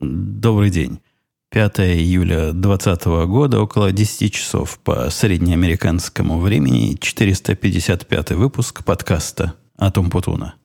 Добрый 0.00 0.70
день. 0.70 1.00
5 1.50 1.80
июля 1.80 2.52
2020 2.52 3.04
года, 3.28 3.60
около 3.60 3.92
10 3.92 4.32
часов 4.32 4.78
по 4.80 5.08
среднеамериканскому 5.08 6.38
времени, 6.38 6.96
455 7.00 8.32
выпуск 8.32 8.84
подкаста 8.84 9.54
«Атом 9.78 10.10
Путуна». 10.10 10.56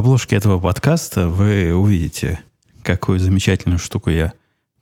Обложке 0.00 0.36
этого 0.36 0.58
подкаста 0.58 1.28
вы 1.28 1.74
увидите, 1.74 2.40
какую 2.82 3.18
замечательную 3.18 3.78
штуку 3.78 4.08
я 4.08 4.32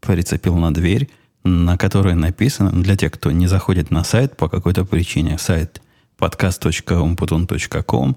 прицепил 0.01 0.57
на 0.57 0.73
дверь, 0.73 1.11
на 1.43 1.77
которой 1.77 2.15
написано, 2.15 2.71
для 2.71 2.97
тех, 2.97 3.11
кто 3.13 3.33
не 3.33 3.49
заходит 3.49 3.91
на 3.91 4.05
сайт 4.05 4.37
по 4.37 4.49
какой-то 4.49 4.85
причине, 4.85 5.37
сайт 5.37 5.83
podcast.umputun.com 6.19 8.17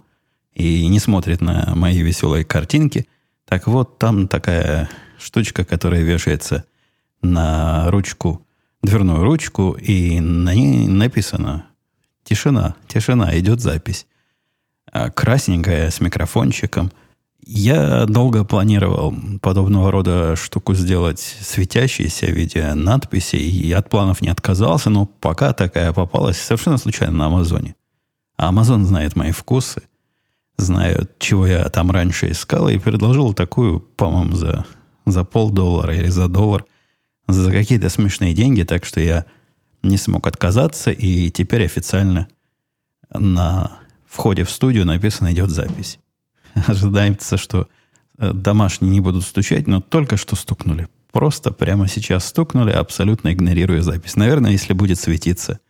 и 0.54 0.88
не 0.88 1.00
смотрит 1.00 1.42
на 1.42 1.74
мои 1.76 2.04
веселые 2.04 2.46
картинки, 2.46 3.08
так 3.48 3.66
вот, 3.66 3.98
там 3.98 4.28
такая 4.28 4.88
штучка, 5.20 5.66
которая 5.66 6.04
вешается 6.04 6.66
на 7.24 7.90
ручку, 7.90 8.46
дверную 8.84 9.24
ручку, 9.24 9.72
и 9.72 10.20
на 10.20 10.54
ней 10.54 10.88
написано 10.88 11.66
«Тишина, 12.24 12.76
тишина, 12.88 13.36
идет 13.40 13.60
запись». 13.60 14.06
А, 14.92 15.10
красненькая 15.10 15.90
с 15.90 16.02
микрофончиком. 16.02 16.92
Я 17.44 18.06
долго 18.06 18.44
планировал 18.44 19.16
подобного 19.42 19.90
рода 19.90 20.36
штуку 20.36 20.74
сделать 20.74 21.20
светящейся 21.20 22.28
в 22.28 22.32
виде 22.32 22.74
надписи, 22.74 23.38
и 23.38 23.72
от 23.72 23.90
планов 23.90 24.22
не 24.22 24.30
отказался, 24.30 24.90
но 24.90 25.06
пока 25.06 25.54
такая 25.54 25.92
попалась 25.94 26.40
совершенно 26.40 26.78
случайно 26.78 27.18
на 27.18 27.26
Амазоне. 27.28 27.76
А 28.38 28.50
Амазон 28.50 28.86
знает 28.86 29.16
мои 29.16 29.32
вкусы, 29.32 29.82
знает, 30.58 31.18
чего 31.20 31.48
я 31.48 31.68
там 31.70 31.90
раньше 31.90 32.30
искал, 32.32 32.70
и 32.70 32.78
предложил 32.78 33.34
такую, 33.34 33.80
по-моему, 33.80 34.36
за, 34.36 34.66
за 35.06 35.24
полдоллара 35.24 35.96
или 35.96 36.10
за 36.10 36.28
доллар, 36.28 36.66
за 37.28 37.52
какие-то 37.52 37.90
смешные 37.90 38.34
деньги, 38.34 38.64
так 38.64 38.86
что 38.86 39.00
я 39.00 39.26
не 39.84 39.98
смог 39.98 40.28
отказаться, 40.28 40.92
и 40.92 41.32
теперь 41.32 41.66
официально 41.66 42.28
на 43.10 43.82
в 44.12 44.18
ходе 44.18 44.44
в 44.44 44.52
студию 44.52 44.86
написано 44.86 45.32
«идет 45.32 45.50
запись». 45.50 45.98
Ожидается, 46.68 47.38
что 47.38 47.70
э, 48.18 48.34
домашние 48.34 48.92
не 48.92 49.00
будут 49.00 49.24
стучать, 49.24 49.68
но 49.68 49.80
только 49.80 50.18
что 50.18 50.36
стукнули. 50.36 50.90
Просто 51.14 51.52
прямо 51.52 51.88
сейчас 51.88 52.26
стукнули, 52.26 52.72
абсолютно 52.72 53.32
игнорируя 53.32 53.82
запись. 53.82 54.18
Наверное, 54.18 54.52
если 54.52 54.74
будет 54.74 55.00
светиться, 55.00 55.62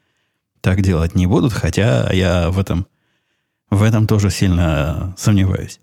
так 0.60 0.82
делать 0.82 1.14
не 1.14 1.28
будут, 1.28 1.54
хотя 1.54 2.12
я 2.12 2.50
в 2.50 2.58
этом, 2.58 2.88
в 3.70 3.84
этом 3.84 4.08
тоже 4.08 4.32
сильно 4.32 5.14
сомневаюсь. 5.20 5.80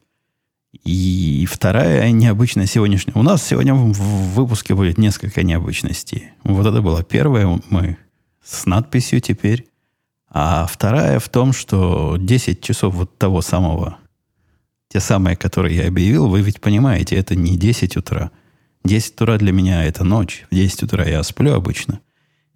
И 0.84 1.47
вторая 1.48 2.11
необычность 2.11 2.72
сегодняшняя. 2.72 3.15
У 3.15 3.22
нас 3.22 3.47
сегодня 3.47 3.72
в 3.75 3.93
выпуске 4.34 4.75
будет 4.75 4.98
несколько 4.98 5.45
необычностей. 5.45 6.31
Вот 6.43 6.67
это 6.67 6.83
была 6.83 7.05
первая. 7.05 7.61
Мы 7.70 7.98
с 8.45 8.67
надписью 8.67 9.20
теперь 9.20 9.67
а 10.31 10.67
вторая 10.67 11.19
в 11.19 11.29
том, 11.29 11.53
что 11.53 12.17
10 12.19 12.61
часов 12.62 12.95
вот 12.95 13.17
того 13.19 13.41
самого, 13.41 13.98
те 14.89 15.01
самые, 15.01 15.37
которые 15.37 15.77
я 15.77 15.89
объявил, 15.89 16.29
вы 16.29 16.43
ведь 16.43 16.61
понимаете, 16.61 17.17
это 17.17 17.34
не 17.34 17.57
10 17.57 17.97
утра. 17.97 18.31
10 18.84 19.15
утра 19.15 19.37
для 19.39 19.53
меня 19.53 19.84
это 19.84 20.05
ночь. 20.05 20.47
В 20.51 20.55
10 20.55 20.84
утра 20.84 21.05
я 21.05 21.23
сплю 21.23 21.55
обычно. 21.55 22.01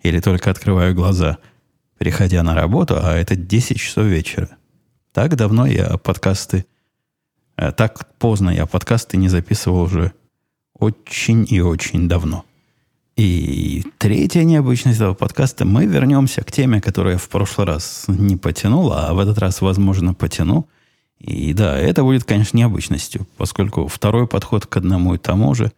Или 0.02 0.20
только 0.20 0.50
открываю 0.50 0.94
глаза, 0.94 1.38
приходя 1.98 2.42
на 2.42 2.54
работу, 2.54 2.96
а 2.98 3.14
это 3.14 3.36
10 3.36 3.78
часов 3.78 4.06
вечера. 4.06 4.48
Так 5.12 5.36
давно 5.36 5.66
я 5.66 5.96
подкасты... 5.98 6.66
Э, 7.56 7.70
так 7.72 8.16
поздно 8.18 8.50
я 8.50 8.66
подкасты 8.66 9.16
не 9.16 9.28
записывал 9.28 9.82
уже 9.82 10.12
очень 10.74 11.46
и 11.48 11.60
очень 11.60 12.08
давно. 12.08 12.44
И 13.16 13.84
третья 13.98 14.42
необычность 14.42 14.98
этого 14.98 15.14
подкаста. 15.14 15.66
Мы 15.66 15.84
вернемся 15.84 16.42
к 16.42 16.50
теме, 16.50 16.80
которую 16.80 17.14
я 17.14 17.18
в 17.18 17.28
прошлый 17.28 17.66
раз 17.66 18.04
не 18.08 18.36
потянул, 18.36 18.92
а 18.92 19.12
в 19.12 19.18
этот 19.18 19.38
раз, 19.38 19.60
возможно, 19.60 20.14
потяну. 20.14 20.66
И 21.18 21.52
да, 21.52 21.78
это 21.78 22.02
будет, 22.02 22.24
конечно, 22.24 22.56
необычностью, 22.56 23.26
поскольку 23.36 23.86
второй 23.86 24.26
подход 24.26 24.66
к 24.66 24.76
одному 24.78 25.14
и 25.14 25.18
тому 25.18 25.54
же, 25.54 25.72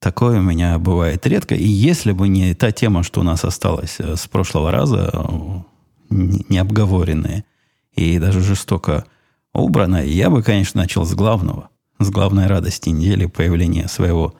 такое 0.00 0.38
у 0.38 0.42
меня 0.42 0.78
бывает 0.78 1.26
редко. 1.26 1.54
И 1.54 1.66
если 1.66 2.12
бы 2.12 2.28
не 2.28 2.54
та 2.54 2.72
тема, 2.72 3.02
что 3.02 3.20
у 3.20 3.22
нас 3.22 3.44
осталась 3.44 3.96
э, 3.98 4.16
с 4.16 4.26
прошлого 4.26 4.72
раза, 4.72 5.64
не 6.10 6.58
обговоренная 6.58 7.44
и 7.94 8.18
даже 8.18 8.40
жестоко 8.40 9.04
убранная, 9.54 10.04
я 10.04 10.30
бы, 10.30 10.42
конечно, 10.42 10.80
начал 10.80 11.04
с 11.04 11.14
главного, 11.14 11.68
с 11.98 12.10
главной 12.10 12.46
радости 12.46 12.88
недели 12.88 13.26
появления 13.26 13.88
своего 13.88 14.34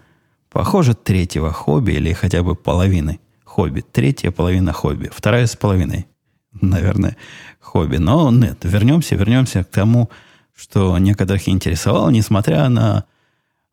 Похоже, 0.52 0.94
третьего 0.94 1.50
хобби 1.50 1.92
или 1.92 2.12
хотя 2.12 2.42
бы 2.42 2.54
половины 2.54 3.20
хобби. 3.44 3.80
Третья 3.80 4.30
половина 4.30 4.72
хобби. 4.72 5.10
Вторая 5.12 5.46
с 5.46 5.56
половиной, 5.56 6.06
наверное, 6.52 7.16
хобби. 7.58 7.96
Но 7.96 8.30
нет, 8.30 8.58
вернемся, 8.62 9.14
вернемся 9.14 9.64
к 9.64 9.70
тому, 9.70 10.10
что 10.54 10.98
некоторых 10.98 11.48
интересовало, 11.48 12.10
несмотря 12.10 12.68
на 12.68 13.04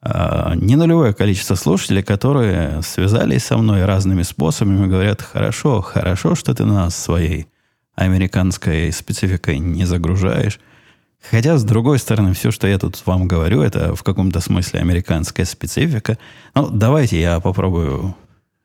э, 0.02 0.54
не 0.56 0.78
нулевое 0.78 1.14
количество 1.14 1.56
слушателей, 1.56 2.02
которые 2.02 2.82
связались 2.82 3.44
со 3.44 3.58
мной 3.58 3.84
разными 3.84 4.24
способами 4.24 4.86
и 4.86 4.90
говорят, 4.90 5.22
хорошо, 5.22 5.82
хорошо, 5.82 6.36
что 6.36 6.56
ты 6.56 6.64
нас 6.64 6.96
своей 6.96 7.48
американской 7.96 8.94
спецификой 8.94 9.60
не 9.60 9.84
загружаешь. 9.84 10.62
Хотя, 11.22 11.58
с 11.58 11.64
другой 11.64 12.00
стороны, 12.00 12.34
все, 12.34 12.52
что 12.52 12.68
я 12.68 12.80
тут 12.80 13.02
вам 13.06 13.28
говорю, 13.28 13.62
это 13.62 13.94
в 13.96 14.04
каком-то 14.04 14.40
смысле 14.40 14.80
американская 14.80 15.46
специфика. 15.46 16.18
Ну, 16.56 16.70
давайте 16.70 17.20
я 17.20 17.40
попробую 17.40 18.16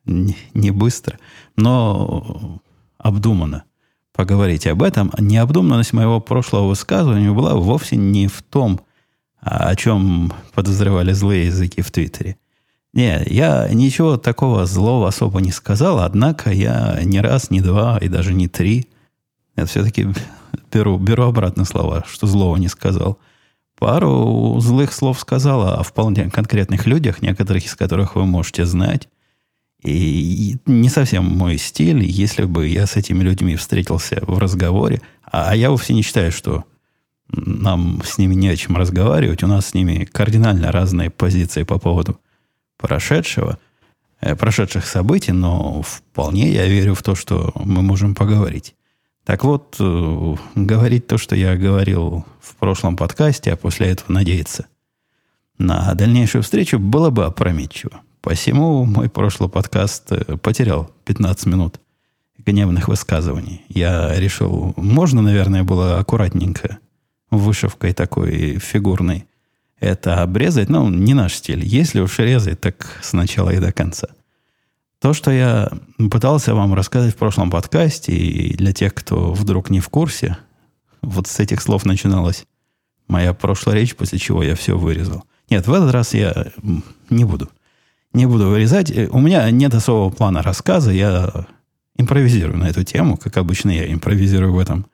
не, 0.05 0.71
быстро, 0.71 1.19
но 1.57 2.61
обдуманно 2.99 3.65
поговорить 4.13 4.67
об 4.67 4.83
этом. 4.83 5.13
Необдуманность 5.19 5.93
моего 5.93 6.21
прошлого 6.21 6.69
высказывания 6.69 7.33
была 7.33 7.55
вовсе 7.55 7.97
не 7.97 8.29
в 8.29 8.43
том, 8.43 8.81
о 9.41 9.75
чем 9.75 10.33
подозревали 10.55 11.13
злые 11.13 11.47
языки 11.47 11.83
в 11.83 11.91
Твиттере. 11.91 12.37
Не, 12.93 13.25
я 13.27 13.69
ничего 13.73 14.17
такого 14.17 14.67
злого 14.67 15.09
особо 15.09 15.41
не 15.41 15.51
сказал, 15.51 15.99
однако 15.99 16.51
я 16.53 17.01
не 17.03 17.21
раз, 17.21 17.51
не 17.51 17.61
два 17.61 17.99
и 17.99 18.09
даже 18.09 18.33
не 18.33 18.47
три. 18.47 18.89
Это 19.57 19.67
все-таки 19.67 20.07
беру, 20.73 20.99
беру 20.99 21.25
обратно 21.25 21.65
слова, 21.65 22.05
что 22.07 22.27
злого 22.27 22.57
не 22.57 22.69
сказал. 22.69 23.19
Пару 23.79 24.59
злых 24.61 24.93
слов 24.93 25.19
сказала 25.19 25.77
о 25.77 25.83
вполне 25.83 26.31
конкретных 26.31 26.87
людях, 26.87 27.23
некоторых 27.23 27.67
из 27.67 27.75
которых 27.75 28.15
вы 28.15 28.25
можете 28.25 28.65
знать. 28.67 29.09
И 29.83 30.57
не 30.65 30.89
совсем 30.89 31.25
мой 31.25 31.59
стиль, 31.59 32.03
если 32.05 32.45
бы 32.45 32.67
я 32.67 32.87
с 32.87 32.97
этими 32.97 33.23
людьми 33.23 33.57
встретился 33.57 34.23
в 34.27 34.39
разговоре. 34.39 35.03
А 35.31 35.55
я 35.55 35.71
вовсе 35.71 35.93
не 35.93 36.03
считаю, 36.03 36.33
что 36.33 36.65
нам 37.29 38.01
с 38.05 38.17
ними 38.17 38.35
не 38.35 38.49
о 38.49 38.57
чем 38.57 38.77
разговаривать. 38.77 39.43
У 39.43 39.47
нас 39.47 39.67
с 39.67 39.75
ними 39.75 40.05
кардинально 40.05 40.73
разные 40.73 41.11
позиции 41.11 41.65
по 41.65 41.79
поводу 41.79 42.19
прошедшего, 42.79 43.59
э, 44.21 44.37
прошедших 44.37 44.87
событий, 44.87 45.33
но 45.33 45.83
вполне 45.83 46.51
я 46.51 46.67
верю 46.67 46.95
в 46.95 47.03
то, 47.03 47.15
что 47.15 47.53
мы 47.57 47.83
можем 47.83 48.15
поговорить. 48.15 48.75
Так 49.25 49.43
вот, 49.45 49.77
э, 49.81 50.37
говорить 50.55 51.07
то, 51.07 51.17
что 51.17 51.35
я 51.35 51.57
говорил 51.57 52.27
в 52.41 52.57
прошлом 52.57 52.97
подкасте, 52.97 53.53
а 53.53 53.57
после 53.57 53.89
этого 53.89 54.13
надеяться 54.13 54.67
на 55.57 55.95
дальнейшую 55.95 56.43
встречу, 56.43 56.79
было 56.79 57.11
бы 57.11 57.25
опрометчиво. 57.25 58.03
Посему 58.21 58.85
мой 58.85 59.09
прошлый 59.09 59.49
подкаст 59.49 60.13
э, 60.13 60.37
потерял 60.37 60.91
15 61.05 61.47
минут 61.47 61.81
гневных 62.39 62.89
высказываний. 62.89 63.65
Я 63.69 64.15
решил, 64.19 64.75
можно, 64.77 65.23
наверное, 65.23 65.65
было 65.65 65.99
аккуратненько 65.99 66.79
вышивкой 67.31 67.95
такой 67.95 68.59
фигурной 68.59 69.27
это 69.81 70.23
обрезать, 70.23 70.69
но 70.69 70.89
не 70.89 71.15
наш 71.15 71.35
стиль. 71.35 71.65
Если 71.65 72.01
уж 72.01 72.19
резать, 72.19 72.61
так 72.61 73.01
сначала 73.03 73.51
и 73.51 73.59
до 73.59 73.73
конца– 73.73 74.09
то, 75.05 75.13
что 75.13 75.31
я 75.31 75.71
пытался 76.11 76.55
вам 76.55 76.73
рассказать 76.73 77.13
в 77.13 77.19
прошлом 77.19 77.51
подкасте, 77.51 78.11
и 78.15 78.57
для 78.57 78.73
тех, 78.73 78.95
кто 78.95 79.35
вдруг 79.35 79.69
не 79.69 79.81
в 79.81 79.91
курсе, 79.91 80.39
вот 81.03 81.27
с 81.27 81.41
этих 81.41 81.61
слов 81.61 81.85
начиналась 81.85 82.47
моя 83.07 83.35
прошлая 83.35 83.77
речь, 83.77 83.95
после 83.95 84.19
чего 84.19 84.43
я 84.43 84.55
все 84.55 84.79
вырезал. 84.79 85.25
Нет, 85.51 85.67
в 85.67 85.75
этот 85.75 85.93
раз 85.93 86.15
я 86.15 86.47
не 87.11 87.25
буду. 87.25 87.51
Не 88.15 88.25
буду 88.25 88.49
вырезать. 88.49 88.91
Э, 88.91 89.09
у 89.09 89.21
меня 89.21 89.51
нет 89.51 89.75
особого 89.75 90.09
плана 90.09 90.41
рассказа. 90.41 90.91
Я 90.91 91.49
импровизирую 91.99 92.57
на 92.57 92.71
эту 92.71 92.83
тему, 92.83 93.19
как 93.19 93.37
обычно 93.37 93.73
я 93.73 93.93
импровизирую 93.93 94.55
в 94.55 94.59
этом 94.59 94.87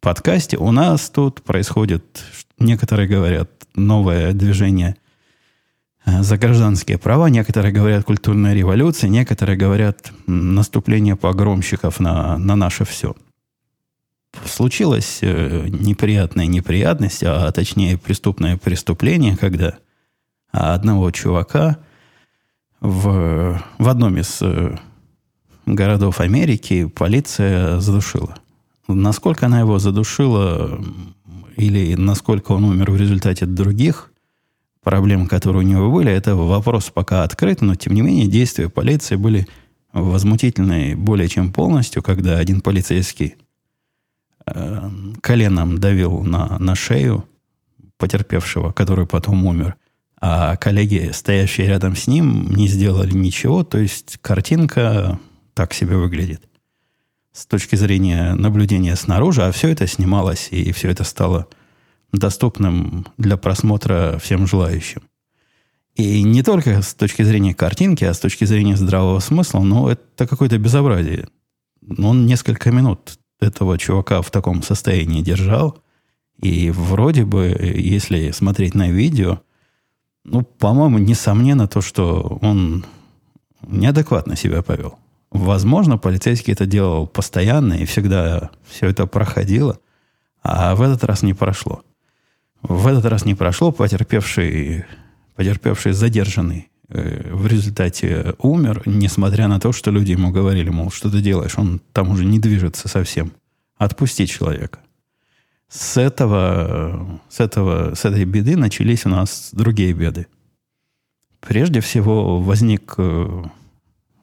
подкасте. 0.00 0.56
У 0.56 0.72
нас 0.72 1.08
тут 1.08 1.42
происходит, 1.42 2.24
некоторые 2.58 3.06
говорят, 3.06 3.48
новое 3.76 4.32
движение– 4.32 4.96
за 6.06 6.38
гражданские 6.38 6.98
права, 6.98 7.28
некоторые 7.28 7.72
говорят 7.72 8.04
культурная 8.04 8.54
революция, 8.54 9.10
некоторые 9.10 9.56
говорят 9.56 10.12
наступление 10.26 11.16
погромщиков 11.16 11.98
на, 11.98 12.38
на 12.38 12.54
наше 12.54 12.84
все. 12.84 13.14
Случилась 14.44 15.18
э, 15.22 15.66
неприятная 15.68 16.46
неприятность, 16.46 17.22
а 17.24 17.50
точнее 17.52 17.98
преступное 17.98 18.56
преступление, 18.56 19.36
когда 19.36 19.78
одного 20.52 21.10
чувака 21.10 21.78
в, 22.80 23.62
в 23.78 23.88
одном 23.88 24.18
из 24.18 24.38
э, 24.42 24.76
городов 25.64 26.20
Америки 26.20 26.86
полиция 26.86 27.80
задушила. 27.80 28.36
Насколько 28.86 29.46
она 29.46 29.60
его 29.60 29.78
задушила 29.78 30.80
или 31.56 31.94
насколько 31.94 32.52
он 32.52 32.64
умер 32.64 32.92
в 32.92 32.96
результате 32.96 33.46
других 33.46 34.12
проблем, 34.86 35.26
которые 35.26 35.64
у 35.64 35.68
него 35.68 35.90
были, 35.90 36.12
это 36.12 36.36
вопрос 36.36 36.90
пока 36.94 37.24
открыт, 37.24 37.60
но 37.60 37.74
тем 37.74 37.92
не 37.92 38.02
менее 38.02 38.28
действия 38.28 38.68
полиции 38.68 39.16
были 39.16 39.48
возмутительные 39.92 40.94
более 40.94 41.28
чем 41.28 41.52
полностью, 41.52 42.04
когда 42.04 42.38
один 42.38 42.60
полицейский 42.60 43.34
э, 44.46 44.90
коленом 45.20 45.78
давил 45.78 46.22
на, 46.22 46.56
на 46.60 46.76
шею 46.76 47.24
потерпевшего, 47.98 48.70
который 48.70 49.08
потом 49.08 49.44
умер, 49.44 49.74
а 50.20 50.54
коллеги, 50.54 51.10
стоящие 51.12 51.66
рядом 51.66 51.96
с 51.96 52.06
ним, 52.06 52.52
не 52.54 52.68
сделали 52.68 53.12
ничего, 53.12 53.64
то 53.64 53.78
есть 53.78 54.18
картинка 54.22 55.18
так 55.54 55.74
себе 55.74 55.96
выглядит. 55.96 56.48
С 57.32 57.44
точки 57.46 57.74
зрения 57.74 58.34
наблюдения 58.34 58.94
снаружи, 58.94 59.42
а 59.42 59.50
все 59.50 59.70
это 59.70 59.88
снималось, 59.88 60.46
и 60.52 60.70
все 60.70 60.90
это 60.90 61.02
стало 61.02 61.48
доступным 62.18 63.06
для 63.18 63.36
просмотра 63.36 64.18
всем 64.18 64.46
желающим. 64.46 65.02
И 65.94 66.22
не 66.22 66.42
только 66.42 66.82
с 66.82 66.94
точки 66.94 67.22
зрения 67.22 67.54
картинки, 67.54 68.04
а 68.04 68.12
с 68.12 68.18
точки 68.18 68.44
зрения 68.44 68.76
здравого 68.76 69.18
смысла, 69.20 69.60
но 69.60 69.90
это 69.90 70.26
какое-то 70.26 70.58
безобразие. 70.58 71.28
Он 71.98 72.26
несколько 72.26 72.70
минут 72.70 73.18
этого 73.40 73.78
чувака 73.78 74.20
в 74.20 74.30
таком 74.30 74.62
состоянии 74.62 75.22
держал, 75.22 75.78
и 76.38 76.70
вроде 76.70 77.24
бы, 77.24 77.56
если 77.60 78.30
смотреть 78.32 78.74
на 78.74 78.90
видео, 78.90 79.40
ну, 80.24 80.42
по-моему, 80.42 80.98
несомненно 80.98 81.66
то, 81.66 81.80
что 81.80 82.38
он 82.42 82.84
неадекватно 83.62 84.36
себя 84.36 84.62
повел. 84.62 84.98
Возможно, 85.30 85.98
полицейский 85.98 86.52
это 86.52 86.66
делал 86.66 87.06
постоянно, 87.06 87.74
и 87.74 87.84
всегда 87.86 88.50
все 88.68 88.88
это 88.88 89.06
проходило, 89.06 89.78
а 90.42 90.74
в 90.74 90.82
этот 90.82 91.04
раз 91.04 91.22
не 91.22 91.32
прошло. 91.32 91.82
В 92.68 92.88
этот 92.88 93.04
раз 93.04 93.24
не 93.24 93.36
прошло, 93.36 93.70
потерпевший, 93.70 94.84
потерпевший 95.36 95.92
задержанный 95.92 96.68
э, 96.88 97.30
в 97.32 97.46
результате 97.46 98.34
умер, 98.38 98.82
несмотря 98.86 99.46
на 99.46 99.60
то, 99.60 99.70
что 99.70 99.92
люди 99.92 100.12
ему 100.12 100.32
говорили, 100.32 100.68
мол, 100.70 100.90
что 100.90 101.08
ты 101.08 101.20
делаешь, 101.20 101.56
он 101.58 101.80
там 101.92 102.10
уже 102.10 102.24
не 102.24 102.40
движется 102.40 102.88
совсем. 102.88 103.32
Отпусти 103.76 104.26
человека. 104.26 104.80
С 105.68 105.96
этого, 105.96 107.20
с 107.28 107.38
этого, 107.38 107.94
с 107.94 108.04
этой 108.04 108.24
беды 108.24 108.56
начались 108.56 109.06
у 109.06 109.10
нас 109.10 109.50
другие 109.52 109.92
беды. 109.92 110.26
Прежде 111.38 111.80
всего 111.80 112.40
возник 112.40 112.94
э, 112.98 113.44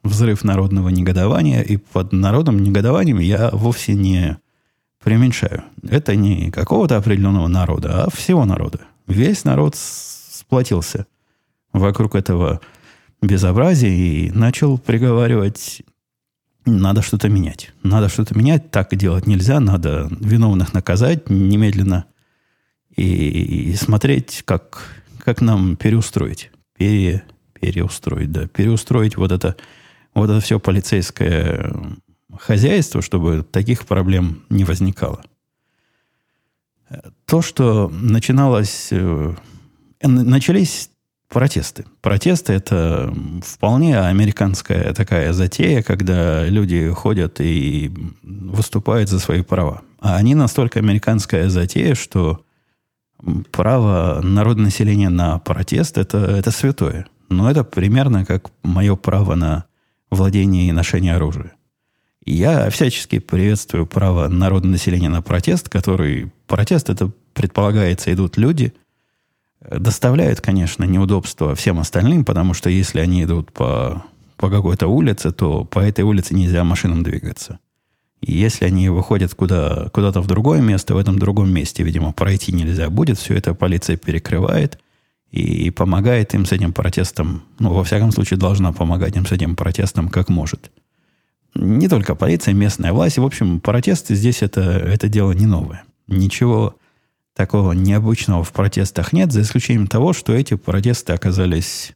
взрыв 0.02 0.44
народного 0.44 0.90
негодования, 0.90 1.62
и 1.62 1.78
под 1.78 2.12
народным 2.12 2.62
негодованием 2.62 3.20
я 3.20 3.48
вовсе 3.52 3.94
не 3.94 4.36
преуменьшаю. 5.04 5.64
Это 5.86 6.16
не 6.16 6.50
какого-то 6.50 6.96
определенного 6.96 7.46
народа, 7.46 8.04
а 8.04 8.10
всего 8.10 8.44
народа. 8.46 8.80
Весь 9.06 9.44
народ 9.44 9.76
сплотился 9.76 11.06
вокруг 11.72 12.14
этого 12.14 12.60
безобразия 13.20 13.90
и 13.90 14.30
начал 14.30 14.78
приговаривать, 14.78 15.82
надо 16.64 17.02
что-то 17.02 17.28
менять. 17.28 17.72
Надо 17.82 18.08
что-то 18.08 18.36
менять, 18.36 18.70
так 18.70 18.96
делать 18.96 19.26
нельзя, 19.26 19.60
надо 19.60 20.08
виновных 20.20 20.72
наказать 20.72 21.28
немедленно 21.28 22.06
и, 22.96 23.70
и 23.70 23.74
смотреть, 23.74 24.42
как, 24.46 25.02
как 25.18 25.42
нам 25.42 25.76
переустроить. 25.76 26.50
Пере, 26.78 27.22
переустроить, 27.60 28.32
да. 28.32 28.46
Переустроить 28.46 29.18
вот 29.18 29.32
это, 29.32 29.56
вот 30.14 30.30
это 30.30 30.40
все 30.40 30.58
полицейское 30.58 31.74
хозяйство, 32.40 33.02
чтобы 33.02 33.42
таких 33.42 33.86
проблем 33.86 34.44
не 34.48 34.64
возникало. 34.64 35.22
То, 37.26 37.42
что 37.42 37.88
начиналось... 37.88 38.88
Э, 38.90 39.34
начались 40.02 40.90
протесты. 41.28 41.84
Протесты– 42.00 42.52
это 42.54 43.12
вполне 43.42 43.98
американская 43.98 44.92
такая 44.92 45.32
затея, 45.32 45.82
когда 45.82 46.46
люди 46.46 46.90
ходят 46.90 47.40
и 47.40 47.92
выступают 48.22 49.08
за 49.08 49.18
свои 49.18 49.42
права. 49.42 49.82
А 50.00 50.16
они 50.16 50.34
настолько 50.34 50.78
американская 50.78 51.48
затея, 51.48 51.94
что 51.94 52.44
право 53.50 54.20
народного 54.22 54.66
населения 54.66 55.08
на 55.08 55.38
протест 55.38 55.98
это,– 55.98 56.18
это 56.18 56.50
святое. 56.50 57.06
Но 57.30 57.50
это 57.50 57.64
примерно 57.64 58.24
как 58.24 58.50
мое 58.62 58.94
право 58.96 59.34
на 59.34 59.64
владение 60.10 60.68
и 60.68 60.72
ношение 60.72 61.16
оружия. 61.16 61.52
Я 62.26 62.70
всячески 62.70 63.18
приветствую 63.18 63.86
право 63.86 64.28
народного 64.28 64.72
населения 64.72 65.10
на 65.10 65.20
протест, 65.20 65.68
который... 65.68 66.32
Протест, 66.46 66.88
это 66.88 67.10
предполагается, 67.34 68.12
идут 68.12 68.38
люди, 68.38 68.72
доставляют, 69.60 70.40
конечно, 70.40 70.84
неудобства 70.84 71.54
всем 71.54 71.78
остальным, 71.78 72.24
потому 72.24 72.54
что 72.54 72.70
если 72.70 73.00
они 73.00 73.24
идут 73.24 73.52
по, 73.52 74.04
по 74.36 74.48
какой-то 74.48 74.86
улице, 74.88 75.32
то 75.32 75.64
по 75.64 75.80
этой 75.80 76.02
улице 76.02 76.34
нельзя 76.34 76.64
машинам 76.64 77.02
двигаться. 77.02 77.58
И 78.22 78.32
если 78.32 78.64
они 78.64 78.88
выходят 78.88 79.34
куда, 79.34 79.90
куда-то 79.92 80.22
в 80.22 80.26
другое 80.26 80.62
место, 80.62 80.94
в 80.94 80.98
этом 80.98 81.18
другом 81.18 81.52
месте, 81.52 81.82
видимо, 81.82 82.12
пройти 82.12 82.52
нельзя 82.52 82.88
будет, 82.88 83.18
все 83.18 83.34
это 83.34 83.52
полиция 83.52 83.98
перекрывает 83.98 84.78
и 85.30 85.68
помогает 85.70 86.32
им 86.32 86.46
с 86.46 86.52
этим 86.52 86.72
протестом, 86.72 87.42
ну, 87.58 87.72
во 87.72 87.84
всяком 87.84 88.12
случае, 88.12 88.38
должна 88.38 88.72
помогать 88.72 89.16
им 89.16 89.26
с 89.26 89.32
этим 89.32 89.56
протестом 89.56 90.08
как 90.08 90.30
может– 90.30 90.70
не 91.54 91.88
только 91.88 92.14
полиция, 92.14 92.54
местная 92.54 92.92
власть. 92.92 93.18
В 93.18 93.24
общем, 93.24 93.60
протесты 93.60 94.14
здесь 94.14 94.42
это, 94.42 94.60
это 94.60 95.08
дело 95.08 95.32
не 95.32 95.46
новое. 95.46 95.84
Ничего 96.06 96.76
такого 97.34 97.72
необычного 97.72 98.44
в 98.44 98.52
протестах 98.52 99.12
нет, 99.12 99.32
за 99.32 99.42
исключением 99.42 99.86
того, 99.86 100.12
что 100.12 100.32
эти 100.32 100.54
протесты 100.54 101.12
оказались... 101.12 101.92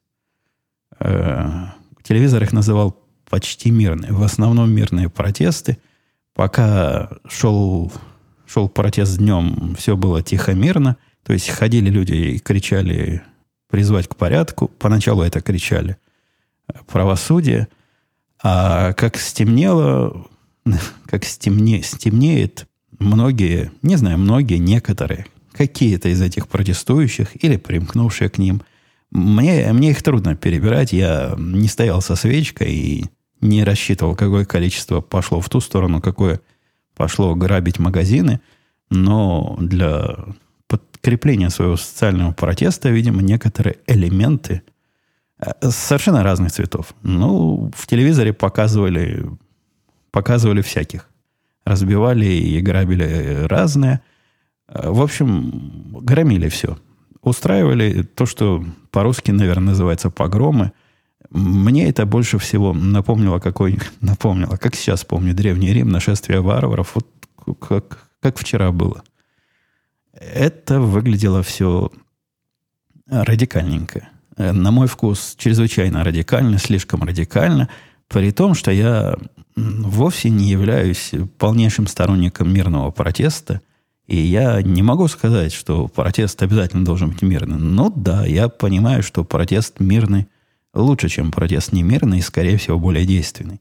Э, 0.99 1.67
телевизор 2.03 2.43
их 2.43 2.53
называл 2.53 2.97
почти 3.29 3.71
мирные. 3.71 4.13
В 4.13 4.23
основном 4.23 4.71
мирные 4.71 5.09
протесты. 5.09 5.79
Пока 6.35 7.11
шел, 7.29 7.93
шел 8.47 8.69
протест 8.69 9.19
днем, 9.19 9.75
все 9.77 9.97
было 9.97 10.23
тихо-мирно. 10.23 10.97
То 11.25 11.33
есть 11.33 11.51
ходили 11.51 11.91
люди 11.91 12.13
и 12.13 12.39
кричали 12.39 13.23
призвать 13.69 14.09
к 14.09 14.17
порядку. 14.17 14.69
Поначалу 14.69 15.23
это 15.23 15.41
кричали 15.41 15.99
правосудие. 16.87 17.69
А 18.43 18.93
как 18.93 19.17
стемнело, 19.17 20.27
как 21.07 21.25
стемне, 21.25 21.83
стемнеет, 21.83 22.67
многие, 22.99 23.73
не 23.83 23.97
знаю, 23.97 24.19
многие, 24.19 24.59
некоторые, 24.59 25.27
какие-то 25.53 26.09
из 26.09 26.23
этих 26.23 26.49
протестующих 26.49 27.43
или 27.43 27.57
примкнувшие 27.57 28.31
к 28.31 28.39
ним, 28.39 28.63
мне, 29.11 29.73
мне 29.73 29.91
их 29.91 30.03
трудно 30.03 30.37
перебирать. 30.37 30.93
Я 30.93 31.35
не 31.39 31.67
стоял 31.67 32.03
со 32.03 32.15
свечкой 32.15 32.73
и 32.73 33.07
не 33.41 33.65
рассчитывал, 33.65 34.15
какое 34.15 34.45
количество 34.45 35.01
пошло 35.01 35.41
в 35.41 35.49
ту 35.49 35.61
сторону, 35.61 36.01
какое 36.01 36.41
пошло 36.95 37.35
грабить 37.35 37.79
магазины. 37.79 38.41
Но 38.91 39.57
для 39.61 40.17
подкрепления 40.67 41.49
своего 41.49 41.77
социального 41.77 42.33
протеста, 42.33 42.91
видимо, 42.91 43.23
некоторые 43.23 43.79
элементы– 43.87 44.63
Совершенно 45.61 46.23
разных 46.23 46.53
цветов. 46.53 46.95
Ну, 47.03 47.71
в 47.75 47.87
телевизоре 47.87 48.33
показывали, 48.33 49.25
показывали 50.11 50.63
всяких. 50.63 51.09
Разбивали 51.65 52.27
и 52.27 52.61
грабили 52.61 53.45
разные. 53.47 54.01
В 54.67 55.01
общем, 55.01 55.93
громили 56.01 56.49
все. 56.49 56.79
Устраивали 57.23 58.03
то, 58.03 58.27
что 58.27 58.65
по-русски, 58.91 59.31
наверное, 59.31 59.71
называется 59.71 60.11
погромы. 60.11 60.73
Мне 61.31 61.89
это 61.89 62.05
больше 62.07 62.39
всего 62.39 62.73
напомнило, 62.73 63.39
какой, 63.39 63.79
напомнило, 64.01 64.57
как 64.57 64.75
сейчас 64.75 65.05
помню, 65.05 65.35
Древний 65.35 65.73
Рим, 65.73 65.89
нашествие 65.89 66.41
варваров, 66.41 66.95
вот 66.95 67.07
как, 67.61 68.09
как 68.21 68.39
вчера 68.39 68.73
было. 68.73 69.03
Это 70.13 70.81
выглядело 70.81 71.43
все 71.43 71.93
радикальненько. 73.07 74.09
Э, 74.39 74.53
на 74.53 74.71
мой 74.71 74.87
вкус, 74.87 75.35
чрезвычайно 75.37 76.05
радикально, 76.05 76.59
слишком 76.59 77.03
радикально, 77.03 77.69
при 78.09 78.31
том, 78.31 78.55
что 78.55 78.71
я 78.71 79.17
вовсе 79.57 80.31
не 80.31 80.49
являюсь 80.49 81.11
полнейшим 81.39 81.87
сторонником 81.89 82.51
мирного 82.53 82.91
протеста 82.91 83.61
И 84.07 84.17
я 84.17 84.63
не 84.63 84.83
могу 84.83 85.09
сказать, 85.09 85.53
что 85.53 85.89
протест 85.89 86.43
обязательно 86.43 86.85
должен 86.85 87.11
быть 87.11 87.23
мирный. 87.23 87.59
Ну 87.59 87.93
да, 87.95 88.25
я 88.25 88.49
понимаю, 88.49 89.03
что 89.03 89.25
протест 89.25 89.81
мирный 89.81 90.29
лучше, 90.73 91.09
чем 91.09 91.33
протест 91.33 91.73
немирный 91.73 92.19
и, 92.19 92.23
скорее 92.23 92.57
всего, 92.57 92.79
более 92.79 93.05
действенный. 93.05 93.61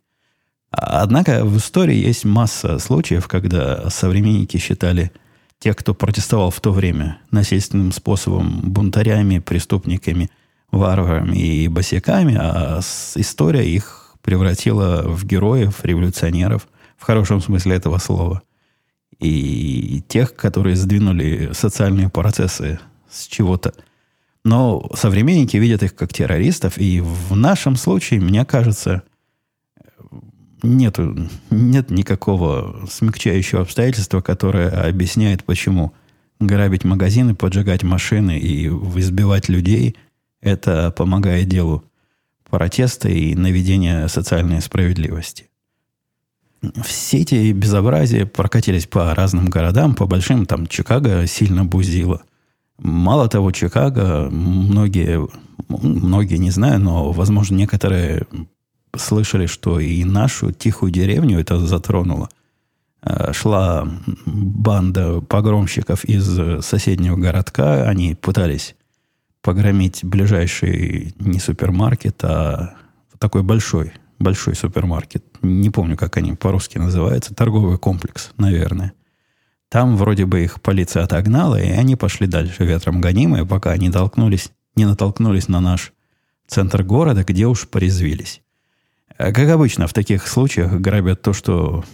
Однако 0.70 1.44
в 1.44 1.58
истории 1.58 1.96
есть 1.96 2.24
масса 2.24 2.78
случаев, 2.80 3.28
когда 3.28 3.90
современники 3.90 4.58
считали 4.58 5.12
тех, 5.60 5.76
кто 5.76 5.94
протестовал 5.94 6.52
в 6.52 6.62
то 6.62 6.72
время 6.72 7.20
насильственным 7.32 7.92
способом, 7.92 8.62
бунтарями, 8.62 9.40
преступниками, 9.40 10.30
варварами 10.72 11.38
и 11.38 11.68
босиками, 11.68 12.36
а 12.40 12.80
история 13.16 13.68
их 13.68 14.16
превратила 14.22 15.04
в 15.04 15.26
героев, 15.26 15.80
революционеров, 15.84 16.68
в 16.98 17.04
хорошем 17.04 17.42
смысле 17.42 17.76
этого 17.76 17.98
слова. 17.98 18.42
И 19.20 20.04
тех, 20.08 20.36
которые 20.36 20.76
сдвинули 20.76 21.52
социальные 21.54 22.10
процессы 22.10 22.80
с 23.10 23.26
чего-то. 23.28 23.74
Но 24.44 24.90
современники 24.94 25.58
видят 25.58 25.84
их 25.84 25.96
как 25.96 26.14
террористов, 26.14 26.78
и 26.78 27.02
в 27.02 27.36
нашем 27.36 27.76
случае, 27.76 28.20
мне 28.20 28.46
кажется, 28.46 29.04
нету, 30.62 31.30
нет 31.50 31.90
никакого 31.90 32.86
смягчающего 32.90 33.62
обстоятельства, 33.62 34.22
которое 34.22 34.70
объясняет, 34.70 35.44
почему 35.44 35.94
грабить 36.40 36.84
магазины, 36.84 37.34
поджигать 37.34 37.84
машины 37.84 38.38
и 38.38 38.68
избивать 38.68 39.50
людей– 39.50 39.96
это 40.42 40.92
помогает 40.92 41.48
делу 41.48 41.84
протеста 42.50 43.10
и 43.10 43.36
наведения 43.36 44.08
социальной 44.08 44.62
справедливости. 44.62 45.50
Все 46.84 47.20
эти 47.20 47.52
безобразия 47.52 48.26
прокатились 48.26 48.88
по 48.88 49.14
разным 49.14 49.46
городам, 49.46 49.96
по 49.96 50.08
большим, 50.08 50.46
там 50.46 50.66
Чикаго 50.68 51.28
сильно 51.28 51.66
бузило. 51.66 52.24
Мало 52.80 53.28
того, 53.28 53.52
Чикаго, 53.52 54.30
многие, 54.32 55.28
многие 55.68 56.38
не 56.38 56.52
знаю, 56.52 56.80
но, 56.80 57.12
возможно, 57.12 57.56
некоторые 57.56 58.26
слышали, 58.96 59.46
что 59.46 59.80
и 59.80 60.04
нашу 60.04 60.52
тихую 60.52 60.92
деревню 60.92 61.40
это 61.40 61.60
затронуло. 61.60 62.30
Э, 63.04 63.34
шла 63.34 63.88
банда 64.26 65.22
погромщиков 65.22 66.04
из 66.06 66.66
соседнего 66.66 67.16
городка. 67.16 67.84
Они 67.84 68.16
пытались 68.16 68.76
погромить 69.48 70.04
ближайший 70.04 71.16
не 71.20 71.40
супермаркет, 71.40 72.22
а 72.26 72.74
такой 73.18 73.44
большой, 73.44 73.94
большой 74.20 74.56
супермаркет. 74.56 75.24
Не 75.42 75.70
помню, 75.70 75.96
как 75.96 76.18
они 76.18 76.34
по-русски 76.34 76.78
называются. 76.80 77.34
Торговый 77.34 77.78
комплекс, 77.78 78.32
наверное. 78.36 78.92
Там 79.70 79.96
вроде 79.96 80.26
бы 80.26 80.44
их 80.44 80.62
полиция 80.62 81.06
отогнала, 81.06 81.56
и 81.56 81.70
они 81.70 81.96
пошли 81.96 82.28
дальше 82.28 82.66
ветром 82.66 83.00
гонимые, 83.00 83.46
пока 83.46 83.72
они 83.72 83.90
толкнулись, 83.90 84.52
не 84.76 84.84
натолкнулись 84.84 85.48
на 85.48 85.62
наш 85.62 85.94
центр 86.46 86.84
города, 86.84 87.24
где 87.24 87.46
уж 87.46 87.70
порезвились. 87.70 88.42
А 89.18 89.32
как 89.32 89.48
обычно, 89.48 89.88
в 89.88 89.94
таких 89.94 90.28
случаях 90.28 90.74
грабят 90.74 91.22
то, 91.22 91.32
что 91.32 91.86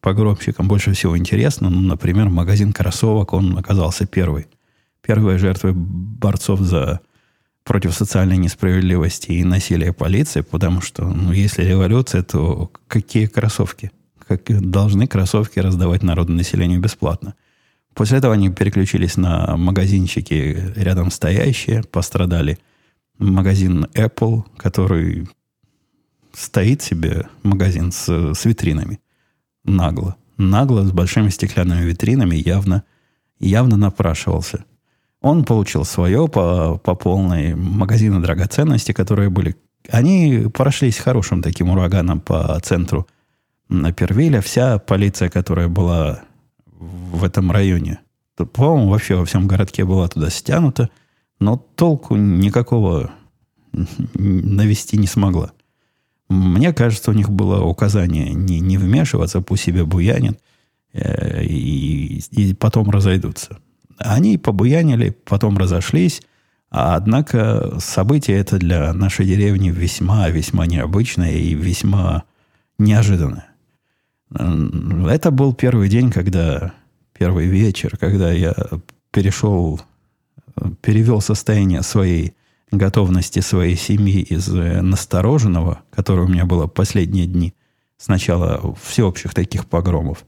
погромщикам 0.00 0.66
больше 0.66 0.94
всего 0.94 1.18
интересно. 1.18 1.68
Ну, 1.68 1.82
например, 1.82 2.30
магазин 2.30 2.72
кроссовок, 2.72 3.34
он 3.34 3.58
оказался 3.58 4.06
первый. 4.06 4.46
Первой 5.02 5.38
жертвой 5.38 5.72
борцов 5.74 6.60
за 6.60 7.00
против 7.64 7.94
социальной 7.94 8.36
несправедливости 8.36 9.32
и 9.32 9.44
насилия 9.44 9.92
полиции, 9.92 10.40
потому 10.40 10.80
что, 10.80 11.04
ну, 11.04 11.32
если 11.32 11.64
революция, 11.64 12.22
то 12.22 12.70
какие 12.88 13.26
кроссовки? 13.26 13.90
Как 14.26 14.42
должны 14.60 15.06
кроссовки 15.06 15.58
раздавать 15.58 16.02
народу 16.02 16.32
населению 16.32 16.80
бесплатно? 16.80 17.34
После 17.94 18.18
этого 18.18 18.34
они 18.34 18.50
переключились 18.50 19.16
на 19.16 19.56
магазинчики 19.56 20.72
рядом 20.76 21.10
стоящие, 21.10 21.82
пострадали 21.82 22.58
магазин 23.18 23.86
Apple, 23.94 24.44
который 24.56 25.28
стоит 26.32 26.82
себе 26.82 27.28
магазин 27.42 27.92
с, 27.92 28.34
с 28.34 28.44
витринами. 28.44 29.00
Нагло. 29.64 30.16
Нагло, 30.38 30.84
с 30.84 30.90
большими 30.90 31.28
стеклянными 31.28 31.84
витринами, 31.84 32.36
явно, 32.36 32.84
явно 33.38 33.76
напрашивался. 33.76 34.64
Он 35.22 35.44
получил 35.44 35.84
свое 35.84 36.28
по, 36.28 36.78
по 36.78 36.94
полной 36.94 37.54
магазины 37.54 38.20
драгоценности, 38.20 38.92
которые 38.92 39.30
были... 39.30 39.56
Они 39.88 40.46
прошлись 40.52 40.98
хорошим 40.98 41.42
таким 41.42 41.70
ураганом 41.70 42.20
по 42.20 42.58
центру 42.60 43.06
на 43.68 43.92
Первиля. 43.92 44.40
Вся 44.40 44.78
полиция, 44.78 45.28
которая 45.28 45.68
была 45.68 46.22
в 46.66 47.22
этом 47.24 47.52
районе, 47.52 48.00
по-моему, 48.36 48.90
вообще 48.90 49.14
во 49.14 49.24
всем 49.24 49.46
городке 49.46 49.84
была 49.84 50.08
туда 50.08 50.28
стянута, 50.28 50.90
но 51.38 51.56
толку 51.56 52.16
никакого 52.16 53.12
навести 53.72 54.98
не 54.98 55.06
смогла. 55.06 55.52
Мне 56.28 56.72
кажется, 56.72 57.10
у 57.10 57.14
них 57.14 57.30
было 57.30 57.62
указание 57.62 58.32
не, 58.32 58.58
не 58.58 58.78
вмешиваться, 58.78 59.40
пусть 59.40 59.64
себе 59.64 59.84
буянит, 59.84 60.40
э, 60.92 61.44
и, 61.44 62.18
и 62.30 62.54
потом 62.54 62.90
разойдутся. 62.90 63.58
Они 64.04 64.38
побуянили, 64.38 65.16
потом 65.24 65.56
разошлись, 65.58 66.22
а 66.70 66.96
однако 66.96 67.78
событие 67.78 68.38
это 68.38 68.58
для 68.58 68.92
нашей 68.92 69.26
деревни 69.26 69.70
весьма-весьма 69.70 70.66
необычное 70.66 71.32
и 71.32 71.54
весьма 71.54 72.24
неожиданное. 72.78 73.48
Это 74.30 75.30
был 75.30 75.52
первый 75.54 75.88
день, 75.88 76.10
когда, 76.10 76.72
первый 77.12 77.46
вечер, 77.46 77.96
когда 77.98 78.32
я 78.32 78.54
перешел, 79.10 79.80
перевел 80.80 81.20
состояние 81.20 81.82
своей 81.82 82.34
готовности 82.70 83.40
своей 83.40 83.76
семьи 83.76 84.22
из 84.22 84.48
настороженного, 84.48 85.82
которое 85.90 86.22
у 86.22 86.28
меня 86.28 86.46
было 86.46 86.66
последние 86.66 87.26
дни, 87.26 87.52
с 87.98 88.08
начала 88.08 88.74
всеобщих 88.82 89.34
таких 89.34 89.66
погромов, 89.66 90.24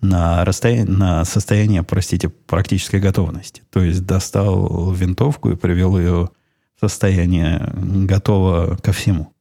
на, 0.00 0.44
расстояние, 0.44 0.86
на 0.86 1.24
состояние, 1.24 1.82
простите, 1.82 2.28
практической 2.28 3.00
готовности. 3.00 3.62
То 3.70 3.82
есть 3.82 4.06
достал 4.06 4.92
винтовку 4.92 5.50
и 5.50 5.56
привел 5.56 5.98
ее 5.98 6.30
в 6.76 6.80
состояние 6.80 7.72
готово 7.74 8.76
ко 8.82 8.92
всему. 8.92 9.32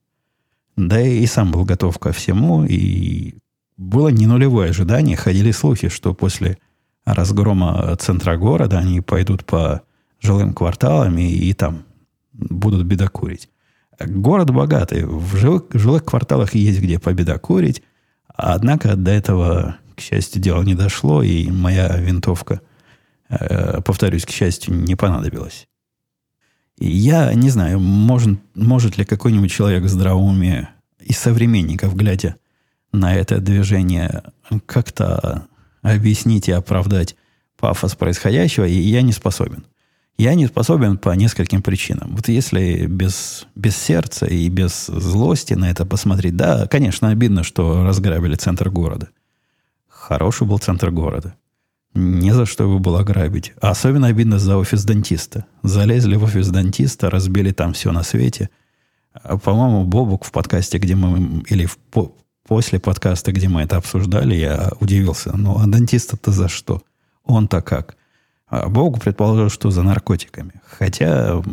Да 0.75 1.01
и 1.01 1.25
сам 1.25 1.51
был 1.51 1.65
готов 1.65 1.97
ко 1.99 2.11
всему, 2.11 2.63
и 2.63 3.35
было 3.77 4.09
не 4.09 4.27
нулевое 4.27 4.69
ожидание. 4.69 5.17
Ходили 5.17 5.51
слухи, 5.51 5.89
что 5.89 6.13
после 6.13 6.57
разгрома 7.05 7.95
центра 7.99 8.37
города 8.37 8.79
они 8.79 9.01
пойдут 9.01 9.45
по 9.45 9.81
жилым 10.19 10.53
кварталам 10.53 11.17
и, 11.17 11.27
и 11.27 11.53
там 11.53 11.83
будут 12.33 12.85
бедокурить. 12.85 13.49
Город 13.99 14.51
богатый. 14.51 15.05
В 15.05 15.35
жилых, 15.37 15.63
жилых 15.73 16.05
кварталах 16.05 16.53
есть 16.53 16.79
где 16.79 16.99
победокурить. 16.99 17.81
Однако 18.27 18.95
до 18.95 19.11
этого, 19.11 19.77
к 19.97 20.01
счастью, 20.01 20.41
дело 20.41 20.61
не 20.61 20.75
дошло, 20.75 21.23
и 21.23 21.49
моя 21.49 21.97
винтовка, 21.97 22.61
э, 23.29 23.81
повторюсь, 23.81 24.25
к 24.25 24.29
счастью, 24.29 24.75
не 24.75 24.95
понадобилась. 24.95 25.67
И 26.77 26.87
я 26.87 27.33
не 27.33 27.49
знаю, 27.49 27.79
может, 27.79 28.39
может 28.53 28.97
ли 28.97 29.05
какой-нибудь 29.05 29.51
человек 29.51 29.83
в 29.83 29.89
здравом 29.89 30.41
из 30.99 31.17
современников, 31.17 31.95
глядя 31.95 32.35
на 32.91 33.15
это 33.15 33.39
движение, 33.39 34.23
как-то 34.67 35.47
объяснить 35.81 36.47
и 36.47 36.51
оправдать 36.51 37.15
пафос 37.57 37.95
происходящего, 37.95 38.65
и 38.65 38.73
я 38.73 39.01
не 39.01 39.13
способен. 39.13 39.65
Я 40.19 40.35
не 40.35 40.47
способен 40.47 40.97
по 40.97 41.11
нескольким 41.11 41.61
причинам. 41.61 42.15
Вот 42.15 42.27
если 42.27 42.85
без, 42.87 43.47
без 43.55 43.75
сердца 43.77 44.25
и 44.25 44.47
без 44.49 44.87
злости 44.87 45.53
на 45.53 45.69
это 45.69 45.85
посмотреть, 45.85 46.35
да, 46.35 46.67
конечно, 46.67 47.09
обидно, 47.09 47.43
что 47.43 47.83
разграбили 47.83 48.35
центр 48.35 48.69
города. 48.69 49.09
Хороший 50.07 50.47
был 50.47 50.57
центр 50.57 50.89
города. 50.89 51.35
Не 51.93 52.31
за 52.31 52.45
что 52.45 52.63
его 52.63 52.79
было 52.79 53.03
грабить. 53.03 53.51
А 53.59 53.71
особенно 53.71 54.07
обидно 54.07 54.39
за 54.39 54.55
офис 54.55 54.85
дантиста. 54.85 55.43
Залезли 55.63 56.15
в 56.15 56.23
офис 56.23 56.47
дантиста, 56.47 57.09
разбили 57.09 57.51
там 57.51 57.73
все 57.73 57.91
на 57.91 58.03
свете. 58.03 58.49
А, 59.11 59.37
по-моему, 59.37 59.83
Бобук 59.83 60.23
в 60.23 60.31
подкасте, 60.31 60.77
где 60.77 60.95
мы... 60.95 61.43
Или 61.49 61.65
в, 61.65 61.77
по, 61.77 62.15
после 62.47 62.79
подкаста, 62.79 63.33
где 63.33 63.49
мы 63.49 63.63
это 63.63 63.75
обсуждали, 63.75 64.33
я 64.33 64.71
удивился. 64.79 65.35
Ну, 65.35 65.57
а 65.59 65.67
дантиста-то 65.67 66.31
за 66.31 66.47
что? 66.47 66.81
Он-то 67.25 67.61
как? 67.61 67.97
А 68.47 68.69
Богу 68.69 69.01
предположил, 69.01 69.49
что 69.49 69.71
за 69.71 69.83
наркотиками. 69.83 70.53
Хотя 70.65 71.43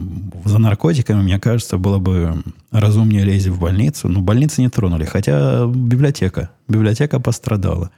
за 0.45 0.59
наркотиками, 0.59 1.23
мне 1.23 1.41
кажется, 1.41 1.77
было 1.77 1.99
бы 1.99 2.41
разумнее 2.71 3.25
лезть 3.25 3.49
в 3.49 3.59
больницу. 3.59 4.09
Но 4.09 4.21
больницы 4.21 4.61
не 4.61 4.69
тронули. 4.69 5.07
Хотя 5.07 5.67
библиотека. 5.67 6.51
Библиотека 6.69 7.19
пострадала. 7.19 7.91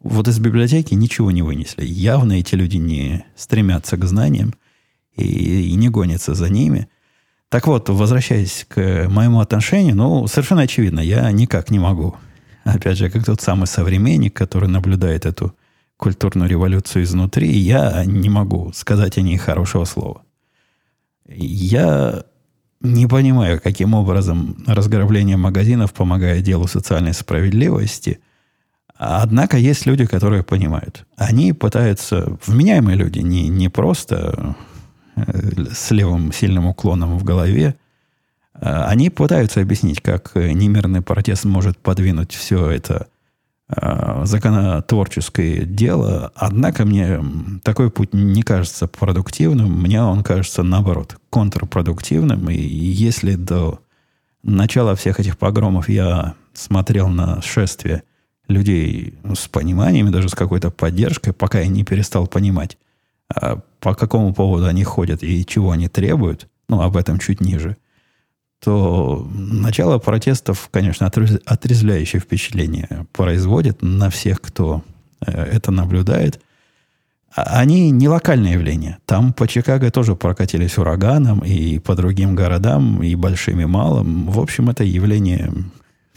Вот 0.00 0.28
из 0.28 0.38
библиотеки 0.38 0.94
ничего 0.94 1.30
не 1.30 1.42
вынесли. 1.42 1.84
Явно 1.84 2.34
эти 2.34 2.54
люди 2.54 2.78
не 2.78 3.24
стремятся 3.36 3.96
к 3.96 4.04
знаниям 4.04 4.54
и, 5.14 5.70
и 5.70 5.74
не 5.74 5.88
гонятся 5.88 6.34
за 6.34 6.48
ними. 6.48 6.88
Так 7.50 7.66
вот, 7.66 7.88
возвращаясь 7.88 8.64
к 8.68 9.08
моему 9.08 9.40
отношению, 9.40 9.96
ну, 9.96 10.26
совершенно 10.26 10.62
очевидно, 10.62 11.00
я 11.00 11.30
никак 11.32 11.70
не 11.70 11.78
могу. 11.78 12.16
Опять 12.64 12.98
же, 12.98 13.10
как 13.10 13.24
тот 13.24 13.40
самый 13.40 13.66
современник, 13.66 14.34
который 14.34 14.68
наблюдает 14.68 15.26
эту 15.26 15.54
культурную 15.96 16.48
революцию 16.48 17.04
изнутри, 17.04 17.50
я 17.50 18.04
не 18.04 18.30
могу 18.30 18.72
сказать 18.72 19.18
о 19.18 19.22
ней 19.22 19.36
хорошего 19.36 19.84
слова. 19.84 20.22
Я 21.26 22.24
не 22.80 23.06
понимаю, 23.06 23.60
каким 23.60 23.94
образом 23.94 24.56
разграбление 24.66 25.36
магазинов 25.36 25.92
помогает 25.92 26.42
делу 26.42 26.66
социальной 26.66 27.12
справедливости. 27.12 28.20
Однако 29.02 29.56
есть 29.56 29.86
люди, 29.86 30.04
которые 30.04 30.42
понимают. 30.42 31.06
Они 31.16 31.52
пытаются, 31.52 32.36
вменяемые 32.46 32.96
люди, 32.96 33.20
не, 33.20 33.48
не 33.48 33.68
просто 33.68 34.56
э, 35.16 35.22
с 35.72 35.90
левым 35.90 36.32
сильным 36.32 36.66
уклоном 36.66 37.18
в 37.18 37.24
голове, 37.24 37.76
а 38.52 38.86
они 38.88 39.08
пытаются 39.08 39.60
объяснить, 39.60 40.02
как 40.02 40.34
немирный 40.34 41.00
протест 41.00 41.44
может 41.44 41.78
подвинуть 41.78 42.34
все 42.34 42.70
это 42.70 43.08
Э, 43.76 44.22
законотворческое 44.24 45.64
дело, 45.64 46.32
однако 46.34 46.84
мне 46.84 47.20
такой 47.62 47.90
путь 47.90 48.12
не 48.12 48.42
кажется 48.42 48.88
продуктивным, 48.88 49.70
мне 49.82 50.02
он 50.02 50.24
кажется, 50.24 50.64
наоборот, 50.64 51.18
контрпродуктивным. 51.30 52.50
И 52.50 52.60
если 52.60 53.36
до 53.36 53.80
начала 54.42 54.96
всех 54.96 55.20
этих 55.20 55.38
погромов 55.38 55.88
я 55.88 56.34
смотрел 56.52 57.08
на 57.08 57.40
шествие 57.42 58.02
людей 58.50 59.14
с 59.34 59.48
пониманием, 59.48 60.10
даже 60.10 60.28
с 60.28 60.34
какой-то 60.34 60.70
поддержкой, 60.70 61.32
пока 61.32 61.60
я 61.60 61.68
не 61.68 61.84
перестал 61.84 62.26
понимать, 62.26 62.76
а 63.34 63.60
по 63.80 63.94
какому 63.94 64.34
поводу 64.34 64.66
они 64.66 64.84
ходят 64.84 65.22
и 65.22 65.46
чего 65.46 65.70
они 65.70 65.88
требуют, 65.88 66.48
ну, 66.68 66.82
об 66.82 66.96
этом 66.96 67.18
чуть 67.18 67.40
ниже– 67.40 67.76
то 68.60 69.26
начало 69.32 69.98
протестов, 69.98 70.68
конечно, 70.70 71.06
отрезвляющее 71.06 72.20
впечатление 72.20 73.06
производит 73.12 73.80
на 73.80 74.10
всех, 74.10 74.40
кто 74.40 74.84
э, 75.24 75.32
это 75.32 75.70
наблюдает. 75.70 76.40
А 77.34 77.60
они 77.60 77.90
не 77.90 78.08
локальное 78.08 78.52
явление. 78.52 78.98
Там 79.06 79.32
по 79.32 79.48
Чикаго 79.48 79.90
тоже 79.90 80.14
прокатились 80.14 80.76
ураганом, 80.76 81.40
и 81.40 81.78
по 81.78 81.94
другим 81.94 82.34
городам, 82.34 83.02
и 83.02 83.14
большим, 83.14 83.60
и 83.60 83.64
малым. 83.64 84.26
В 84.26 84.38
общем, 84.40 84.68
это 84.68 84.84
явление 84.84 85.50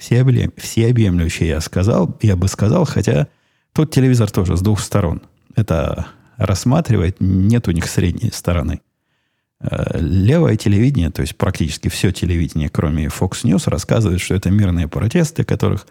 всеобъемлющее, 0.04 1.50
я 1.50 1.62
сказал, 1.62 2.18
я 2.22 2.36
бы 2.36 2.48
сказал, 2.48 2.86
хотя 2.86 3.28
тут 3.74 3.92
телевизор 3.92 4.30
тоже 4.30 4.58
с 4.58 4.62
двух 4.62 4.80
сторон. 4.80 5.22
Это 5.56 6.08
рассматривает, 6.38 7.18
нет 7.20 7.68
у 7.68 7.72
них 7.72 7.88
средней 7.88 8.32
стороны. 8.32 8.82
Э, 9.60 10.00
левое 10.00 10.58
телевидение, 10.58 11.10
то 11.10 11.22
есть 11.22 11.38
практически 11.38 11.88
все 11.88 12.12
телевидение, 12.12 12.70
кроме 12.70 13.06
Fox 13.06 13.44
News, 13.44 13.70
рассказывает, 13.70 14.20
что 14.20 14.36
это 14.36 14.50
мирные 14.50 14.88
протесты, 14.88 15.44
которых 15.44 15.88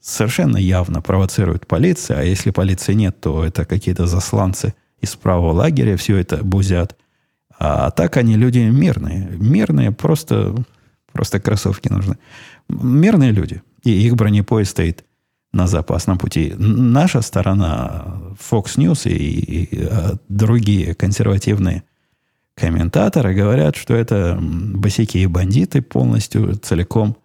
совершенно 0.00 0.58
явно 0.58 1.00
провоцирует 1.00 1.66
полиция, 1.66 2.18
а 2.18 2.22
если 2.22 2.50
полиции 2.50 2.92
нет, 2.92 3.18
то 3.20 3.44
это 3.44 3.64
какие-то 3.64 4.06
засланцы 4.06 4.74
из 5.00 5.16
правого 5.16 5.52
лагеря, 5.52 5.96
все 5.96 6.18
это 6.18 6.44
бузят. 6.44 6.96
А 7.58 7.90
так 7.90 8.16
они 8.16 8.36
люди 8.36 8.58
мирные. 8.58 9.28
Мирные, 9.38 9.92
просто, 9.92 10.54
просто 11.14 11.40
кроссовки 11.40 11.88
нужны. 11.88 12.18
Мирные 12.68 13.30
люди. 13.30 13.62
И 13.82 13.90
их 13.90 14.16
бронепоезд 14.16 14.72
стоит 14.72 15.04
на 15.52 15.66
запасном 15.66 16.18
пути. 16.18 16.52
Наша 16.58 17.22
сторона, 17.22 18.18
Fox 18.50 18.76
News 18.76 19.08
и, 19.08 19.14
и, 19.14 19.68
и 19.70 19.88
другие 20.28 20.94
консервативные 20.94 21.84
комментаторы 22.54 23.34
говорят, 23.34 23.76
что 23.76 23.94
это 23.94 24.38
босики 24.40 25.18
и 25.18 25.26
бандиты 25.26 25.80
полностью, 25.80 26.56
целиком. 26.56 27.16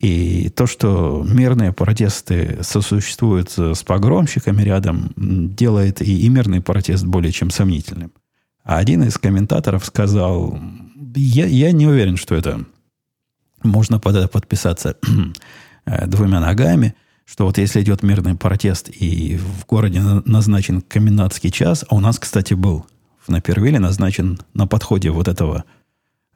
И 0.00 0.50
то, 0.50 0.66
что 0.66 1.24
мирные 1.28 1.72
протесты 1.72 2.58
сосуществуют 2.62 3.52
с 3.56 3.84
погромщиками 3.84 4.62
рядом, 4.62 5.12
делает 5.16 6.02
и, 6.02 6.26
и 6.26 6.28
мирный 6.28 6.60
протест 6.60 7.04
более 7.04 7.30
чем 7.30 7.50
сомнительным. 7.50 8.10
А 8.64 8.78
один 8.78 9.04
из 9.04 9.16
комментаторов 9.18 9.84
сказал, 9.84 10.58
я, 11.14 11.46
я 11.46 11.70
не 11.70 11.86
уверен, 11.86 12.16
что 12.16 12.34
это 12.34 12.64
можно 13.64 13.98
под 13.98 14.16
это 14.16 14.28
подписаться 14.28 14.96
э, 15.86 16.06
двумя 16.06 16.40
ногами, 16.40 16.94
что 17.24 17.46
вот 17.46 17.58
если 17.58 17.82
идет 17.82 18.02
мирный 18.02 18.34
протест 18.34 18.88
и 18.88 19.36
в 19.36 19.66
городе 19.66 20.00
назначен 20.00 20.82
комендантский 20.82 21.50
час, 21.50 21.84
а 21.88 21.94
у 21.94 22.00
нас, 22.00 22.18
кстати, 22.18 22.54
был 22.54 22.86
в 23.24 23.28
Напервилле 23.30 23.78
назначен 23.78 24.38
на 24.54 24.66
подходе 24.66 25.10
вот 25.10 25.28
этого 25.28 25.64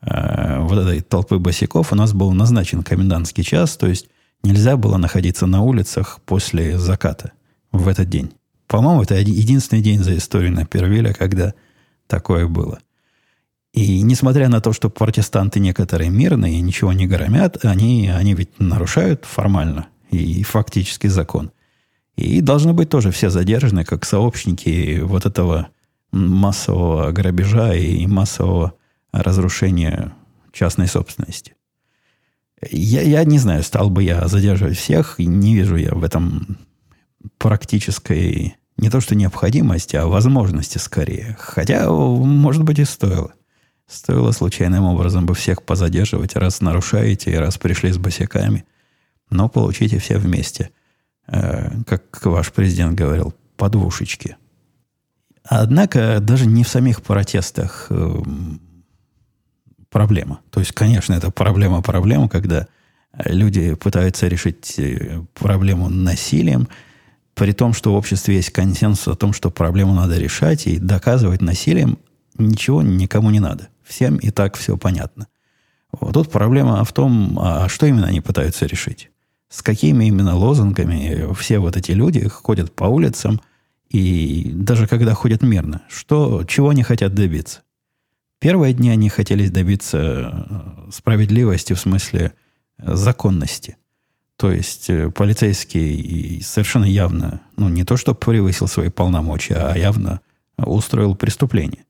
э, 0.01 0.59
вот 0.61 0.79
этой 0.79 1.01
толпы 1.01 1.39
босиков 1.39 1.93
у 1.93 1.97
нас 1.97 2.13
был 2.13 2.33
назначен 2.33 2.83
комендантский 2.83 3.45
час, 3.45 3.77
то 3.77 3.87
есть 3.87 4.09
нельзя 4.43 4.77
было 4.77 4.97
находиться 4.97 5.47
на 5.47 5.63
улицах 5.63 6.21
после 6.25 6.79
заката 6.79 7.33
в 7.73 7.89
этот 7.89 8.09
день. 8.09 8.33
По-моему, 8.67 9.03
это 9.03 9.17
единственный 9.17 9.83
день 9.83 10.03
за 10.03 10.17
историю 10.17 10.53
Напервилля, 10.53 11.13
когда 11.13 11.55
такое 12.07 12.47
было. 12.47 12.79
И 13.77 14.01
несмотря 14.01 14.49
на 14.49 14.63
то, 14.63 14.73
что 14.73 14.89
протестанты 14.89 15.61
некоторые 15.61 16.09
мирные 16.09 16.55
и 16.55 16.63
ничего 16.63 16.95
не 16.95 17.07
громят, 17.07 17.63
они, 17.63 18.09
они 18.09 18.33
ведь 18.33 18.59
нарушают 18.59 19.27
формально 19.27 19.89
и 20.11 20.43
фактически 20.45 21.09
закон. 21.09 21.51
И 22.17 22.41
должны 22.41 22.73
быть 22.73 22.89
тоже 22.89 23.11
все 23.11 23.29
задержаны, 23.29 23.85
как 23.85 24.07
сообщники 24.07 25.01
вот 25.01 25.27
этого 25.27 25.69
массового 26.11 27.13
грабежа 27.13 27.75
и 27.75 28.07
массового 28.07 28.73
разрушения 29.13 30.15
частной 30.53 30.89
собственности. 30.89 31.55
Я, 32.71 33.03
я 33.03 33.25
не 33.25 33.39
знаю, 33.39 33.63
стал 33.63 33.91
бы 33.91 34.03
я 34.03 34.27
задерживать 34.27 34.79
всех, 34.79 35.19
не 35.19 35.55
вижу 35.55 35.77
я 35.77 35.93
в 35.93 36.03
этом 36.03 36.57
практической 37.37 38.57
не 38.79 38.89
то 38.89 39.03
что 39.03 39.15
необходимости, 39.15 39.97
а 39.97 40.07
возможности 40.07 40.79
скорее. 40.79 41.37
Хотя, 41.39 41.91
может 41.91 42.63
быть, 42.63 42.79
и 42.79 42.85
стоило. 42.87 43.35
Стоило 43.87 44.33
случайным 44.33 44.85
образом 44.85 45.27
бы 45.27 45.35
всех 45.35 45.63
позадерживать, 45.63 46.35
раз 46.37 46.61
нарушаете, 46.61 47.39
раз 47.39 47.57
пришли 47.59 47.93
с 47.93 47.99
босиками. 47.99 48.65
Но 49.31 49.49
получите 49.49 49.99
все 49.99 50.19
вместе. 50.19 50.71
Э, 51.29 51.71
как 51.87 52.25
ваш 52.25 52.53
президент 52.53 52.95
говорил, 52.95 53.35
подвушечки– 53.57 54.37
Однако 55.49 56.19
даже 56.21 56.47
не 56.47 56.65
в 56.65 56.69
самих 56.69 57.03
протестах 57.03 57.87
э, 57.91 58.23
проблема. 59.91 60.41
То 60.51 60.61
есть, 60.61 60.73
конечно, 60.73 61.15
это 61.15 61.31
проблема-проблема, 61.31 62.29
когда 62.29 62.67
люди 63.25 63.75
пытаются 63.75 64.27
решить 64.27 64.75
э, 64.79 65.23
проблему 65.35 65.89
насилием, 65.89 66.69
при 67.35 67.53
том, 67.53 67.75
что 67.75 67.93
в 67.93 67.97
обществе 67.97 68.37
есть 68.37 68.51
консенсус 68.51 69.09
о 69.09 69.15
том, 69.17 69.33
что 69.33 69.51
проблему 69.51 69.95
надо 69.95 70.19
решать, 70.19 70.67
и 70.67 70.79
доказывать 70.79 71.43
насилием 71.43 71.99
ничего 72.39 72.83
никому 72.83 73.31
не 73.31 73.41
надо. 73.41 73.69
Всем 73.87 74.17
и 74.17 74.31
так 74.31 74.57
все 74.57 74.77
понятно. 74.77 75.29
Вот 75.93 76.13
тут 76.15 76.31
проблема 76.31 76.85
в 76.85 76.93
том, 76.93 77.39
а 77.41 77.69
что 77.69 77.87
именно 77.87 78.09
они 78.09 78.21
пытаются 78.21 78.67
решить. 78.67 79.11
С 79.49 79.63
какими 79.63 80.07
именно 80.07 80.37
лозунгами 80.37 81.33
все 81.35 81.59
вот 81.59 81.77
эти 81.77 81.93
люди 81.93 82.29
ходят 82.29 82.75
по 82.75 82.85
улицам– 82.85 83.41
и 83.89 84.51
даже 84.53 84.87
когда 84.87 85.15
ходят 85.15 85.43
мирно, 85.43 85.83
что, 85.89 86.45
чего 86.45 86.71
они 86.71 86.83
хотят 86.83 87.15
добиться? 87.15 87.63
Первые 88.39 88.75
дни 88.75 88.91
они 88.91 89.09
хотели 89.09 89.49
добиться 89.49 89.99
э, 89.99 90.91
справедливости 90.93 91.73
в 91.73 91.81
смысле 91.81 92.33
э, 92.79 92.95
законности. 92.95 93.77
То 94.37 94.53
есть 94.53 94.91
э, 94.91 95.11
полицейский 95.11 96.43
совершенно 96.43 96.85
явно, 96.85 97.41
ну 97.57 97.69
не 97.69 97.85
то, 97.85 97.97
что 97.97 98.15
превысил 98.15 98.69
свои 98.69 98.91
полномочия, 98.91 99.55
а 99.55 99.79
явно 99.79 100.21
устроил 100.59 101.15
преступление. 101.15 101.86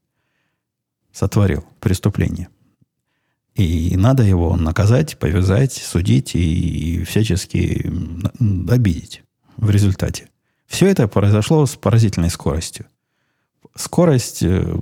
Сотворил 1.17 1.65
преступление. 1.81 2.49
И 3.55 3.97
надо 3.97 4.23
его 4.23 4.55
наказать, 4.55 5.19
повязать, 5.19 5.73
судить 5.73 6.35
и 6.35 7.05
всячески 7.05 7.91
обидеть 8.71 9.23
в 9.57 9.71
результате. 9.71 10.29
Все 10.67 10.89
это 10.89 11.09
произошло 11.09 11.65
с 11.65 11.75
поразительной 11.75 12.29
скоростью. 12.29 12.85
Скорость 13.75 14.43
э, 14.43 14.79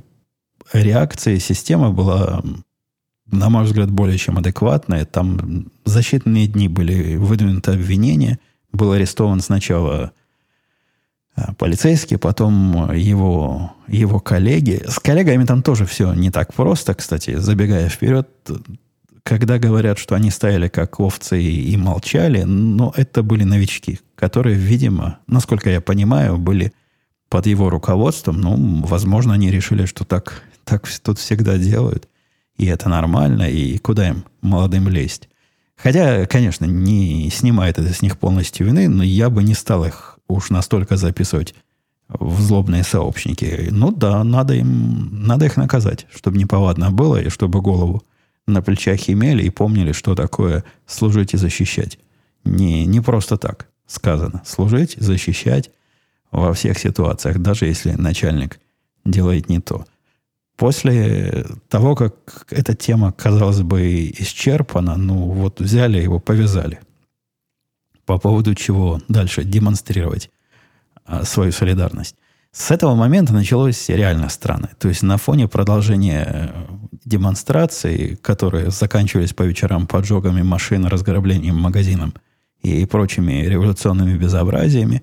реакции 0.72 1.38
системы 1.38 1.92
была, 1.92 2.42
на 3.30 3.48
мой 3.48 3.62
взгляд, 3.62 3.92
более 3.92 4.18
чем 4.18 4.36
адекватная. 4.36 5.04
Там 5.04 5.70
защитные 5.84 6.48
дни 6.48 6.66
были 6.66 7.14
выдвинуты 7.14 7.70
обвинения. 7.70 8.40
Был 8.72 8.90
арестован 8.90 9.38
сначала 9.38 10.10
полицейский, 11.58 12.18
потом 12.18 12.92
его, 12.92 13.74
его 13.88 14.20
коллеги. 14.20 14.82
С 14.86 14.98
коллегами 14.98 15.44
там 15.44 15.62
тоже 15.62 15.84
все 15.86 16.12
не 16.14 16.30
так 16.30 16.54
просто, 16.54 16.94
кстати. 16.94 17.36
Забегая 17.36 17.88
вперед, 17.88 18.28
когда 19.24 19.58
говорят, 19.58 19.98
что 19.98 20.14
они 20.14 20.30
стояли 20.30 20.68
как 20.68 21.00
овцы 21.00 21.42
и, 21.42 21.72
и 21.72 21.76
молчали, 21.76 22.42
но 22.42 22.92
это 22.96 23.22
были 23.22 23.42
новички, 23.44 24.00
которые, 24.14 24.56
видимо, 24.56 25.18
насколько 25.26 25.70
я 25.70 25.80
понимаю, 25.80 26.38
были 26.38 26.72
под 27.28 27.46
его 27.46 27.70
руководством. 27.70 28.40
Ну, 28.40 28.84
возможно, 28.84 29.34
они 29.34 29.50
решили, 29.50 29.86
что 29.86 30.04
так, 30.04 30.42
так 30.64 30.88
тут 31.02 31.18
всегда 31.18 31.58
делают, 31.58 32.08
и 32.56 32.66
это 32.66 32.88
нормально, 32.88 33.50
и 33.50 33.78
куда 33.78 34.08
им, 34.08 34.24
молодым, 34.40 34.88
лезть. 34.88 35.28
Хотя, 35.76 36.26
конечно, 36.26 36.66
не 36.66 37.28
снимает 37.30 37.78
это 37.78 37.92
с 37.92 38.02
них 38.02 38.18
полностью 38.18 38.66
вины, 38.66 38.88
но 38.88 39.02
я 39.02 39.30
бы 39.30 39.42
не 39.42 39.54
стал 39.54 39.84
их 39.84 40.13
уж 40.28 40.50
настолько 40.50 40.96
записывать 40.96 41.54
в 42.08 42.40
злобные 42.40 42.84
сообщники. 42.84 43.68
Ну 43.70 43.90
да, 43.90 44.22
надо 44.24 44.54
им, 44.54 45.26
надо 45.26 45.46
их 45.46 45.56
наказать, 45.56 46.06
чтобы 46.14 46.38
неповадно 46.38 46.90
было, 46.90 47.20
и 47.20 47.28
чтобы 47.28 47.60
голову 47.60 48.02
на 48.46 48.62
плечах 48.62 49.08
имели 49.08 49.42
и 49.42 49.50
помнили, 49.50 49.92
что 49.92 50.14
такое 50.14 50.64
служить 50.86 51.34
и 51.34 51.38
защищать. 51.38 51.98
Не, 52.44 52.84
не 52.84 53.00
просто 53.00 53.36
так 53.36 53.68
сказано. 53.86 54.42
Служить, 54.44 54.96
защищать 54.98 55.70
во 56.30 56.52
всех 56.52 56.78
ситуациях, 56.78 57.38
даже 57.38 57.66
если 57.66 57.92
начальник 57.92 58.60
делает 59.04 59.48
не 59.48 59.60
то. 59.60 59.86
После 60.56 61.46
того, 61.68 61.96
как 61.96 62.46
эта 62.50 62.76
тема, 62.76 63.12
казалось 63.12 63.62
бы, 63.62 64.12
исчерпана, 64.18 64.96
ну 64.96 65.30
вот 65.30 65.60
взяли 65.60 66.00
его, 66.00 66.20
повязали. 66.20 66.80
По 68.06 68.18
поводу 68.18 68.54
чего 68.54 69.00
дальше 69.08 69.44
демонстрировать 69.44 70.30
а, 71.06 71.24
свою 71.24 71.52
солидарность. 71.52 72.16
С 72.54 72.70
этого 72.70 72.94
момента 72.94 73.32
началось 73.32 73.88
реально 73.88 74.28
странно. 74.28 74.70
То 74.78 74.88
есть 74.88 75.02
на 75.02 75.16
фоне 75.16 75.48
продолжения 75.48 76.24
э, 76.24 76.48
демонстраций, 77.04 78.16
которые 78.22 78.70
заканчивались 78.70 79.32
по 79.32 79.42
вечерам 79.42 79.88
поджогами 79.88 80.42
машин, 80.42 80.86
разграблением 80.86 81.56
магазином 81.56 82.14
и 82.62 82.86
прочими 82.86 83.44
революционными 83.46 84.16
безобразиями, 84.16 85.02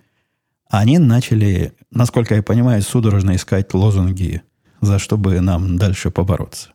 они 0.69 0.97
начали, 0.97 1.73
насколько 1.91 2.35
я 2.35 2.41
понимаю, 2.41 2.81
судорожно 2.81 3.35
искать 3.35 3.73
лозунги, 3.73 4.43
за 4.79 4.97
что 4.97 5.17
бы 5.17 5.41
нам 5.41 5.77
дальше 5.77 6.09
побороться. 6.09 6.69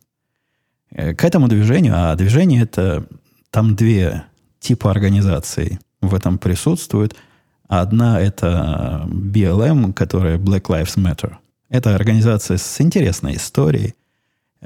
Э, 0.91 1.15
к 1.15 1.25
этому 1.25 1.49
движению, 1.49 1.95
а 1.97 2.15
движение 2.17 2.63
это, 2.63 3.07
там 3.51 3.77
две 3.77 4.25
типа 4.61 4.91
организаций 4.91 5.79
в 6.07 6.15
этом 6.15 6.39
присутствуют– 6.39 7.15
Одна 7.69 8.21
это 8.21 9.07
BLM, 9.09 9.93
которая 9.93 10.39
Black 10.39 10.67
Lives 10.67 10.97
Matter. 10.97 11.35
Это 11.69 11.95
организация 11.97 12.59
с 12.59 12.81
интересной 12.81 13.37
историей 13.37 13.95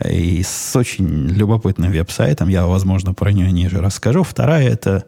и 0.05 0.43
с 0.43 0.77
очень 0.77 1.29
любопытным 1.29 1.91
веб-сайтом. 1.91 2.49
Я, 2.49 2.67
возможно, 2.67 3.15
про 3.15 3.33
нее 3.33 3.51
ниже 3.53 3.81
расскажу. 3.81 4.23
Вторая 4.23 4.69
это 4.69 5.07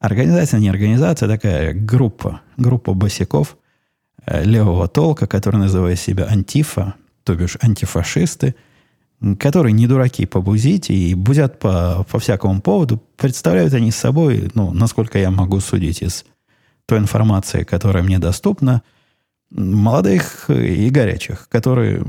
организация, 0.00 0.60
не 0.60 0.70
организация, 0.70 1.26
а 1.26 1.30
такая 1.30 1.74
группа, 1.74 2.40
группа 2.56 2.94
босиков 2.94 3.58
э, 4.24 4.42
левого 4.42 4.88
толка, 4.88 5.26
которая 5.26 5.60
называет 5.60 6.00
себя 6.00 6.24
антифа, 6.24 6.94
то 7.22 7.34
бишь 7.34 7.58
антифашисты, 7.60 8.54
которые 9.38 9.72
не 9.72 9.86
дураки 9.86 10.26
побузить 10.26 10.90
и 10.90 11.14
бузят 11.14 11.58
по, 11.58 12.04
по 12.10 12.18
всякому 12.18 12.60
поводу. 12.60 13.02
Представляют 13.16 13.72
они 13.74 13.90
собой, 13.90 14.50
ну, 14.54 14.72
насколько 14.72 15.18
я 15.18 15.30
могу 15.30 15.60
судить 15.60 16.02
из 16.02 16.24
той 16.86 16.98
информации, 16.98 17.64
которая 17.64 18.02
мне 18.02 18.18
доступна, 18.18 18.82
молодых 19.50 20.50
и 20.50 20.90
горячих, 20.90 21.48
которые, 21.48 22.04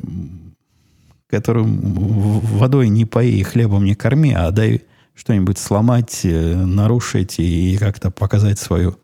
которым 1.27 1.79
водой 1.81 2.89
не 2.89 3.05
пои, 3.05 3.41
хлебом 3.43 3.85
не 3.85 3.95
корми, 3.95 4.33
а 4.33 4.51
дай 4.51 4.83
что-нибудь 5.15 5.57
сломать, 5.57 6.21
э, 6.23 6.55
нарушить 6.55 7.39
и 7.39 7.77
как-то 7.77 8.11
показать 8.11 8.59
свою, 8.59 8.97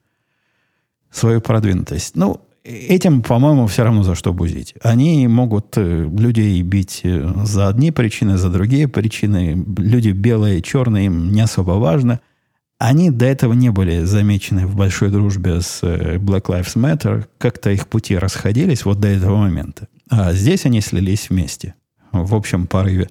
свою 1.10 1.42
продвинутость. 1.42 2.16
Ну, 2.16 2.43
этим, 2.64 3.22
по-моему, 3.22 3.68
все 3.68 3.84
равно 3.84 4.04
за 4.04 4.16
что 4.16 4.34
бузить. 4.34 4.74
Они 4.82 5.28
могут 5.28 5.78
э, 5.78 6.04
людей 6.06 6.62
бить 6.62 7.02
э, 7.04 7.34
за 7.44 7.68
одни 7.68 7.92
причины, 7.92 8.38
за 8.38 8.50
другие 8.50 8.88
причины. 8.88 9.64
Люди 9.78 10.10
белые, 10.10 10.62
черные, 10.62 11.08
им 11.08 11.32
не 11.32 11.42
особо 11.42 11.72
важно– 11.72 12.20
они 12.80 13.12
до 13.12 13.26
этого 13.26 13.54
не 13.54 13.70
были 13.70 14.04
замечены 14.04 14.68
в 14.68 14.76
большой 14.76 15.10
дружбе 15.10 15.62
с 15.62 15.80
э, 15.84 16.18
Black 16.18 16.48
Lives 16.48 16.76
Matter. 16.76 17.26
Как-то 17.38 17.72
их 17.72 17.88
пути 17.88 18.18
расходились 18.18 18.84
вот 18.84 19.00
до 19.00 19.08
этого 19.08 19.38
момента. 19.38 19.88
А 20.10 20.34
здесь 20.34 20.66
они 20.66 20.82
слились 20.82 21.30
вместе. 21.30 21.76
В 22.12 22.36
общем 22.36 22.68
порыве 22.68 23.10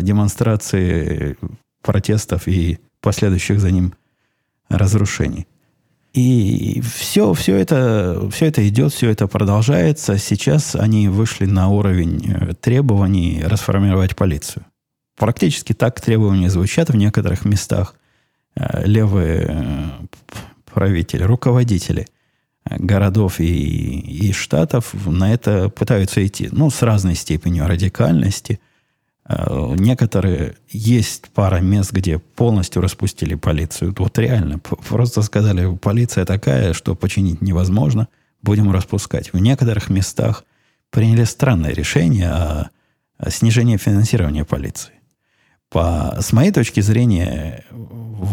демонстрации 0.00 1.36
протестов 1.82 2.48
и 2.48 2.80
последующих 3.00 3.60
за 3.60 3.70
ним 3.70 3.94
разрушений. 4.68 5.46
И 6.14 6.80
все, 6.80 7.34
все, 7.34 7.56
это, 7.56 8.30
все 8.32 8.46
это 8.46 8.66
идет, 8.68 8.92
все 8.92 9.10
это 9.10 9.26
продолжается. 9.26 10.16
Сейчас 10.16 10.76
они 10.76 11.08
вышли 11.08 11.44
на 11.44 11.68
уровень 11.68 12.32
э, 12.32 12.54
требований 12.54 13.42
расформировать 13.44 14.14
полицию. 14.14 14.64
Практически 15.16 15.72
так 15.72 16.00
требования 16.00 16.50
звучат 16.50 16.88
в 16.90 16.96
некоторых 16.96 17.44
местах. 17.44 17.96
Э, 18.54 18.86
левые 18.86 19.46
э, 19.48 19.90
правители, 20.72 21.24
руководители 21.24 22.06
городов 22.64 23.40
и, 23.40 23.98
и 23.98 24.32
штатов 24.32 24.94
на 25.06 25.34
это 25.34 25.68
пытаются 25.68 26.24
идти. 26.24 26.48
Ну, 26.52 26.70
с 26.70 26.80
разной 26.82 27.16
степенью 27.16 27.66
радикальности. 27.66 28.60
Некоторые, 29.26 30.56
есть 30.68 31.30
пара 31.30 31.60
мест, 31.60 31.92
где 31.92 32.18
полностью 32.18 32.82
распустили 32.82 33.34
полицию. 33.34 33.94
Вот 33.96 34.18
реально, 34.18 34.58
просто 34.58 35.22
сказали, 35.22 35.74
полиция 35.76 36.26
такая, 36.26 36.74
что 36.74 36.94
починить 36.94 37.40
невозможно, 37.40 38.08
будем 38.42 38.70
распускать. 38.70 39.32
В 39.32 39.38
некоторых 39.38 39.88
местах 39.88 40.44
приняли 40.90 41.24
странное 41.24 41.72
решение 41.72 42.28
о, 42.28 42.70
о 43.16 43.30
снижении 43.30 43.78
финансирования 43.78 44.44
полиции. 44.44 44.92
По, 45.70 46.18
с 46.20 46.32
моей 46.34 46.52
точки 46.52 46.80
зрения, 46.80 47.64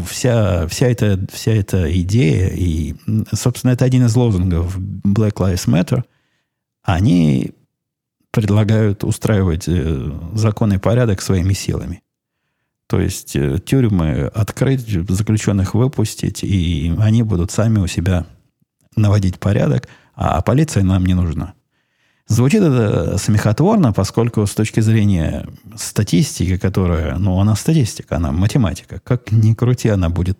вся, 0.09 0.67
вся, 0.67 0.87
эта, 0.87 1.25
вся 1.31 1.53
эта 1.53 1.89
идея, 2.01 2.49
и, 2.49 2.95
собственно, 3.31 3.71
это 3.71 3.85
один 3.85 4.05
из 4.05 4.15
лозунгов 4.15 4.77
Black 4.77 5.35
Lives 5.35 5.67
Matter, 5.67 6.03
они 6.83 7.53
предлагают 8.31 9.03
устраивать 9.03 9.67
э, 9.67 10.11
законный 10.33 10.79
порядок 10.79 11.21
своими 11.21 11.53
силами. 11.53 12.01
То 12.87 12.99
есть 12.99 13.35
э, 13.35 13.59
тюрьмы 13.59 14.31
открыть, 14.33 14.81
заключенных 15.09 15.73
выпустить, 15.75 16.43
и 16.43 16.93
они 16.99 17.23
будут 17.23 17.51
сами 17.51 17.79
у 17.79 17.87
себя 17.87 18.25
наводить 18.95 19.39
порядок, 19.39 19.87
а 20.15 20.41
полиция 20.41 20.83
нам 20.83 21.05
не 21.05 21.13
нужна. 21.13 21.53
Звучит 22.27 22.61
это 22.61 23.17
смехотворно, 23.17 23.91
поскольку 23.91 24.45
с 24.45 24.53
точки 24.53 24.79
зрения 24.79 25.47
статистики, 25.75 26.57
которая, 26.57 27.17
ну, 27.17 27.39
она 27.39 27.55
статистика, 27.55 28.17
она 28.17 28.31
математика. 28.31 29.01
Как 29.03 29.31
ни 29.31 29.53
крути, 29.53 29.89
она 29.89 30.09
будет 30.09 30.37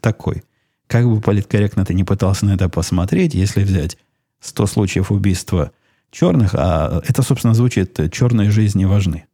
такой. 0.00 0.44
Как 0.86 1.06
бы 1.06 1.20
политкорректно 1.20 1.84
ты 1.84 1.94
не 1.94 2.04
пытался 2.04 2.46
на 2.46 2.54
это 2.54 2.68
посмотреть, 2.68 3.34
если 3.34 3.62
взять 3.62 3.98
100 4.40 4.66
случаев 4.66 5.12
убийства 5.12 5.72
черных, 6.10 6.54
а 6.54 7.02
это, 7.06 7.22
собственно, 7.22 7.54
звучит 7.54 7.98
«черные 8.12 8.50
жизни 8.50 8.84
важны», 8.84 9.26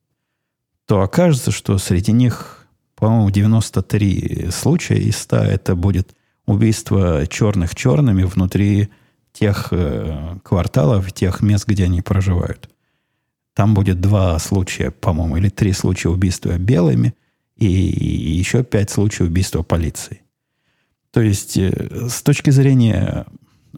то 0.87 1.03
окажется, 1.03 1.51
что 1.51 1.79
среди 1.79 2.12
них, 2.12 2.67
по-моему, 2.95 3.31
93 3.31 4.49
случая 4.51 4.99
из 4.99 5.17
100 5.19 5.37
это 5.37 5.75
будет 5.75 6.15
убийство 6.47 7.27
черных 7.27 7.75
черными 7.75 8.23
внутри 8.23 8.89
тех 9.33 9.69
э, 9.73 10.39
кварталов, 10.43 11.12
тех 11.12 11.43
мест, 11.43 11.67
где 11.67 11.85
они 11.85 12.01
проживают. 12.01 12.71
Там 13.55 13.75
будет 13.75 14.01
два 14.01 14.39
случая, 14.39 14.91
по-моему, 14.91 15.37
или 15.37 15.49
три 15.49 15.73
случая 15.73 16.11
убийства 16.11 16.57
белыми 16.59 17.15
и 17.57 17.67
еще 17.67 18.62
пять 18.62 18.91
случаев 18.91 19.29
убийства 19.29 19.62
полицией. 19.62 20.23
То 21.11 21.21
есть, 21.21 21.57
э, 21.57 22.09
с 22.09 22.23
точки 22.23 22.51
зрения 22.51 23.27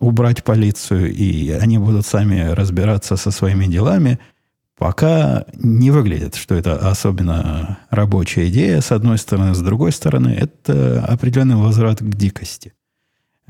убрать 0.01 0.45
полицию, 0.45 1.13
и 1.13 1.51
они 1.51 1.79
будут 1.79 2.07
сами 2.07 2.51
разбираться 2.51 3.17
со 3.17 3.31
своими 3.31 3.67
делами, 3.67 4.19
пока 4.77 5.45
не 5.55 5.91
выглядит, 5.91 6.37
что 6.37 6.55
это 6.55 6.77
особенно 6.89 7.79
рабочая 7.91 8.49
идея, 8.49 8.81
с 8.81 8.93
одной 8.93 9.19
стороны. 9.19 9.55
С 9.55 9.61
другой 9.61 9.93
стороны, 9.93 10.29
это 10.29 11.05
определенный 11.05 11.57
возврат 11.57 12.01
к 12.01 12.15
дикости. 12.15 12.73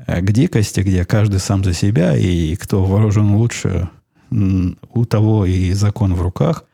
Э, 0.07 0.21
к 0.21 0.31
дикости, 0.31 0.81
где 0.81 1.05
каждый 1.05 1.39
сам 1.39 1.63
за 1.63 1.73
себя, 1.73 2.15
и 2.15 2.55
кто 2.55 2.83
вооружен 2.83 3.35
лучше, 3.35 3.89
у 4.31 5.05
того 5.05 5.45
и 5.45 5.73
закон 5.73 6.13
в 6.13 6.21
руках. 6.21 6.65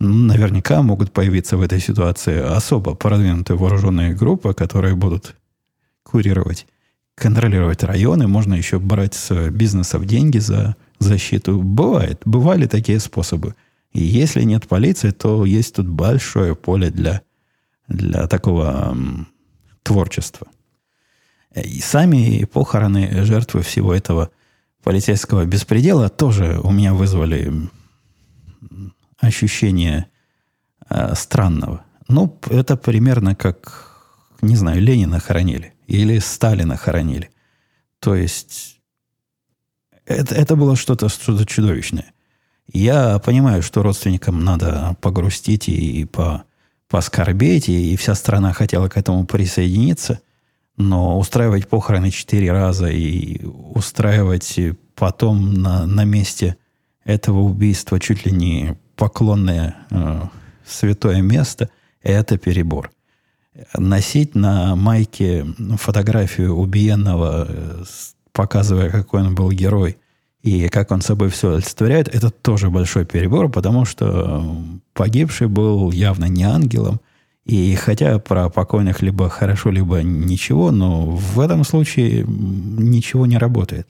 Наверняка 0.00 0.82
могут 0.82 1.12
появиться 1.12 1.56
в 1.56 1.62
этой 1.62 1.80
ситуации 1.80 2.38
особо 2.38 2.94
продвинутые 2.94 3.56
вооруженные 3.56 4.14
группы, 4.14 4.54
которые 4.54 4.94
будут 4.94 5.34
курировать, 6.04 6.66
контролировать 7.18 7.82
районы. 7.82 8.26
Можно 8.26 8.54
еще 8.54 8.78
брать 8.78 9.14
с 9.14 9.50
бизнесов 9.50 10.06
деньги 10.06 10.38
за 10.38 10.76
защиту. 10.98 11.60
Бывает. 11.60 12.22
Бывали 12.24 12.66
такие 12.66 13.00
способы. 13.00 13.54
И 13.92 14.00
если 14.00 14.42
нет 14.42 14.68
полиции, 14.68 15.10
то 15.10 15.44
есть 15.44 15.76
тут 15.76 15.88
большое 15.88 16.54
поле 16.54 16.90
для, 16.90 17.22
для 17.88 18.26
такого 18.26 18.90
м, 18.92 19.28
творчества. 19.82 20.46
И 21.54 21.80
сами 21.80 22.44
похороны 22.44 23.24
жертвы 23.24 23.62
всего 23.62 23.94
этого 23.94 24.30
полицейского 24.82 25.44
беспредела 25.44 26.08
тоже 26.08 26.60
у 26.62 26.70
меня 26.70 26.94
вызвали 26.94 27.52
ощущение 29.18 30.06
э, 30.88 31.14
странного. 31.14 31.84
Ну, 32.08 32.38
это 32.48 32.76
примерно 32.76 33.34
как, 33.34 33.92
не 34.40 34.56
знаю, 34.56 34.80
Ленина 34.80 35.18
хоронили 35.18 35.74
или 35.88 36.20
Сталина 36.20 36.76
хоронили. 36.76 37.30
То 37.98 38.14
есть 38.14 38.78
Это, 40.06 40.34
это 40.34 40.56
было 40.56 40.76
что-то 40.76 41.08
что 41.08 41.44
чудовищное. 41.44 42.12
Я 42.72 43.18
понимаю, 43.18 43.62
что 43.62 43.82
родственникам 43.82 44.44
надо 44.44 44.96
погрустить 45.00 45.68
и 45.68 46.04
по, 46.06 46.44
поскорбеть, 46.88 47.68
и, 47.68 47.92
и 47.92 47.96
вся 47.96 48.14
страна 48.14 48.52
хотела 48.52 48.88
к 48.88 48.96
этому 48.96 49.26
присоединиться, 49.26 50.20
но 50.76 51.18
устраивать 51.18 51.68
похороны 51.68 52.10
четыре 52.10 52.52
раза 52.52 52.88
и 52.88 53.44
устраивать 53.74 54.58
потом 54.94 55.54
на, 55.54 55.86
на 55.86 56.04
месте 56.04 56.56
этого 57.04 57.40
убийства 57.40 57.98
чуть 58.00 58.26
ли 58.26 58.32
не 58.32 58.76
поклонное 58.96 59.74
э, 59.90 60.22
святое 60.66 61.22
место, 61.22 61.68
это 62.02 62.38
перебор. 62.38 62.90
Носить 63.76 64.34
на 64.34 64.76
майке 64.76 65.44
фотографию 65.76 66.54
убиенного, 66.54 67.46
э, 67.48 67.84
показывая, 68.32 68.90
какой 68.90 69.22
он 69.22 69.34
был 69.34 69.50
герой– 69.50 69.96
и 70.42 70.68
как 70.68 70.92
он 70.92 71.00
собой 71.00 71.30
все 71.30 71.54
олицетворяет, 71.54 72.08
это 72.08 72.30
тоже 72.30 72.70
большой 72.70 73.04
перебор, 73.04 73.50
потому 73.50 73.84
что 73.84 74.56
погибший 74.94 75.48
был 75.48 75.90
явно 75.90 76.26
не 76.26 76.44
ангелом. 76.44 77.00
И 77.44 77.74
хотя 77.74 78.18
про 78.18 78.48
покойных 78.48 79.02
либо 79.02 79.28
хорошо, 79.28 79.70
либо 79.70 80.02
ничего, 80.02 80.70
но 80.70 81.06
в 81.06 81.40
этом 81.40 81.64
случае 81.64 82.24
ничего 82.26 83.26
не 83.26 83.38
работает. 83.38 83.88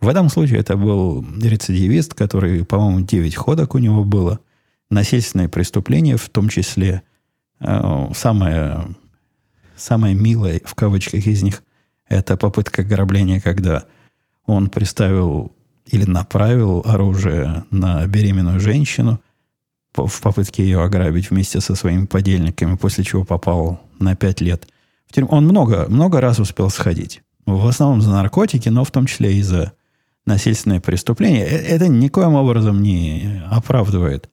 В 0.00 0.08
этом 0.08 0.28
случае 0.28 0.60
это 0.60 0.76
был 0.76 1.26
рецидивист, 1.42 2.14
который, 2.14 2.64
по-моему, 2.64 3.00
9 3.00 3.34
ходок 3.34 3.74
у 3.74 3.78
него 3.78 4.04
было. 4.04 4.38
Насильственные 4.90 5.48
преступления, 5.48 6.16
в 6.16 6.28
том 6.28 6.48
числе 6.48 7.02
э, 7.02 7.07
самое, 7.60 8.88
самое 9.76 10.14
милое, 10.14 10.60
в 10.64 10.74
кавычках, 10.74 11.26
из 11.26 11.42
них, 11.42 11.62
это 12.08 12.36
попытка 12.36 12.82
ограбления, 12.82 13.40
когда 13.40 13.84
он 14.46 14.70
приставил 14.70 15.52
или 15.86 16.04
направил 16.04 16.82
оружие 16.84 17.64
на 17.70 18.06
беременную 18.06 18.60
женщину 18.60 19.20
в 19.94 20.20
попытке 20.20 20.62
ее 20.62 20.82
ограбить 20.82 21.30
вместе 21.30 21.60
со 21.60 21.74
своими 21.74 22.06
подельниками, 22.06 22.76
после 22.76 23.04
чего 23.04 23.24
попал 23.24 23.80
на 23.98 24.14
пять 24.14 24.40
лет 24.40 24.68
в 25.06 25.12
тюрьму. 25.12 25.30
Он 25.30 25.44
много, 25.44 25.86
много 25.88 26.20
раз 26.20 26.38
успел 26.38 26.70
сходить. 26.70 27.22
В 27.46 27.66
основном 27.66 28.02
за 28.02 28.10
наркотики, 28.10 28.68
но 28.68 28.84
в 28.84 28.90
том 28.90 29.06
числе 29.06 29.34
и 29.34 29.42
за 29.42 29.72
насильственные 30.26 30.80
преступления. 30.80 31.44
Э, 31.44 31.56
это 31.56 31.88
никоим 31.88 32.34
образом 32.34 32.82
не 32.82 33.42
оправдывает 33.50 34.28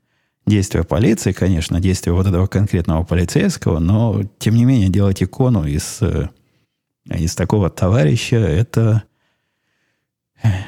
действия 0.45 0.83
полиции, 0.83 1.31
конечно, 1.31 1.79
действия 1.79 2.13
вот 2.13 2.27
этого 2.27 2.47
конкретного 2.47 3.03
полицейского, 3.03 3.79
но, 3.79 4.23
тем 4.39 4.55
не 4.55 4.65
менее, 4.65 4.89
делать 4.89 5.23
икону 5.23 5.65
из, 5.65 5.99
э, 6.01 6.29
из 7.05 7.35
такого 7.35 7.69
товарища, 7.69 8.37
это 8.37 9.03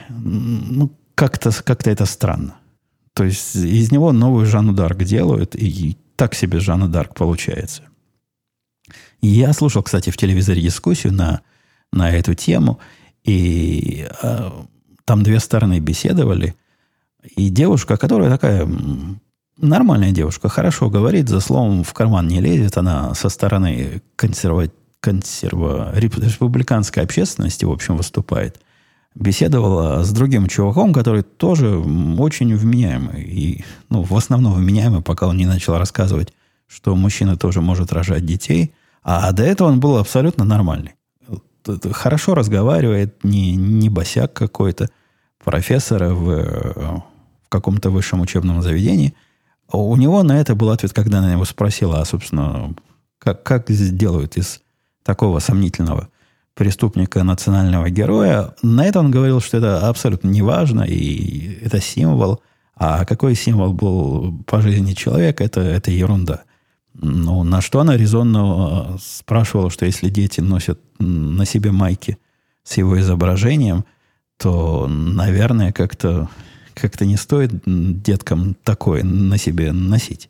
ну, 0.09 0.91
как-то 1.15 1.51
как 1.63 1.85
это 1.87 2.05
странно. 2.05 2.57
То 3.13 3.23
есть 3.23 3.55
из 3.55 3.91
него 3.91 4.11
новую 4.11 4.45
Жанну 4.45 4.73
Дарк 4.73 5.03
делают, 5.03 5.55
и 5.55 5.97
так 6.15 6.35
себе 6.35 6.59
Жанна 6.59 6.87
Дарк 6.87 7.15
получается. 7.15 7.83
я 9.21 9.53
слушал, 9.53 9.83
кстати, 9.83 10.09
в 10.09 10.17
телевизоре 10.17 10.61
дискуссию 10.61 11.13
на, 11.13 11.41
на 11.91 12.11
эту 12.11 12.35
тему, 12.35 12.79
и 13.23 14.07
э, 14.21 14.51
там 15.05 15.23
две 15.23 15.39
стороны 15.39 15.79
беседовали. 15.79 16.55
И 17.35 17.49
девушка, 17.49 17.97
которая 17.97 18.29
такая 18.29 18.67
нормальная 19.57 20.11
девушка, 20.11 20.49
хорошо 20.49 20.89
говорит, 20.89 21.29
за 21.29 21.39
словом 21.39 21.83
в 21.83 21.93
карман 21.93 22.27
не 22.27 22.41
лезет, 22.41 22.77
она 22.77 23.13
со 23.13 23.29
стороны 23.29 24.01
консерва, 24.15 24.69
консерва, 24.99 25.93
республиканской 25.95 27.03
общественности, 27.03 27.65
в 27.65 27.71
общем, 27.71 27.97
выступает 27.97 28.59
беседовала 29.19 30.03
с 30.03 30.11
другим 30.11 30.47
чуваком, 30.47 30.93
который 30.93 31.23
тоже 31.23 31.77
очень 31.77 32.55
вменяемый. 32.55 33.23
И, 33.23 33.65
ну, 33.89 34.03
в 34.03 34.15
основном 34.15 34.53
вменяемый, 34.53 35.01
пока 35.01 35.27
он 35.27 35.37
не 35.37 35.45
начал 35.45 35.77
рассказывать, 35.77 36.33
что 36.67 36.95
мужчина 36.95 37.37
тоже 37.37 37.61
может 37.61 37.91
рожать 37.91 38.25
детей. 38.25 38.73
А 39.03 39.31
до 39.31 39.43
этого 39.43 39.69
он 39.69 39.79
был 39.79 39.97
абсолютно 39.97 40.45
нормальный. 40.45 40.93
Хорошо 41.91 42.35
разговаривает, 42.35 43.23
не, 43.23 43.55
не 43.55 43.89
босяк 43.89 44.33
какой-то, 44.33 44.89
профессора 45.43 46.13
в, 46.13 47.03
в 47.45 47.49
каком-то 47.49 47.89
высшем 47.89 48.21
учебном 48.21 48.61
заведении. 48.61 49.13
У 49.71 49.95
него 49.97 50.23
на 50.23 50.39
это 50.39 50.55
был 50.55 50.69
ответ, 50.69 50.93
когда 50.93 51.19
она 51.19 51.33
его 51.33 51.45
спросила, 51.45 51.99
а, 51.99 52.05
собственно, 52.05 52.73
как, 53.19 53.43
как 53.43 53.69
сделают 53.69 54.37
из 54.37 54.61
такого 55.03 55.39
сомнительного 55.39 56.09
преступника 56.53 57.23
национального 57.23 57.89
героя. 57.89 58.55
На 58.63 58.85
это 58.85 58.99
он 58.99 59.11
говорил, 59.11 59.41
что 59.41 59.57
это 59.57 59.87
абсолютно 59.87 60.29
не 60.29 60.41
важно, 60.41 60.81
и 60.81 61.59
это 61.61 61.79
символ. 61.81 62.41
А 62.75 63.05
какой 63.05 63.35
символ 63.35 63.73
был 63.73 64.43
по 64.45 64.61
жизни 64.61 64.93
человека, 64.93 65.43
это, 65.43 65.61
это 65.61 65.91
ерунда. 65.91 66.43
Ну, 66.93 67.43
на 67.43 67.61
что 67.61 67.79
она 67.79 67.95
резонно 67.95 68.95
э, 68.95 68.97
спрашивала, 68.99 69.69
что 69.69 69.85
если 69.85 70.09
дети 70.09 70.41
носят 70.41 70.79
на 70.99 71.45
себе 71.45 71.71
майки 71.71 72.17
с 72.63 72.77
его 72.77 72.99
изображением, 72.99 73.85
то, 74.37 74.87
наверное, 74.87 75.71
как-то 75.71 76.29
как 76.79 76.99
не 77.01 77.17
стоит 77.17 77.51
деткам 77.65 78.55
такое 78.63 79.03
на 79.03 79.37
себе 79.37 79.71
носить. 79.71 80.29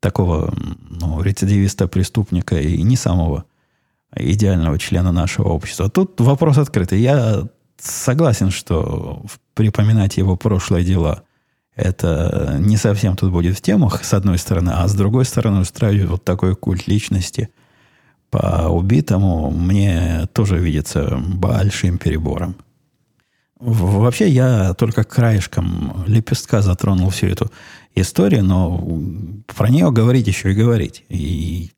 Такого 0.00 0.54
ну, 0.88 1.22
рецидивиста, 1.22 1.88
преступника 1.88 2.58
и 2.60 2.82
не 2.82 2.96
самого 2.96 3.44
идеального 4.14 4.78
члена 4.78 5.12
нашего 5.12 5.48
общества. 5.48 5.88
Тут 5.88 6.20
вопрос 6.20 6.58
открытый. 6.58 7.00
Я 7.00 7.48
согласен, 7.78 8.50
что 8.50 9.24
припоминать 9.54 10.16
его 10.16 10.36
прошлые 10.36 10.84
дела 10.84 11.22
это 11.74 12.56
не 12.58 12.78
совсем 12.78 13.16
тут 13.16 13.30
будет 13.30 13.56
в 13.56 13.60
темах, 13.60 14.02
с 14.02 14.14
одной 14.14 14.38
стороны, 14.38 14.70
а 14.70 14.88
с 14.88 14.94
другой 14.94 15.26
стороны 15.26 15.60
устраивать 15.60 16.08
вот 16.08 16.24
такой 16.24 16.56
культ 16.56 16.88
личности 16.88 17.50
по 18.30 18.68
убитому 18.68 19.50
мне 19.50 20.26
тоже 20.32 20.58
видится 20.58 21.18
большим 21.18 21.98
перебором. 21.98 22.56
Вообще 23.58 24.28
я 24.28 24.74
только 24.74 25.02
краешком 25.02 26.04
лепестка 26.06 26.60
затронул 26.60 27.08
всю 27.08 27.26
эту 27.26 27.50
историю, 27.94 28.44
но 28.44 28.78
про 29.46 29.70
нее 29.70 29.90
говорить 29.90 30.26
еще 30.26 30.52
и 30.52 30.54
говорить. 30.54 31.04
И 31.08 31.70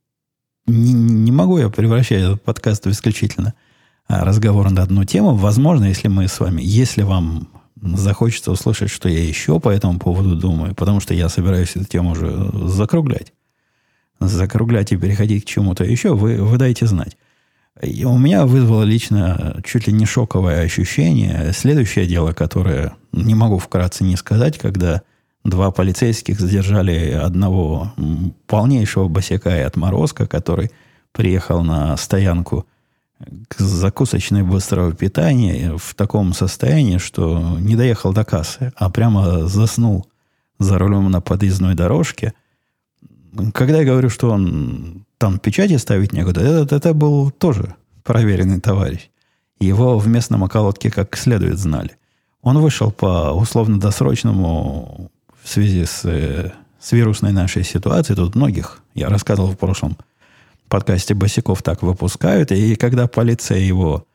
не, 0.66 0.92
не 0.92 1.32
могу 1.32 1.58
я 1.58 1.68
превращать 1.68 2.22
этот 2.22 2.42
подкаст 2.42 2.86
в 2.86 2.90
исключительно 2.90 3.54
а, 4.08 4.24
разговор 4.24 4.70
на 4.70 4.82
одну 4.82 5.04
тему. 5.04 5.36
Возможно, 5.36 5.84
если 5.84 6.08
мы 6.08 6.26
с 6.26 6.40
вами, 6.40 6.62
если 6.62 7.02
вам 7.02 7.48
захочется 7.80 8.50
услышать, 8.50 8.90
что 8.90 9.08
я 9.08 9.22
еще 9.22 9.60
по 9.60 9.68
этому 9.68 10.00
поводу 10.00 10.34
думаю, 10.34 10.74
потому 10.74 10.98
что 10.98 11.14
я 11.14 11.28
собираюсь 11.28 11.76
эту 11.76 11.84
тему 11.84 12.10
уже 12.10 12.50
закруглять. 12.68 13.32
Закруглять 14.18 14.90
и 14.90 14.96
переходить 14.96 15.44
к 15.44 15.48
чему-то 15.48 15.84
еще, 15.84 16.16
вы, 16.16 16.42
вы 16.42 16.58
дайте 16.58 16.86
знать. 16.86 17.16
И 17.82 18.04
у 18.04 18.18
меня 18.18 18.46
вызвало 18.46 18.82
лично 18.82 19.60
чуть 19.64 19.86
ли 19.86 19.92
не 19.92 20.06
шоковое 20.06 20.62
ощущение. 20.62 21.52
Следующее 21.52 22.06
дело, 22.06 22.32
которое 22.32 22.94
не 23.12 23.34
могу 23.34 23.58
вкратце 23.58 24.04
не 24.04 24.16
сказать, 24.16 24.58
когда 24.58 25.02
Два 25.48 25.70
полицейских 25.70 26.40
задержали 26.40 27.10
одного 27.12 27.92
полнейшего 28.46 29.08
босяка 29.08 29.56
и 29.56 29.62
отморозка, 29.62 30.26
который 30.26 30.70
приехал 31.12 31.62
на 31.62 31.96
стоянку 31.96 32.66
к 33.48 33.58
закусочной 33.58 34.42
быстрого 34.42 34.92
питания 34.92 35.74
в 35.76 35.94
таком 35.94 36.34
состоянии, 36.34 36.98
что 36.98 37.56
не 37.60 37.76
доехал 37.76 38.12
до 38.12 38.24
кассы, 38.24 38.72
а 38.76 38.90
прямо 38.90 39.46
заснул 39.46 40.06
за 40.58 40.78
рулем 40.78 41.10
на 41.10 41.22
подъездной 41.22 41.74
дорожке. 41.74 42.34
Когда 43.54 43.78
я 43.78 43.84
говорю, 43.84 44.10
что 44.10 44.30
он 44.30 45.06
там 45.18 45.38
печати 45.38 45.78
ставить 45.78 46.12
некуда, 46.12 46.40
это, 46.40 46.76
это 46.76 46.94
был 46.94 47.30
тоже 47.30 47.74
проверенный 48.04 48.60
товарищ. 48.60 49.10
Его 49.60 49.98
в 49.98 50.06
местном 50.06 50.42
околотке 50.42 50.90
как 50.90 51.16
следует 51.16 51.58
знали. 51.58 51.90
Он 52.42 52.58
вышел 52.58 52.92
по 52.92 53.32
условно-досрочному 53.32 55.10
в 55.42 55.48
связи 55.48 55.84
с, 55.84 56.04
э, 56.04 56.52
с 56.80 56.92
вирусной 56.92 57.32
нашей 57.32 57.64
ситуацией. 57.64 58.16
Тут 58.16 58.36
многих, 58.36 58.80
я 58.94 59.08
рассказывал 59.08 59.50
в 59.50 59.56
прошлом 59.56 59.96
подкасте 60.68 61.14
Босиков, 61.14 61.62
так 61.62 61.82
выпускают. 61.82 62.52
И 62.52 62.76
когда 62.76 63.08
полиция 63.08 63.58
его 63.58 64.06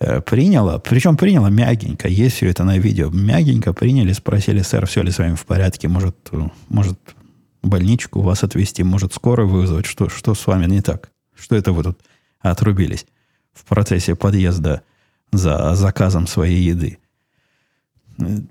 э, 0.00 0.22
приняла, 0.22 0.78
причем 0.78 1.16
приняла 1.16 1.50
мягенько, 1.50 2.08
есть 2.08 2.36
все 2.36 2.48
это 2.48 2.64
на 2.64 2.78
видео, 2.78 3.10
мягенько 3.10 3.74
приняли, 3.74 4.12
спросили, 4.12 4.62
сэр, 4.62 4.86
все 4.86 5.02
ли 5.02 5.10
с 5.10 5.18
вами 5.18 5.34
в 5.34 5.44
порядке, 5.44 5.88
может, 5.88 6.16
может 6.68 6.98
больничку 7.66 8.20
вас 8.20 8.44
отвезти, 8.44 8.82
может, 8.82 9.12
скорую 9.14 9.48
вызвать, 9.48 9.86
что, 9.86 10.08
что 10.08 10.34
с 10.34 10.46
вами 10.46 10.66
не 10.66 10.80
так? 10.80 11.10
Что 11.34 11.56
это 11.56 11.72
вы 11.72 11.82
тут 11.82 11.98
отрубились 12.40 13.06
в 13.52 13.64
процессе 13.64 14.14
подъезда 14.14 14.82
за 15.32 15.74
заказом 15.74 16.26
своей 16.26 16.62
еды? 16.62 16.98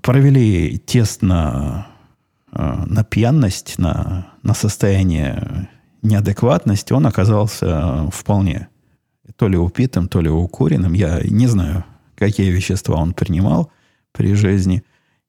Провели 0.02 0.78
тест 0.78 1.22
на 1.22 1.88
Э, 2.58 2.84
на 2.86 3.04
пьяность, 3.04 3.78
на, 3.78 4.28
на 4.42 4.54
состояние 4.54 5.68
неадекватности, 6.02 6.92
он 6.92 7.06
оказался 7.06 8.08
вполне 8.12 8.68
то 9.36 9.48
ли 9.48 9.58
упитым, 9.58 10.08
то 10.08 10.20
ли 10.20 10.30
укуренным. 10.30 10.92
Я 10.92 11.20
не 11.22 11.48
знаю, 11.48 11.84
какие 12.14 12.50
вещества 12.50 12.96
он 12.96 13.12
принимал. 13.12 13.70
при 14.12 14.34
жизни. 14.34 14.82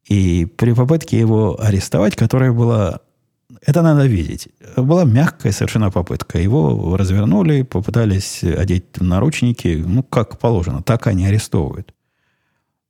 И 0.06 0.46
при 0.46 0.72
попытке 0.72 1.20
его 1.20 1.62
арестовать, 1.62 2.16
которая 2.16 2.54
была... 2.54 3.02
Это 3.66 3.82
надо 3.82 4.06
видеть. 4.06 4.50
Была 4.76 5.04
мягкая 5.04 5.52
совершенно 5.52 5.92
попытка. 5.92 6.40
Его 6.40 6.96
развернули, 6.98 7.64
попытались 7.64 8.44
одеть 8.44 8.86
в 8.96 9.04
наручники. 9.04 9.84
Ну, 9.86 10.04
как 10.04 10.40
положено. 10.40 10.84
Так 10.84 11.08
они 11.08 11.26
арестовывают. 11.26 11.94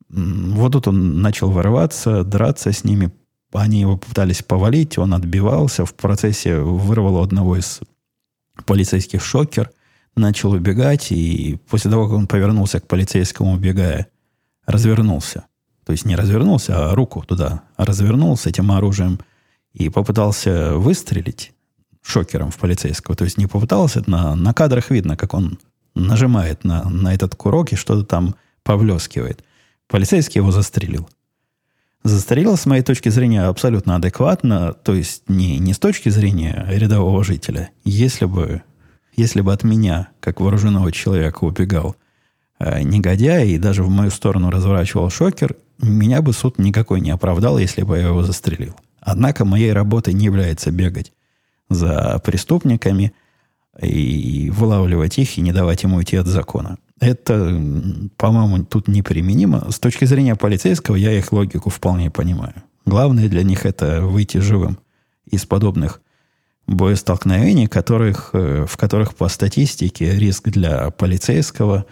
Вот 0.10 0.74
тут 0.74 0.88
он 0.88 1.22
начал 1.22 1.52
вырываться, 1.52 2.24
драться 2.24 2.72
с 2.72 2.84
ними. 2.84 3.12
Они 3.54 3.82
его 3.82 3.98
пытались 3.98 4.44
повалить, 4.44 4.98
он 4.98 5.14
отбивался. 5.14 5.86
В 5.86 5.94
процессе 5.94 6.60
вырвал 6.60 7.16
у 7.16 7.22
одного 7.22 7.58
из 7.58 7.82
полицейских 8.66 9.24
шокер, 9.24 9.72
начал 10.16 10.52
убегать, 10.52 11.12
и 11.12 11.60
после 11.70 11.92
того, 11.92 12.08
как 12.08 12.18
он 12.18 12.28
повернулся 12.28 12.80
к 12.80 12.88
полицейскому, 12.88 13.54
убегая, 13.54 14.08
развернулся. 14.66 15.46
То 15.86 15.94
есть 15.94 16.06
не 16.06 16.16
развернулся, 16.16 16.92
а 16.92 16.96
руку 16.96 17.24
туда 17.26 17.64
развернулся 17.78 18.50
этим 18.50 18.72
оружием 18.72 19.20
и 19.78 19.90
попытался 19.90 20.76
выстрелить 20.76 21.54
шокером 22.02 22.50
в 22.50 22.58
полицейского. 22.58 23.16
То 23.16 23.26
есть 23.26 23.38
не 23.38 23.46
попытался, 23.46 24.02
на, 24.08 24.36
на 24.36 24.54
кадрах 24.54 24.90
видно, 24.90 25.16
как 25.16 25.36
он 25.36 25.60
нажимает 25.94 26.64
на, 26.64 26.90
на 26.90 27.14
этот 27.14 27.36
курок 27.36 27.72
и 27.72 27.76
что-то 27.76 28.04
там 28.04 28.36
повлескивает. 28.64 29.44
Полицейский 29.88 30.40
его 30.40 30.52
застрелил. 30.52 31.08
Застрелил, 32.04 32.58
с 32.58 32.66
моей 32.66 32.82
точки 32.82 33.10
зрения, 33.10 33.44
абсолютно 33.44 33.96
адекватно, 33.96 34.74
то 34.74 34.96
есть 34.96 35.30
не, 35.30 35.60
не 35.60 35.74
с 35.74 35.80
точки 35.80 36.10
зрения 36.10 36.66
рядового 36.70 37.24
жителя. 37.24 37.70
Если 37.84 38.26
бы, 38.26 38.64
если 39.16 39.42
бы 39.42 39.54
от 39.54 39.64
меня, 39.64 40.10
как 40.20 40.40
вооруженного 40.40 40.92
человека, 40.92 41.44
убегал 41.44 41.96
э, 42.60 42.82
негодяй 42.82 43.50
и 43.50 43.60
даже 43.60 43.84
в 43.84 43.90
мою 43.90 44.10
сторону 44.10 44.50
разворачивал 44.50 45.12
шокер, 45.12 45.56
меня 45.80 46.24
бы 46.24 46.34
суд 46.34 46.58
никакой 46.58 47.00
не 47.02 47.12
оправдал, 47.12 47.60
если 47.60 47.84
бы 47.84 47.98
я 47.98 48.08
его 48.08 48.24
застрелил. 48.24 48.76
Однако 49.08 49.46
моей 49.46 49.72
работой 49.72 50.14
не 50.14 50.26
является 50.26 50.70
бегать 50.70 51.14
за 51.70 52.22
преступниками 52.26 53.14
и 53.82 54.52
вылавливать 54.54 55.18
их 55.18 55.38
и 55.38 55.42
не 55.42 55.54
давать 55.54 55.84
ему 55.84 55.96
уйти 55.96 56.18
от 56.18 56.28
закона. 56.28 56.78
Это, 57.00 57.58
по-моему, 58.18 58.66
тут 58.66 58.90
неприменимо. 58.90 59.72
С 59.72 59.80
точки 59.80 60.04
зрения 60.04 60.36
полицейского 60.36 60.98
я 60.98 61.14
их 61.14 61.32
логику 61.32 61.70
вполне 61.70 62.12
понимаю. 62.12 62.56
Главное 62.86 63.30
для 63.30 63.44
них 63.44 63.66
это 63.66 64.02
выйти 64.02 64.40
живым 64.40 64.78
из 65.26 65.46
подобных 65.46 66.02
боестолкновений, 66.68 67.68
которых, 67.68 68.32
э, 68.34 68.66
в 68.68 68.76
которых 68.76 69.16
по 69.16 69.30
статистике 69.30 70.20
риск 70.20 70.50
для 70.50 70.90
полицейского, 70.90 71.86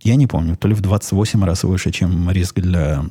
я 0.00 0.14
не 0.14 0.28
помню, 0.28 0.56
то 0.56 0.68
ли 0.68 0.74
в 0.74 0.82
28 0.82 1.44
раз 1.44 1.64
выше, 1.64 1.90
чем 1.90 2.30
риск 2.30 2.60
для 2.60 3.06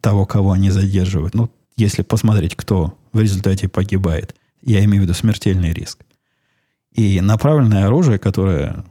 того, 0.00 0.26
кого 0.26 0.50
они 0.50 0.70
задерживают. 0.70 1.34
Ну, 1.34 1.48
если 1.80 2.02
посмотреть, 2.02 2.54
кто 2.54 2.98
в 3.12 3.20
результате 3.20 3.68
погибает, 3.68 4.36
я 4.62 4.84
имею 4.84 5.02
в 5.02 5.04
виду 5.04 5.14
смертельный 5.14 5.72
риск. 5.72 6.04
И 6.92 7.20
направленное 7.20 7.86
оружие, 7.86 8.18
которое 8.18 8.84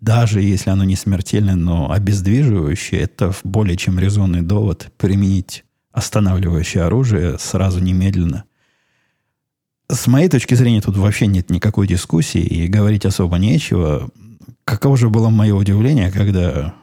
даже 0.00 0.40
если 0.40 0.70
оно 0.70 0.84
не 0.84 0.96
смертельное, 0.96 1.56
но 1.56 1.90
обездвиживающее, 1.90 3.00
это 3.00 3.34
более 3.42 3.76
чем 3.76 3.98
резонный 3.98 4.42
довод 4.42 4.92
применить 4.96 5.64
останавливающее 5.92 6.84
оружие 6.84 7.38
сразу 7.38 7.80
немедленно. 7.80 8.44
С 9.90 10.06
моей 10.06 10.28
точки 10.28 10.54
зрения, 10.54 10.80
тут 10.80 10.96
вообще 10.96 11.26
нет 11.26 11.50
никакой 11.50 11.88
дискуссии 11.88 12.42
и 12.42 12.68
говорить 12.68 13.06
особо 13.06 13.38
нечего. 13.38 14.10
Каково 14.64 14.96
же 14.96 15.08
было 15.08 15.30
мое 15.30 15.54
удивление, 15.54 16.12
когда 16.12 16.74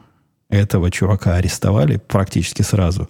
этого 0.48 0.90
чувака 0.90 1.36
арестовали 1.36 1.96
практически 1.96 2.62
сразу. 2.62 3.08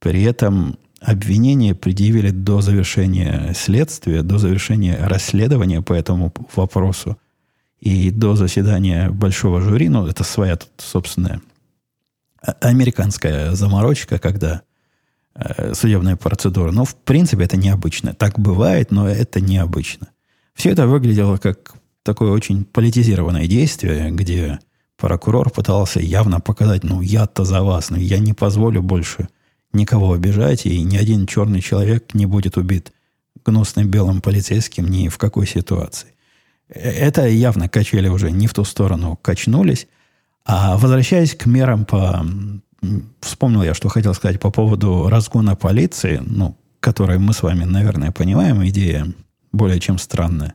При 0.00 0.22
этом 0.22 0.78
обвинение 1.04 1.74
предъявили 1.74 2.30
до 2.30 2.60
завершения 2.60 3.52
следствия, 3.54 4.22
до 4.22 4.38
завершения 4.38 4.96
расследования 5.00 5.82
по 5.82 5.92
этому 5.92 6.32
вопросу. 6.54 7.18
И 7.80 8.10
до 8.10 8.36
заседания 8.36 9.10
большого 9.10 9.60
жюри, 9.60 9.88
ну, 9.88 10.06
это 10.06 10.22
своя 10.22 10.56
тут 10.56 10.70
собственная 10.78 11.40
а, 12.40 12.52
американская 12.60 13.52
заморочка, 13.52 14.18
когда 14.18 14.62
э, 15.34 15.74
судебная 15.74 16.16
процедура. 16.16 16.70
Но, 16.70 16.84
в 16.84 16.94
принципе, 16.94 17.44
это 17.44 17.56
необычно. 17.56 18.14
Так 18.14 18.38
бывает, 18.38 18.92
но 18.92 19.08
это 19.08 19.40
необычно. 19.40 20.08
Все 20.54 20.70
это 20.70 20.86
выглядело 20.86 21.38
как 21.38 21.74
такое 22.04 22.30
очень 22.30 22.64
политизированное 22.64 23.48
действие, 23.48 24.10
где 24.12 24.60
прокурор 24.96 25.50
пытался 25.50 25.98
явно 25.98 26.38
показать, 26.40 26.84
ну, 26.84 27.00
я-то 27.00 27.44
за 27.44 27.62
вас, 27.62 27.90
но 27.90 27.96
я 27.96 28.18
не 28.18 28.32
позволю 28.32 28.82
больше 28.82 29.28
никого 29.72 30.12
обижать, 30.12 30.66
и 30.66 30.82
ни 30.82 30.96
один 30.96 31.26
черный 31.26 31.60
человек 31.60 32.14
не 32.14 32.26
будет 32.26 32.56
убит 32.56 32.92
гнусным 33.44 33.88
белым 33.88 34.20
полицейским 34.20 34.88
ни 34.88 35.08
в 35.08 35.18
какой 35.18 35.46
ситуации. 35.46 36.08
Это 36.68 37.26
явно 37.26 37.68
качели 37.68 38.08
уже 38.08 38.30
не 38.30 38.46
в 38.46 38.54
ту 38.54 38.64
сторону 38.64 39.18
качнулись. 39.20 39.88
А 40.44 40.76
возвращаясь 40.76 41.34
к 41.34 41.46
мерам 41.46 41.84
по... 41.84 42.24
Вспомнил 43.20 43.62
я, 43.62 43.74
что 43.74 43.88
хотел 43.88 44.12
сказать 44.14 44.40
по 44.40 44.50
поводу 44.50 45.08
разгона 45.08 45.54
полиции, 45.54 46.20
ну, 46.24 46.56
которую 46.80 47.20
мы 47.20 47.32
с 47.32 47.42
вами, 47.42 47.64
наверное, 47.64 48.10
понимаем, 48.10 48.66
идея 48.66 49.06
более 49.52 49.78
чем 49.78 49.98
странная. 49.98 50.54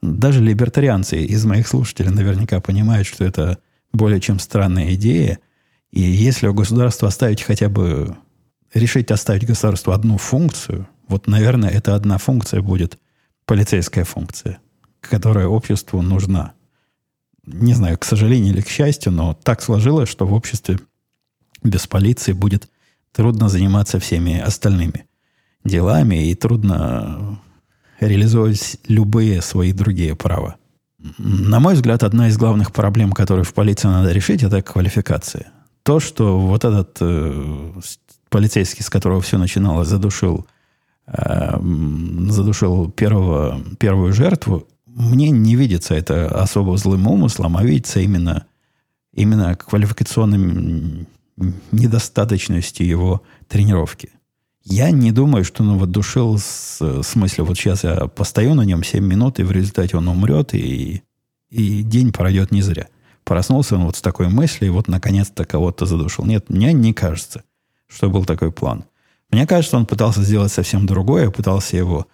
Даже 0.00 0.42
либертарианцы 0.42 1.22
из 1.22 1.44
моих 1.44 1.68
слушателей 1.68 2.10
наверняка 2.10 2.60
понимают, 2.60 3.06
что 3.06 3.24
это 3.24 3.58
более 3.92 4.20
чем 4.20 4.38
странная 4.38 4.94
идея. 4.94 5.38
И 5.90 6.00
если 6.00 6.46
у 6.46 6.54
государства 6.54 7.08
оставить 7.08 7.42
хотя 7.42 7.68
бы... 7.68 8.16
Решить 8.74 9.10
оставить 9.10 9.46
государству 9.46 9.92
одну 9.92 10.16
функцию, 10.18 10.88
вот, 11.08 11.26
наверное, 11.26 11.70
эта 11.70 11.94
одна 11.94 12.18
функция 12.18 12.62
будет 12.62 12.98
полицейская 13.44 14.04
функция– 14.04 14.58
которая 15.00 15.46
обществу 15.46 16.02
нужна. 16.02 16.52
Не 17.46 17.74
знаю, 17.74 17.98
к 17.98 18.04
сожалению 18.04 18.54
или 18.54 18.60
к 18.60 18.68
счастью, 18.68 19.12
но 19.12 19.34
так 19.34 19.62
сложилось, 19.62 20.08
что 20.08 20.26
в 20.26 20.32
обществе 20.32 20.78
без 21.62 21.86
полиции 21.86 22.32
будет 22.32 22.68
трудно 23.12 23.48
заниматься 23.48 23.98
всеми 23.98 24.38
остальными 24.38 25.06
делами 25.64 26.30
и 26.30 26.34
трудно 26.34 27.40
реализовать 27.98 28.78
любые 28.88 29.42
свои 29.42 29.72
другие 29.72 30.14
права. 30.14 30.56
На 31.18 31.60
мой 31.60 31.74
взгляд, 31.74 32.02
одна 32.02 32.28
из 32.28 32.36
главных 32.36 32.72
проблем, 32.72 33.12
которые 33.12 33.44
в 33.44 33.54
полиции 33.54 33.88
надо 33.88 34.12
решить, 34.12 34.42
это 34.42 34.62
квалификация. 34.62 35.50
То, 35.82 35.98
что 35.98 36.38
вот 36.38 36.64
этот 36.64 36.98
э, 37.00 37.72
полицейский, 38.30 38.82
с 38.82 38.90
которого 38.90 39.20
все 39.20 39.36
начиналось, 39.36 39.88
задушил, 39.88 40.46
э, 41.06 41.58
задушил 42.28 42.90
первого, 42.90 43.60
первую 43.78 44.12
жертву, 44.12 44.66
мне 44.86 45.30
не 45.30 45.56
видится 45.56 45.94
это 45.94 46.28
особо 46.28 46.76
злым 46.76 47.06
умыслом, 47.06 47.56
а 47.56 47.64
видится 47.64 48.00
именно, 48.00 48.46
именно 49.12 49.54
квалификационным 49.56 51.06
недостаточностью 51.72 52.86
его 52.86 53.22
тренировки. 53.48 54.10
Я 54.62 54.90
не 54.90 55.10
думаю, 55.10 55.44
что 55.44 55.62
он 55.62 55.74
его 55.74 55.86
душил 55.86 56.38
с 56.38 57.02
смысле, 57.02 57.44
вот 57.44 57.56
сейчас 57.56 57.84
я 57.84 58.06
постою 58.06 58.54
на 58.54 58.62
нем 58.62 58.84
7 58.84 59.04
минут, 59.04 59.38
и 59.38 59.42
в 59.42 59.50
результате 59.50 59.96
он 59.96 60.08
умрет, 60.08 60.54
и, 60.54 61.02
и 61.48 61.82
день 61.82 62.12
пройдет 62.12 62.50
не 62.50 62.62
зря. 62.62 62.88
Проснулся 63.24 63.76
он 63.76 63.84
вот 63.84 63.96
с 63.96 64.02
такой 64.02 64.28
мыслью, 64.28 64.68
и 64.68 64.72
вот 64.72 64.88
наконец-то 64.88 65.44
кого-то 65.44 65.86
задушил. 65.86 66.24
Нет, 66.26 66.50
мне 66.50 66.72
не 66.72 66.92
кажется, 66.92 67.42
что 67.90 68.08
был 68.08 68.24
такой 68.24 68.52
план. 68.52 68.84
Мне 69.30 69.46
кажется, 69.46 69.76
он 69.76 69.86
пытался 69.86 70.22
сделать 70.22 70.52
совсем 70.52 70.86
другое, 70.86 71.30
пытался 71.30 71.76
его 71.76 72.06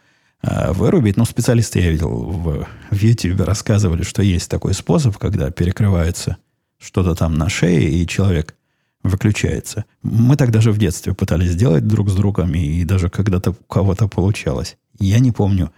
Э, 0.42 0.72
вырубить. 0.72 1.16
Но 1.16 1.24
специалисты, 1.24 1.80
я 1.80 1.90
видел, 1.90 2.10
в, 2.10 2.66
в 2.90 2.96
YouTube 2.96 3.40
рассказывали, 3.40 4.02
что 4.02 4.22
есть 4.22 4.50
такой 4.50 4.74
способ, 4.74 5.16
когда 5.18 5.50
перекрывается 5.50 6.36
что-то 6.78 7.14
там 7.14 7.34
на 7.34 7.48
шее, 7.48 7.90
и 7.90 8.06
человек 8.06 8.54
выключается. 9.02 9.84
Мы 10.02 10.36
так 10.36 10.50
даже 10.50 10.72
в 10.72 10.78
детстве 10.78 11.14
пытались 11.14 11.52
сделать 11.52 11.86
друг 11.86 12.10
с 12.10 12.14
другом, 12.14 12.54
и 12.54 12.84
даже 12.84 13.08
когда-то 13.08 13.53
у 13.53 13.55
кого-то 13.55 14.09
получалось. 14.09 14.76
Я 14.98 15.20
не 15.20 15.32
помню, 15.32 15.72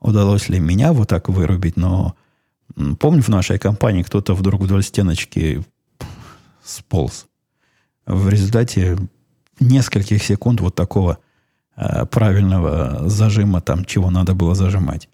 удалось 0.00 0.48
ли 0.48 0.60
меня 0.60 0.92
вот 0.92 1.08
так 1.08 1.28
вырубить, 1.28 1.76
но 1.76 2.14
помню, 2.98 3.22
в 3.22 3.28
нашей 3.28 3.58
компании 3.58 4.02
кто-то 4.02 4.34
вдруг 4.34 4.62
вдоль 4.62 4.82
стеночки 4.82 5.64
сполз. 6.62 7.26
В 8.04 8.28
результате 8.28 8.98
нескольких 9.62 10.22
секунд 10.22 10.60
вот 10.60 10.74
такого 10.74 11.18
Э, 11.74 12.04
правильного 12.04 13.08
зажима, 13.08 13.60
там, 13.62 13.84
чего 13.84 14.10
надо 14.10 14.34
было 14.34 14.54
зажимать. 14.54 15.08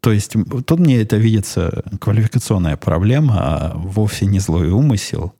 То 0.00 0.12
есть 0.12 0.34
тут 0.66 0.80
мне 0.80 1.00
это 1.00 1.16
видится 1.16 1.84
квалификационная 2.00 2.76
проблема, 2.76 3.34
а 3.38 3.72
вовсе 3.76 4.26
не 4.26 4.40
злой 4.40 4.70
умысел, 4.70 5.32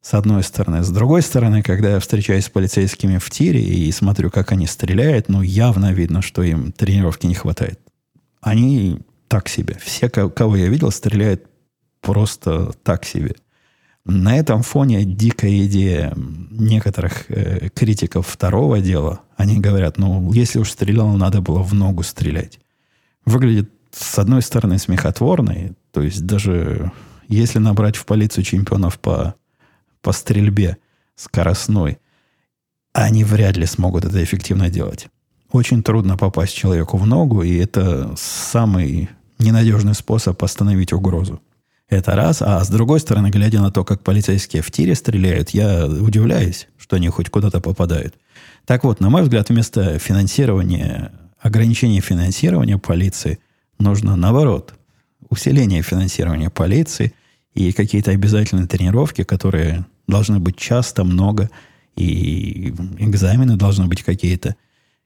с 0.00 0.14
одной 0.14 0.42
стороны. 0.42 0.82
С 0.82 0.90
другой 0.90 1.22
стороны, 1.22 1.62
когда 1.62 1.90
я 1.90 2.00
встречаюсь 2.00 2.46
с 2.46 2.50
полицейскими 2.50 3.18
в 3.18 3.30
тире 3.30 3.62
и 3.62 3.90
смотрю, 3.92 4.30
как 4.30 4.50
они 4.50 4.66
стреляют, 4.66 5.28
ну, 5.28 5.42
явно 5.42 5.92
видно, 5.92 6.22
что 6.22 6.42
им 6.42 6.72
тренировки 6.72 7.26
не 7.26 7.34
хватает. 7.34 7.80
Они 8.40 9.00
так 9.28 9.48
себе. 9.48 9.78
Все, 9.80 10.08
кого 10.08 10.56
я 10.56 10.68
видел, 10.68 10.90
стреляют 10.90 11.44
просто 12.00 12.72
так 12.82 13.04
себе. 13.04 13.36
На 14.10 14.38
этом 14.38 14.62
фоне 14.62 15.04
дикая 15.04 15.66
идея 15.66 16.14
некоторых 16.16 17.30
э, 17.30 17.68
критиков 17.68 18.26
второго 18.26 18.80
дела. 18.80 19.20
Они 19.36 19.60
говорят, 19.60 19.98
ну, 19.98 20.32
если 20.32 20.58
уж 20.58 20.70
стрелял, 20.70 21.08
надо 21.08 21.42
было 21.42 21.62
в 21.62 21.74
ногу 21.74 22.02
стрелять. 22.02 22.58
Выглядит, 23.26 23.70
с 23.92 24.18
одной 24.18 24.40
стороны, 24.40 24.78
смехотворной. 24.78 25.74
То 25.92 26.00
есть 26.00 26.24
даже 26.24 26.90
если 27.28 27.58
набрать 27.58 27.96
в 27.96 28.06
полицию 28.06 28.44
чемпионов 28.44 28.98
по, 28.98 29.34
по 30.00 30.12
стрельбе 30.12 30.78
скоростной, 31.14 31.98
они 32.94 33.24
вряд 33.24 33.58
ли 33.58 33.66
смогут 33.66 34.06
это 34.06 34.24
эффективно 34.24 34.70
делать. 34.70 35.08
Очень 35.52 35.82
трудно 35.82 36.16
попасть 36.16 36.54
человеку 36.54 36.96
в 36.96 37.06
ногу, 37.06 37.42
и 37.42 37.54
это 37.56 38.14
самый 38.16 39.10
ненадежный 39.38 39.94
способ 39.94 40.42
остановить 40.42 40.94
угрозу. 40.94 41.42
Это 41.88 42.14
раз. 42.14 42.42
А 42.42 42.62
с 42.62 42.68
другой 42.68 43.00
стороны, 43.00 43.30
глядя 43.30 43.60
на 43.60 43.70
то, 43.70 43.84
как 43.84 44.02
полицейские 44.02 44.62
в 44.62 44.70
тире 44.70 44.94
стреляют, 44.94 45.50
я 45.50 45.86
удивляюсь, 45.86 46.68
что 46.76 46.96
они 46.96 47.08
хоть 47.08 47.30
куда-то 47.30 47.60
попадают. 47.60 48.14
Так 48.66 48.84
вот, 48.84 49.00
на 49.00 49.08
мой 49.08 49.22
взгляд, 49.22 49.48
вместо 49.48 49.98
финансирования, 49.98 51.12
ограничения 51.40 52.00
финансирования 52.00 52.76
полиции 52.76 53.38
нужно 53.78 54.16
наоборот. 54.16 54.74
Усиление 55.30 55.82
финансирования 55.82 56.50
полиции 56.50 57.14
и 57.54 57.72
какие-то 57.72 58.10
обязательные 58.10 58.66
тренировки, 58.66 59.24
которые 59.24 59.86
должны 60.06 60.38
быть 60.38 60.56
часто, 60.56 61.04
много, 61.04 61.50
и 61.96 62.68
экзамены 62.98 63.56
должны 63.56 63.86
быть 63.86 64.02
какие-то, 64.02 64.56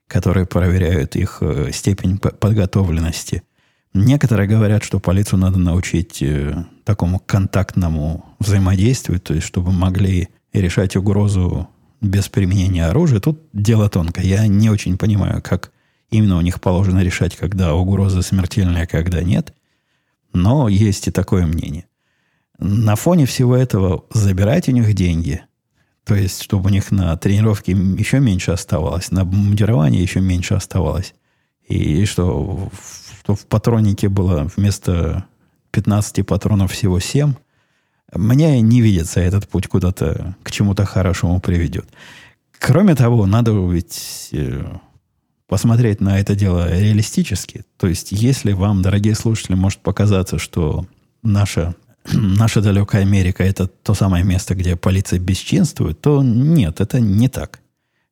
которые 0.07 0.45
проверяют 0.45 1.15
их 1.15 1.37
э, 1.41 1.71
степень 1.71 2.19
подготовленности– 2.19 3.43
Некоторые 3.93 4.47
говорят, 4.47 4.83
что 4.83 4.99
полицию 4.99 5.39
надо 5.39 5.59
научить 5.59 6.21
э, 6.21 6.65
такому 6.83 7.19
контактному 7.19 8.25
взаимодействию, 8.39 9.19
то 9.19 9.35
есть 9.35 9.45
чтобы 9.45 9.71
могли 9.71 10.29
решать 10.51 10.95
угрозу 10.95 11.69
без 12.01 12.27
применения 12.27 12.85
оружия. 12.87 13.19
Тут 13.19 13.41
дело 13.53 13.89
тонкое. 13.89 14.25
Я 14.25 14.47
не 14.47 14.69
очень 14.69 14.97
понимаю, 14.97 15.41
как 15.43 15.71
именно 16.09 16.37
у 16.37 16.41
них 16.41 16.59
положено 16.59 17.03
решать, 17.03 17.35
когда 17.35 17.75
угроза 17.75 18.21
смертельная, 18.23 18.83
а 18.83 18.87
когда 18.87 19.21
нет. 19.21 19.53
Но 20.33 20.67
есть 20.67 21.07
и 21.07 21.11
такое 21.11 21.45
мнение. 21.45 21.85
На 22.59 22.95
фоне 22.95 23.25
всего 23.25 23.55
этого 23.55 24.05
забирать 24.11 24.69
у 24.69 24.71
них 24.71 24.93
деньги, 24.93 25.43
то 26.05 26.15
есть 26.15 26.41
чтобы 26.41 26.69
у 26.69 26.71
них 26.71 26.91
на 26.91 27.15
тренировке 27.17 27.71
еще 27.73 28.19
меньше 28.19 28.51
оставалось, 28.51 29.11
на 29.11 29.25
бомбардирование 29.25 30.01
еще 30.01 30.21
меньше 30.21 30.53
оставалось, 30.53 31.13
и 31.67 32.05
что 32.05 32.69
что 33.23 33.35
в 33.35 33.45
патронике 33.45 34.09
было 34.09 34.49
вместо 34.55 35.25
15 35.71 36.25
патронов 36.25 36.71
всего 36.71 36.99
7, 36.99 37.33
мне 38.13 38.61
не 38.61 38.81
видится 38.81 39.21
этот 39.21 39.47
путь 39.47 39.67
куда-то 39.67 40.35
к 40.43 40.51
чему-то 40.51 40.85
хорошему 40.85 41.39
приведет. 41.39 41.85
Кроме 42.59 42.95
того, 42.95 43.25
надо 43.25 43.51
ведь 43.53 44.29
э, 44.33 44.65
посмотреть 45.47 46.01
на 46.01 46.19
это 46.19 46.35
дело 46.35 46.69
реалистически. 46.69 47.63
То 47.77 47.87
есть, 47.87 48.11
если 48.11 48.51
вам, 48.51 48.81
дорогие 48.81 49.15
слушатели, 49.15 49.55
может 49.55 49.79
показаться, 49.79 50.37
что 50.37 50.85
наша, 51.23 51.75
наша 52.13 52.61
далекая 52.61 53.01
Америка 53.03 53.43
это 53.43 53.67
то 53.67 53.93
самое 53.93 54.23
место, 54.23 54.53
где 54.53 54.75
полиция 54.75 55.19
бесчинствует, 55.19 55.99
то 56.01 56.21
нет, 56.21 56.81
это 56.81 56.99
не 56.99 57.29
так. 57.29 57.61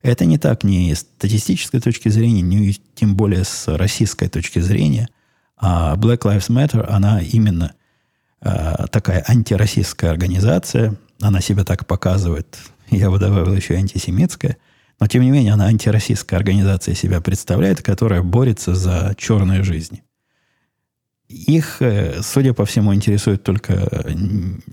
Это 0.02 0.24
не 0.24 0.36
так 0.36 0.64
ни 0.64 0.92
с 0.92 1.00
статистической 1.00 1.80
точки 1.80 2.08
зрения, 2.08 2.42
ни 2.42 2.72
тем 2.94 3.14
более 3.14 3.44
с 3.44 3.68
российской 3.68 4.28
точки 4.28 4.58
зрения. 4.58 5.08
А 5.56 5.94
Black 5.96 6.22
Lives 6.22 6.50
Matter, 6.50 6.84
она 6.88 7.20
именно 7.20 7.74
э, 8.40 8.86
такая 8.90 9.24
антироссийская 9.26 10.10
организация. 10.10 10.96
Она 11.20 11.40
себя 11.40 11.64
так 11.64 11.86
показывает. 11.86 12.58
Я 12.90 13.10
бы 13.10 13.18
добавил 13.18 13.54
еще 13.54 13.74
антисемитская. 13.74 14.56
Но, 14.98 15.06
тем 15.06 15.22
не 15.22 15.30
менее, 15.30 15.52
она 15.52 15.66
антироссийская 15.66 16.38
организация 16.38 16.96
себя 16.96 17.20
представляет, 17.20 17.80
которая 17.80 18.22
борется 18.22 18.74
за 18.74 19.14
черные 19.16 19.62
жизни. 19.62 20.02
Их, 21.28 21.80
э, 21.80 22.22
судя 22.22 22.54
по 22.54 22.64
всему, 22.66 22.92
интересуют 22.92 23.44
только 23.44 23.88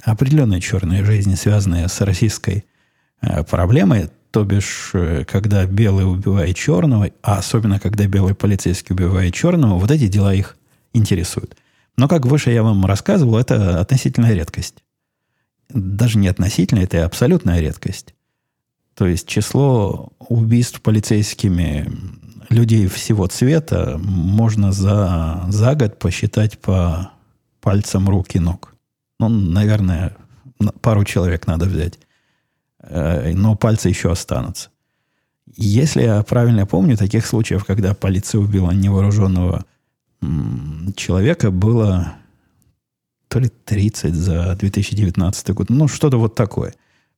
определенные 0.04 0.60
черные 0.60 1.06
жизни, 1.06 1.36
связанные 1.36 1.88
с 1.88 2.02
российской 2.02 2.66
э, 3.22 3.44
проблемой. 3.44 4.10
То 4.32 4.44
бишь, 4.44 4.92
э, 4.94 5.26
когда 5.26 5.66
белый 5.66 6.06
убивает 6.06 6.56
черного, 6.56 7.12
а 7.24 7.40
особенно 7.40 7.80
когда 7.80 8.06
белый 8.08 8.36
полицейский 8.36 8.94
убивает 8.94 9.34
черного, 9.34 9.80
вот 9.80 9.90
эти 9.90 10.08
дела 10.08 10.34
их 10.34 10.58
интересуют. 10.94 11.56
Но, 11.98 12.08
как 12.08 12.26
выше 12.26 12.52
я 12.52 12.64
вам 12.64 12.86
рассказывал, 12.86 13.38
это 13.38 13.80
относительная 13.80 14.34
редкость. 14.34 14.84
Даже 15.70 16.18
не 16.18 16.28
относительная, 16.28 16.84
это 16.84 17.06
абсолютная 17.06 17.60
редкость. 17.60 18.14
То 18.96 19.08
есть 19.08 19.28
число 19.28 20.12
убийств 20.20 20.82
полицейскими 20.82 21.92
людей 22.50 22.88
всего 22.88 23.28
цвета 23.28 23.98
можно 23.98 24.72
за, 24.72 25.46
за 25.48 25.76
год 25.76 26.00
посчитать 26.00 26.60
по 26.60 27.12
пальцам 27.62 28.10
рук 28.10 28.36
и 28.36 28.40
ног. 28.40 28.76
Ну, 29.20 29.30
наверное, 29.30 30.16
пару 30.82 31.04
человек 31.06 31.48
надо 31.48 31.66
взять. 31.66 32.00
Э, 32.82 33.32
но 33.34 33.56
пальцы 33.56 33.90
еще 33.90 34.12
останутся. 34.12 34.70
Если 35.56 36.04
я 36.04 36.22
правильно 36.24 36.66
помню, 36.66 36.96
таких 36.96 37.26
случаев, 37.26 37.66
когда 37.66 37.94
полиция 37.94 38.40
убила 38.40 38.72
невооруженного 38.72 39.66
человека, 40.96 41.50
было 41.50 42.14
то 43.30 43.40
ли 43.40 43.50
30 43.66 44.14
за 44.14 44.56
2019 44.56 45.50
год. 45.52 45.70
Ну, 45.70 45.88
что-то 45.88 46.18
вот 46.18 46.36
такое. 46.36 46.74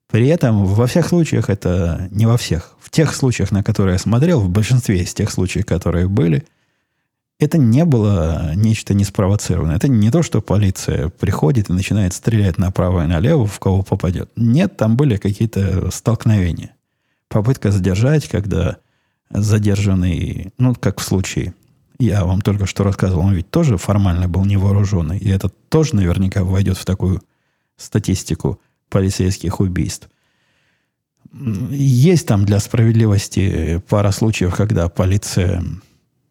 При 0.07 0.28
этом 0.28 0.66
во 0.66 0.88
всех 0.88 1.07
случаях 1.07 1.49
это 1.49 2.07
не 2.12 2.26
во 2.26 2.38
всех. 2.38 2.76
В 2.80 2.89
тех 2.89 3.16
случаях, 3.16 3.51
на 3.51 3.64
которые 3.64 3.93
я 3.93 3.99
смотрел, 3.99 4.41
в 4.41 4.49
большинстве 4.49 5.01
из 5.01 5.14
тех 5.14 5.32
случаев, 5.32 5.66
которые 5.66 6.07
были, 6.07 6.45
это 7.41 7.57
не 7.57 7.85
было 7.85 8.53
нечто 8.53 8.93
неспровоцированное. 8.93 9.75
Это 9.75 9.87
не 9.87 10.11
то, 10.11 10.21
что 10.21 10.41
полиция 10.41 11.09
приходит 11.09 11.69
и 11.69 11.73
начинает 11.73 12.13
стрелять 12.13 12.59
направо 12.59 13.03
и 13.03 13.07
налево, 13.07 13.47
в 13.47 13.59
кого 13.59 13.81
попадет. 13.81 14.29
Нет, 14.35 14.77
там 14.77 14.95
были 14.95 15.17
какие-то 15.17 15.89
столкновения. 15.89 16.75
Попытка 17.29 17.71
задержать, 17.71 18.27
когда 18.27 18.77
задержанный, 19.31 20.53
ну, 20.59 20.75
как 20.75 20.99
в 20.99 21.03
случае, 21.03 21.55
я 21.97 22.25
вам 22.25 22.41
только 22.41 22.67
что 22.67 22.83
рассказывал, 22.83 23.25
он 23.25 23.33
ведь 23.33 23.49
тоже 23.49 23.77
формально 23.77 24.29
был 24.29 24.45
невооруженный. 24.45 25.17
И 25.17 25.27
это 25.27 25.49
тоже 25.49 25.95
наверняка 25.95 26.43
войдет 26.43 26.77
в 26.77 26.85
такую 26.85 27.23
статистику 27.75 28.61
полицейских 28.89 29.59
убийств. 29.59 30.09
Есть 31.33 32.27
там 32.27 32.45
для 32.45 32.59
справедливости 32.59 33.81
пара 33.89 34.11
случаев, 34.11 34.53
когда 34.53 34.89
полиция 34.89 35.63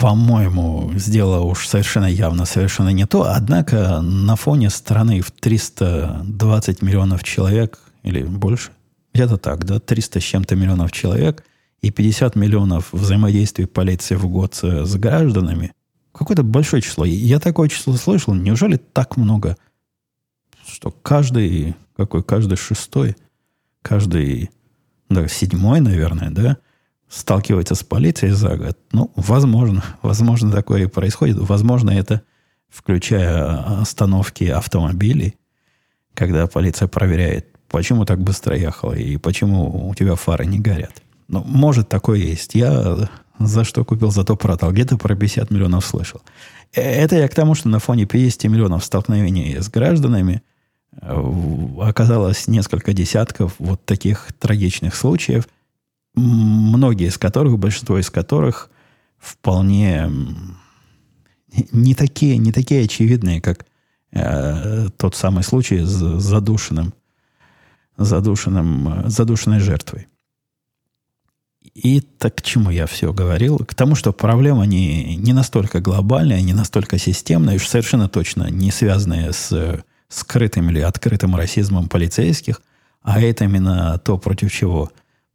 по-моему, 0.01 0.91
сделала 0.97 1.41
уж 1.41 1.69
совершенно 1.69 2.07
явно, 2.07 2.47
совершенно 2.47 2.89
не 2.89 3.07
то. 3.07 3.25
Однако 3.25 4.01
на 4.01 4.35
фоне 4.35 4.71
страны 4.71 5.21
в 5.21 5.31
320 5.31 6.81
миллионов 6.81 7.23
человек 7.23 7.79
или 8.03 8.23
больше, 8.23 8.71
где-то 9.13 9.37
так, 9.37 9.67
да, 9.67 9.79
300 9.79 10.21
с 10.21 10.23
чем-то 10.23 10.57
миллионов 10.57 10.91
человек 10.91 11.45
и 11.83 11.91
50 11.91 12.35
миллионов 12.35 12.93
взаимодействий 12.93 13.67
полиции 13.67 14.15
в 14.15 14.27
год 14.27 14.55
с, 14.55 14.87
с 14.87 14.95
гражданами, 14.97 15.75
какое-то 16.13 16.45
большое 16.45 16.81
число. 16.81 17.05
Я 17.05 17.39
такое 17.39 17.69
число 17.69 17.95
слышал. 17.97 18.33
Неужели 18.33 18.77
так 18.77 19.19
много? 19.19 19.59
Что 20.67 20.91
каждый, 20.91 21.75
какой, 21.95 22.23
каждый 22.23 22.57
шестой, 22.57 23.17
каждый, 23.83 24.51
да, 25.11 25.29
седьмой, 25.29 25.81
наверное, 25.81 26.31
да, 26.31 26.57
сталкивается 27.11 27.75
с 27.75 27.83
полицией 27.83 28.33
за 28.33 28.57
год. 28.57 28.79
Ну, 28.93 29.13
возможно, 29.17 29.85
возможно, 30.03 30.51
такое 30.51 30.85
и 30.85 30.87
происходит. 30.87 31.37
Возможно, 31.39 31.91
это 31.91 32.23
включая 32.71 33.81
остановки 33.81 34.45
автомобилей, 34.45 35.35
когда 36.15 36.47
полиция 36.47 36.87
проверяет, 36.87 37.49
почему 37.69 38.05
так 38.05 38.21
быстро 38.21 38.57
ехал 38.57 38.93
и 38.93 39.17
почему 39.17 39.89
у 39.89 39.95
тебя 39.95 40.15
фары 40.15 40.47
не 40.47 40.61
горят. 40.61 41.03
Ну, 41.27 41.43
может, 41.45 41.89
такое 41.89 42.19
есть. 42.21 42.55
Я 42.55 43.09
за 43.41 43.65
что 43.65 43.85
купил, 43.85 44.11
зато 44.13 44.37
продал. 44.37 44.71
Где-то 44.71 44.97
про 44.97 45.17
50 45.17 45.51
миллионов 45.51 45.85
слышал. 45.85 46.21
Э, 46.75 46.81
это 46.81 47.17
я 47.17 47.27
к 47.27 47.35
тому, 47.35 47.55
что 47.55 47.69
на 47.69 47.81
фоне 47.81 48.07
50 48.07 48.45
миллионов 48.45 48.85
столкновений 48.85 49.57
с 49.59 49.69
гражданами 49.69 50.43
э, 51.01 51.23
оказалось 51.81 52.47
несколько 52.47 52.93
десятков 52.93 53.55
вот 53.59 53.85
таких 53.85 54.29
трагичных 54.39 54.95
случаев– 54.95 55.49
многие 56.21 57.09
из 57.09 57.19
которых, 57.19 57.59
большинство 57.59 57.99
из 57.99 58.11
которых 58.11 58.71
вполне 59.19 60.11
не 61.73 61.95
такие, 61.95 62.37
не 62.39 62.53
такие 62.53 62.85
очевидные, 62.85 63.41
как 63.41 63.67
э, 64.13 64.89
тот 64.97 65.17
самый 65.17 65.43
случай 65.43 65.81
с 65.81 66.21
задушенным, 66.21 66.95
задушенным, 67.97 69.09
задушенной 69.11 69.61
жертвой. 69.61 70.07
И 71.75 72.01
так 72.01 72.37
к 72.37 72.43
чему 72.43 72.71
я 72.71 72.87
все 72.87 73.13
говорил? 73.13 73.59
К 73.59 73.75
тому, 73.75 73.95
что 73.95 74.13
проблема 74.13 74.65
не, 74.67 75.17
не 75.17 75.33
настолько 75.33 75.81
глобальная, 75.81 76.41
не 76.41 76.53
настолько 76.53 76.99
системная, 76.99 77.57
уж 77.57 77.67
совершенно 77.67 78.09
точно 78.09 78.51
не 78.51 78.71
связанная 78.71 79.33
с 79.33 79.85
скрытым 80.09 80.71
или 80.71 80.81
открытым 80.81 81.37
расизмом 81.37 81.89
полицейских, 81.89 82.61
а 83.03 83.21
это 83.21 83.45
именно 83.45 83.99
то, 83.99 84.19
против 84.19 84.53
чего 84.53 84.91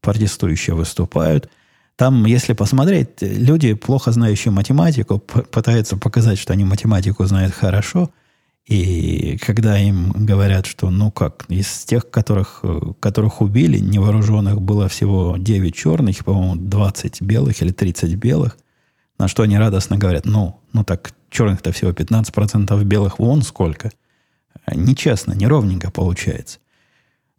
протестующие 0.06 0.76
выступают. 0.76 1.50
Там, 1.96 2.26
если 2.26 2.54
посмотреть, 2.54 3.22
люди, 3.22 3.74
плохо 3.74 4.12
знающие 4.12 4.52
математику, 4.52 5.20
пытаются 5.20 5.98
показать, 5.98 6.40
что 6.40 6.54
они 6.54 6.64
математику 6.64 7.26
знают 7.26 7.54
хорошо– 7.54 8.10
и 8.66 9.38
когда 9.46 9.78
им 9.78 10.12
говорят, 10.12 10.66
что, 10.66 10.90
ну 10.90 11.12
как, 11.12 11.46
из 11.50 11.86
тех, 11.86 12.10
которых, 12.10 12.64
которых 13.00 13.42
убили, 13.42 13.78
невооруженных 13.78 14.60
было 14.60 14.88
всего 14.90 15.36
9 15.38 15.76
черных, 15.76 16.26
по-моему, 16.26 16.56
20 16.56 17.22
белых 17.22 17.62
или 17.62 17.72
30 17.72 18.16
белых, 18.16 18.58
на 19.20 19.28
что 19.28 19.44
они 19.44 19.58
радостно 19.58 19.98
говорят, 19.98 20.26
ну, 20.26 20.60
ну 20.74 20.84
так, 20.84 21.14
черных-то 21.30 21.72
всего 21.74 21.92
15%, 21.92 22.84
белых 22.84 23.20
вон 23.20 23.44
сколько. 23.44 23.92
Нечестно, 24.74 25.34
неровненько 25.34 25.92
получается. 25.92 26.58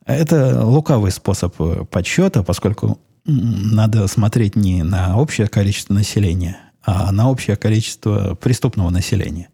Это 0.06 0.64
лукавый 0.64 1.10
способ 1.10 1.54
подсчета, 1.90 2.42
поскольку 2.44 3.00
надо 3.24 4.06
смотреть 4.06 4.54
не 4.54 4.84
на 4.84 5.18
общее 5.18 5.48
количество 5.48 5.94
населения, 5.94 6.58
а 6.84 7.10
на 7.10 7.28
общее 7.28 7.56
количество 7.56 8.36
преступного 8.36 8.90
населения. 8.90 9.48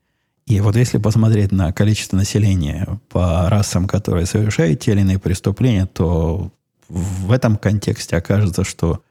И 0.47 0.61
вот 0.61 0.77
если 0.77 0.99
посмотреть 0.99 1.53
на 1.53 1.73
количество 1.73 2.17
населения 2.17 3.01
по 3.09 3.49
расам, 3.49 3.87
которые 3.87 4.27
совершают 4.27 4.81
те 4.81 4.93
или 4.93 5.01
иные 5.01 5.19
преступления, 5.19 5.87
то 5.87 6.53
в 6.89 7.33
этом 7.33 7.57
контексте 7.57 8.17
окажется, 8.17 8.65
что 8.65 9.03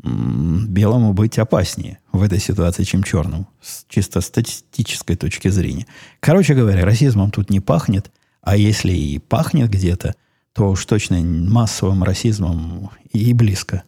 белому 0.00 1.12
быть 1.12 1.38
опаснее 1.38 1.98
в 2.12 2.22
этой 2.22 2.38
ситуации, 2.38 2.84
чем 2.84 3.02
черному, 3.02 3.48
с 3.60 3.84
чисто 3.88 4.20
статистической 4.20 5.16
точки 5.16 5.48
зрения. 5.48 5.86
Короче 6.20 6.54
говоря, 6.54 6.84
расизмом 6.84 7.32
тут 7.32 7.50
не 7.50 7.58
пахнет, 7.58 8.12
а 8.42 8.56
если 8.56 8.92
и 8.92 9.18
пахнет 9.18 9.70
где-то, 9.70 10.14
то 10.58 10.70
уж 10.70 10.84
точно 10.86 11.20
массовым 11.20 12.02
расизмом 12.02 12.90
и 13.12 13.32
близко. 13.32 13.84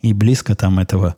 И 0.00 0.14
близко 0.14 0.54
там 0.54 0.78
этого 0.78 1.16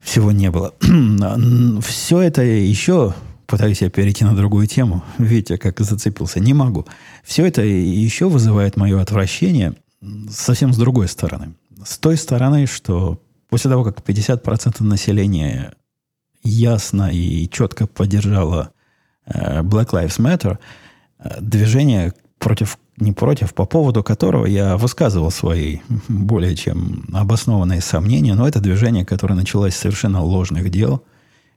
всего 0.00 0.32
не 0.32 0.50
было. 0.50 0.74
Все 1.80 2.20
это 2.20 2.42
еще 2.42 3.14
пытаюсь 3.46 3.82
я 3.82 3.88
перейти 3.88 4.24
на 4.24 4.34
другую 4.34 4.66
тему. 4.66 5.04
Видите, 5.18 5.58
как 5.58 5.78
зацепился. 5.78 6.40
Не 6.40 6.54
могу. 6.54 6.86
Все 7.22 7.46
это 7.46 7.62
еще 7.62 8.28
вызывает 8.28 8.76
мое 8.76 9.00
отвращение 9.00 9.74
совсем 10.28 10.72
с 10.72 10.76
другой 10.76 11.06
стороны. 11.06 11.54
С 11.84 11.96
той 11.96 12.16
стороны, 12.16 12.66
что 12.66 13.22
после 13.48 13.70
того, 13.70 13.84
как 13.84 14.00
50% 14.00 14.82
населения 14.82 15.72
ясно 16.42 17.10
и 17.12 17.48
четко 17.48 17.86
поддержало 17.86 18.72
э, 19.26 19.60
Black 19.62 19.90
Lives 19.90 20.18
Matter, 20.18 20.58
э, 21.20 21.38
движение 21.40 22.12
против, 22.40 22.76
не 23.00 23.12
против, 23.12 23.54
по 23.54 23.64
поводу 23.64 24.02
которого 24.02 24.46
я 24.46 24.76
высказывал 24.76 25.30
свои 25.30 25.78
более 26.08 26.54
чем 26.54 27.04
обоснованные 27.12 27.80
сомнения, 27.80 28.34
но 28.34 28.46
это 28.46 28.60
движение, 28.60 29.04
которое 29.04 29.34
началось 29.34 29.74
с 29.74 29.78
совершенно 29.78 30.22
ложных 30.22 30.70
дел, 30.70 31.02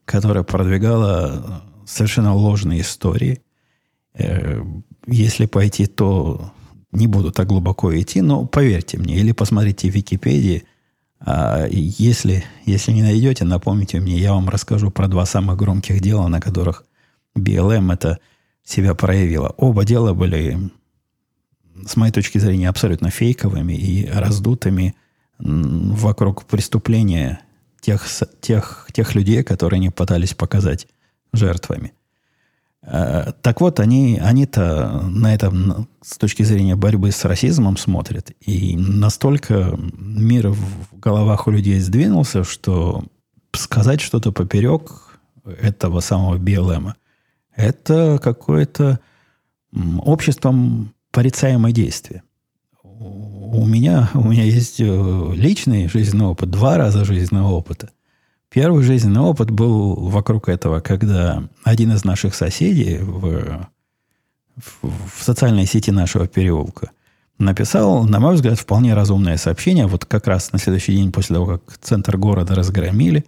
которое 0.06 0.44
продвигало 0.44 1.64
совершенно 1.86 2.34
ложные 2.34 2.82
истории. 2.82 3.42
Э, 4.14 4.62
если 5.06 5.46
пойти, 5.46 5.86
то 5.86 6.52
не 6.92 7.08
буду 7.08 7.32
так 7.32 7.48
глубоко 7.48 7.96
идти, 8.00 8.22
но 8.22 8.46
поверьте 8.46 8.98
мне, 8.98 9.18
или 9.18 9.32
посмотрите 9.32 9.90
в 9.90 9.96
Википедии. 9.96 10.64
А 11.20 11.66
если, 11.70 12.44
если 12.66 12.92
не 12.92 13.02
найдете, 13.02 13.46
напомните 13.46 14.00
мне, 14.00 14.18
я 14.18 14.34
вам 14.34 14.50
расскажу 14.50 14.92
про 14.92 15.08
два 15.08 15.26
самых 15.26 15.58
громких 15.58 16.02
дела, 16.02 16.28
на 16.28 16.40
которых 16.40 16.86
BLM 17.38 17.94
это 17.94 18.20
себя 18.64 18.94
проявило. 18.94 19.54
Оба 19.58 19.86
дела 19.86 20.14
были, 20.14 20.72
с 21.86 21.96
моей 21.96 22.12
точки 22.12 22.38
зрения, 22.38 22.70
абсолютно 22.70 23.10
фейковыми 23.10 23.74
и 23.74 24.08
раздутыми 24.08 24.96
вокруг 25.40 26.46
преступления 26.46 27.42
тех, 27.82 28.06
тех, 28.40 28.88
тех 28.94 29.16
людей, 29.16 29.44
которые 29.44 29.78
они 29.78 29.90
пытались 29.90 30.34
показать 30.34 30.88
жертвами. 31.34 31.94
Э, 32.84 33.32
так 33.42 33.62
вот, 33.62 33.80
они, 33.80 34.20
они-то 34.22 35.02
на 35.10 35.34
этом 35.34 35.88
с 36.02 36.18
точки 36.18 36.44
зрения 36.44 36.76
борьбы 36.76 37.12
с 37.12 37.26
расизмом 37.26 37.78
смотрят. 37.78 38.32
И 38.40 38.78
настолько 38.78 39.78
мир 39.98 40.50
в 40.50 41.00
головах 41.00 41.48
у 41.48 41.52
людей 41.52 41.80
сдвинулся, 41.80 42.44
что 42.44 43.04
сказать 43.54 44.02
что-то 44.02 44.32
поперек 44.32 45.20
этого 45.46 46.00
самого 46.00 46.38
БЛМа– 46.38 46.96
это 47.56 48.20
какое-то 48.22 49.00
обществом 50.00 50.94
порицаемое 51.14 51.72
действие. 51.72 52.24
У 52.84 53.66
меня, 53.66 54.10
у 54.14 54.28
меня 54.28 54.44
есть 54.44 54.82
э, 54.82 55.32
личный 55.34 55.88
жизненный 55.88 56.26
опыт, 56.26 56.50
два 56.50 56.76
раза 56.78 57.06
жизненного 57.06 57.54
опыта– 57.54 57.92
Первый 58.54 58.84
жизненный 58.84 59.22
опыт 59.22 59.50
был 59.50 59.96
вокруг 59.96 60.48
этого, 60.48 60.80
когда 60.80 61.44
один 61.64 61.92
из 61.92 62.04
наших 62.04 62.36
соседей 62.36 63.00
в, 63.00 63.68
в, 64.56 64.84
в 64.84 65.24
социальной 65.24 65.66
сети 65.66 65.90
нашего 65.90 66.28
переулка 66.28 66.92
написал, 67.40 68.06
на 68.06 68.20
мой 68.20 68.36
взгляд, 68.36 68.60
вполне 68.60 68.94
разумное 68.94 69.38
сообщение. 69.38 69.88
Вот 69.88 70.06
как 70.06 70.28
раз 70.28 70.52
на 70.52 70.60
следующий 70.60 70.96
день 70.96 71.12
после 71.12 71.38
того, 71.38 71.58
как 71.58 71.80
центр 71.80 72.16
города 72.16 72.54
разгромили, 72.54 73.26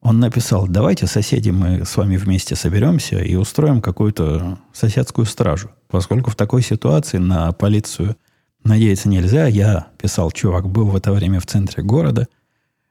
он 0.00 0.20
написал, 0.20 0.66
давайте, 0.68 1.06
соседи, 1.06 1.50
мы 1.50 1.84
с 1.84 1.96
вами 1.96 2.16
вместе 2.16 2.54
соберемся 2.54 3.18
и 3.18 3.34
устроим 3.34 3.80
какую-то 3.80 4.58
соседскую 4.72 5.26
стражу. 5.26 5.70
Поскольку 5.88 6.30
в 6.30 6.36
такой 6.36 6.62
ситуации 6.62 7.18
на 7.18 7.52
полицию 7.52 8.16
надеяться 8.64 9.08
нельзя, 9.08 9.46
я, 9.46 9.88
писал 10.00 10.30
чувак, 10.30 10.68
был 10.68 10.86
в 10.86 10.96
это 10.96 11.12
время 11.12 11.40
в 11.40 11.46
центре 11.46 11.82
города– 11.82 12.28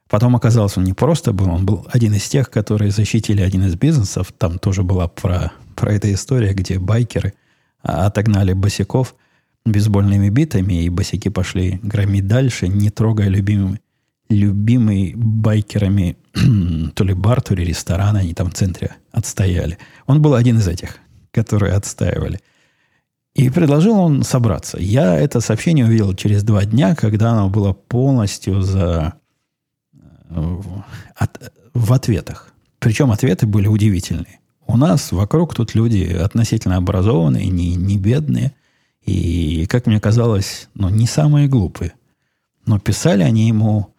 Потом 0.08 0.34
оказалось, 0.36 0.76
он 0.76 0.84
не 0.84 0.94
просто 0.94 1.32
был, 1.32 1.50
он 1.50 1.66
был 1.66 1.86
один 1.90 2.14
из 2.14 2.28
тех, 2.28 2.50
которые 2.50 2.90
защитили 2.90 3.42
один 3.42 3.66
из 3.66 3.74
бизнесов. 3.76 4.32
Там 4.36 4.58
тоже 4.58 4.82
была 4.82 5.06
про, 5.06 5.52
про 5.76 5.92
эта 5.92 6.12
история, 6.12 6.54
где 6.54 6.78
байкеры 6.78 7.34
а, 7.82 8.06
отогнали 8.06 8.54
босиков 8.54 9.14
бейсбольными 9.66 10.30
битами, 10.30 10.82
и 10.82 10.88
босики 10.88 11.28
пошли 11.28 11.78
громить 11.82 12.26
дальше, 12.26 12.68
не 12.68 12.88
трогая 12.88 13.28
любимый, 13.28 13.80
любимый 14.28 15.14
байкерами 15.14 16.16
то 16.94 17.04
ли 17.04 17.14
бар, 17.14 17.40
то 17.40 17.54
ли 17.54 17.64
ресторан, 17.64 18.16
они 18.16 18.34
там 18.34 18.50
в 18.50 18.54
центре 18.54 18.96
отстояли. 19.12 19.78
Он 20.06 20.20
был 20.20 20.34
один 20.34 20.58
из 20.58 20.68
этих, 20.68 20.98
которые 21.30 21.74
отстаивали. 21.74 22.40
И 23.34 23.50
предложил 23.50 23.98
он 23.98 24.24
собраться. 24.24 24.78
Я 24.80 25.14
это 25.14 25.40
сообщение 25.40 25.84
увидел 25.84 26.14
через 26.14 26.42
два 26.42 26.64
дня, 26.64 26.94
когда 26.94 27.30
оно 27.32 27.48
было 27.48 27.72
полностью 27.72 28.62
за 28.62 29.14
от, 31.16 31.52
в 31.72 31.92
ответах. 31.92 32.52
Причем 32.78 33.10
ответы 33.10 33.46
были 33.46 33.66
удивительные. 33.66 34.40
У 34.66 34.76
нас 34.76 35.12
вокруг 35.12 35.54
тут 35.54 35.74
люди 35.74 36.04
относительно 36.04 36.76
образованные, 36.76 37.48
не, 37.48 37.74
не 37.74 37.96
бедные. 37.96 38.52
И, 39.04 39.66
как 39.66 39.86
мне 39.86 40.00
казалось, 40.00 40.68
ну, 40.74 40.90
не 40.90 41.06
самые 41.06 41.48
глупые. 41.48 41.94
Но 42.66 42.78
писали 42.78 43.22
они 43.22 43.48
ему 43.48 43.94
э, 43.94 43.97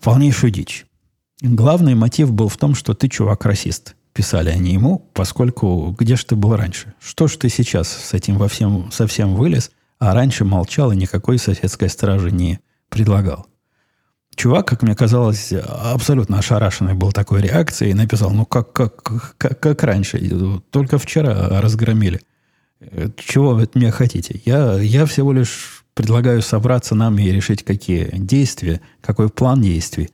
полнейшую 0.00 0.50
дичь. 0.50 0.86
Главный 1.40 1.94
мотив 1.94 2.32
был 2.32 2.48
в 2.48 2.56
том, 2.56 2.74
что 2.74 2.94
ты, 2.94 3.08
чувак, 3.08 3.44
расист. 3.44 3.94
Писали 4.12 4.50
они 4.50 4.72
ему, 4.72 5.10
поскольку 5.14 5.94
где 5.96 6.16
же 6.16 6.26
ты 6.26 6.34
был 6.34 6.56
раньше? 6.56 6.94
Что 7.00 7.28
ж 7.28 7.36
ты 7.36 7.48
сейчас 7.48 7.88
с 7.88 8.14
этим 8.14 8.36
во 8.36 8.48
всем 8.48 8.90
совсем 8.90 9.36
вылез, 9.36 9.70
а 10.00 10.14
раньше 10.14 10.44
молчал 10.44 10.90
и 10.90 10.96
никакой 10.96 11.38
соседской 11.38 11.88
стражи 11.88 12.32
не 12.32 12.58
предлагал? 12.88 13.46
чувак, 14.38 14.66
как 14.66 14.82
мне 14.82 14.94
казалось, 14.94 15.52
абсолютно 15.52 16.38
ошарашенный 16.38 16.94
был 16.94 17.12
такой 17.12 17.42
реакцией 17.42 17.90
и 17.90 17.94
написал, 17.94 18.30
ну 18.30 18.46
как, 18.46 18.72
как, 18.72 19.02
как, 19.36 19.60
как 19.60 19.82
раньше, 19.82 20.18
только 20.70 20.98
вчера 20.98 21.60
разгромили. 21.60 22.20
Чего 23.16 23.54
вы 23.54 23.64
от 23.64 23.74
меня 23.74 23.90
хотите? 23.90 24.40
Я, 24.44 24.78
я 24.78 25.04
всего 25.04 25.32
лишь 25.32 25.77
предлагаю 25.98 26.42
собраться 26.42 26.94
нам 26.94 27.18
и 27.18 27.28
решить, 27.32 27.64
какие 27.64 28.08
действия, 28.16 28.80
какой 29.00 29.28
план 29.28 29.60
действий, 29.60 30.10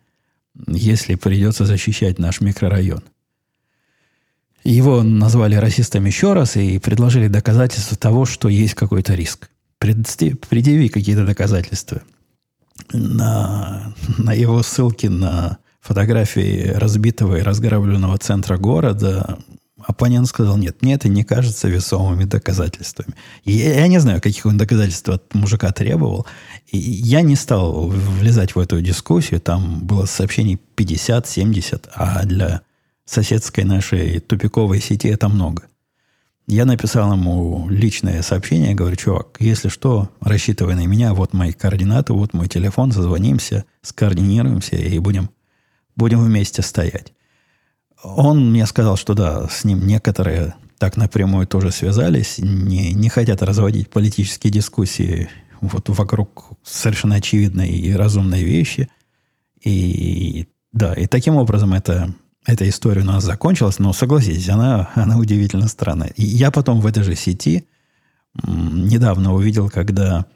если 0.66 1.14
придется 1.14 1.66
защищать 1.66 2.18
наш 2.18 2.40
микрорайон. 2.40 3.02
Его 4.64 5.02
назвали 5.02 5.56
расистом 5.56 6.06
еще 6.06 6.32
раз 6.32 6.56
и 6.56 6.78
предложили 6.78 7.28
доказательства 7.28 7.98
того, 7.98 8.24
что 8.24 8.48
есть 8.48 8.72
какой-то 8.72 9.12
риск. 9.12 9.50
Предъяви 9.78 10.88
какие-то 10.88 11.26
доказательства 11.26 12.00
на, 12.90 13.94
на 14.16 14.32
его 14.32 14.62
ссылки 14.62 15.08
на 15.08 15.58
фотографии 15.82 16.66
разбитого 16.68 17.36
и 17.36 17.42
разграбленного 17.42 18.16
центра 18.16 18.56
города, 18.56 19.38
оппонент 19.86 20.26
сказал, 20.26 20.56
нет, 20.56 20.82
мне 20.82 20.94
это 20.94 21.08
не 21.08 21.24
кажется 21.24 21.68
весомыми 21.68 22.24
доказательствами. 22.24 23.14
И 23.44 23.52
я, 23.52 23.86
не 23.86 23.98
знаю, 23.98 24.20
каких 24.20 24.46
он 24.46 24.56
доказательств 24.56 25.08
от 25.08 25.34
мужика 25.34 25.70
требовал. 25.72 26.26
И 26.70 26.78
я 26.78 27.22
не 27.22 27.36
стал 27.36 27.88
влезать 27.88 28.54
в 28.54 28.58
эту 28.58 28.80
дискуссию. 28.80 29.40
Там 29.40 29.80
было 29.84 30.06
сообщений 30.06 30.58
50-70, 30.76 31.88
а 31.94 32.24
для 32.24 32.62
соседской 33.04 33.64
нашей 33.64 34.20
тупиковой 34.20 34.80
сети 34.80 35.08
это 35.08 35.28
много. 35.28 35.64
Я 36.46 36.66
написал 36.66 37.12
ему 37.12 37.68
личное 37.70 38.20
сообщение, 38.20 38.74
говорю, 38.74 38.96
чувак, 38.96 39.36
если 39.40 39.68
что, 39.68 40.10
рассчитывай 40.20 40.74
на 40.74 40.86
меня, 40.86 41.14
вот 41.14 41.32
мои 41.32 41.52
координаты, 41.52 42.12
вот 42.12 42.34
мой 42.34 42.48
телефон, 42.48 42.92
созвонимся, 42.92 43.64
скоординируемся 43.80 44.76
и 44.76 44.98
будем, 44.98 45.30
будем 45.96 46.22
вместе 46.22 46.60
стоять. 46.60 47.14
Он 48.04 48.50
мне 48.50 48.66
сказал, 48.66 48.96
что 48.96 49.14
да, 49.14 49.48
с 49.48 49.64
ним 49.64 49.86
некоторые 49.86 50.54
так 50.78 50.96
напрямую 50.96 51.46
тоже 51.46 51.70
связались, 51.70 52.36
не, 52.38 52.92
не 52.92 53.08
хотят 53.08 53.42
разводить 53.42 53.88
политические 53.88 54.52
дискуссии 54.52 55.30
вот 55.62 55.88
вокруг 55.88 56.50
совершенно 56.62 57.16
очевидной 57.16 57.70
и 57.70 57.92
разумной 57.94 58.42
вещи. 58.42 58.90
И 59.62 60.46
да, 60.72 60.92
и 60.92 61.06
таким 61.06 61.36
образом 61.36 61.72
это 61.72 62.14
эта 62.46 62.68
история 62.68 63.00
у 63.00 63.06
нас 63.06 63.24
закончилась, 63.24 63.78
но 63.78 63.94
согласитесь, 63.94 64.50
она, 64.50 64.90
она 64.94 65.16
удивительно 65.16 65.66
странная. 65.66 66.08
И 66.16 66.24
я 66.24 66.50
потом 66.50 66.80
в 66.80 66.86
этой 66.86 67.02
же 67.02 67.14
сети 67.14 67.66
недавно 68.46 69.32
увидел, 69.32 69.70
когда 69.70 70.26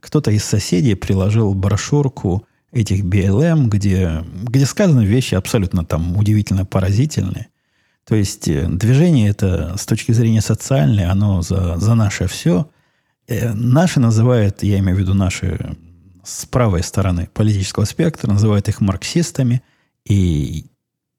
кто-то 0.00 0.30
из 0.30 0.44
соседей 0.44 0.94
приложил 0.94 1.54
брошюрку 1.54 2.46
этих 2.72 3.04
BLM, 3.04 3.68
где, 3.68 4.24
где 4.44 4.66
сказаны 4.66 5.04
вещи 5.04 5.34
абсолютно 5.34 5.84
там 5.84 6.16
удивительно 6.16 6.64
поразительные. 6.64 7.48
То 8.04 8.16
есть 8.16 8.48
э, 8.48 8.66
движение 8.68 9.28
это 9.28 9.76
с 9.76 9.86
точки 9.86 10.12
зрения 10.12 10.40
социальной, 10.40 11.06
оно 11.06 11.42
за, 11.42 11.76
за 11.78 11.94
наше 11.94 12.26
все. 12.26 12.68
Э, 13.28 13.52
наши 13.52 14.00
называют, 14.00 14.62
я 14.62 14.78
имею 14.78 14.96
в 14.96 15.00
виду 15.00 15.14
наши 15.14 15.76
с 16.24 16.46
правой 16.46 16.82
стороны 16.82 17.28
политического 17.32 17.84
спектра, 17.84 18.30
называют 18.30 18.68
их 18.68 18.80
марксистами. 18.80 19.62
И 20.04 20.66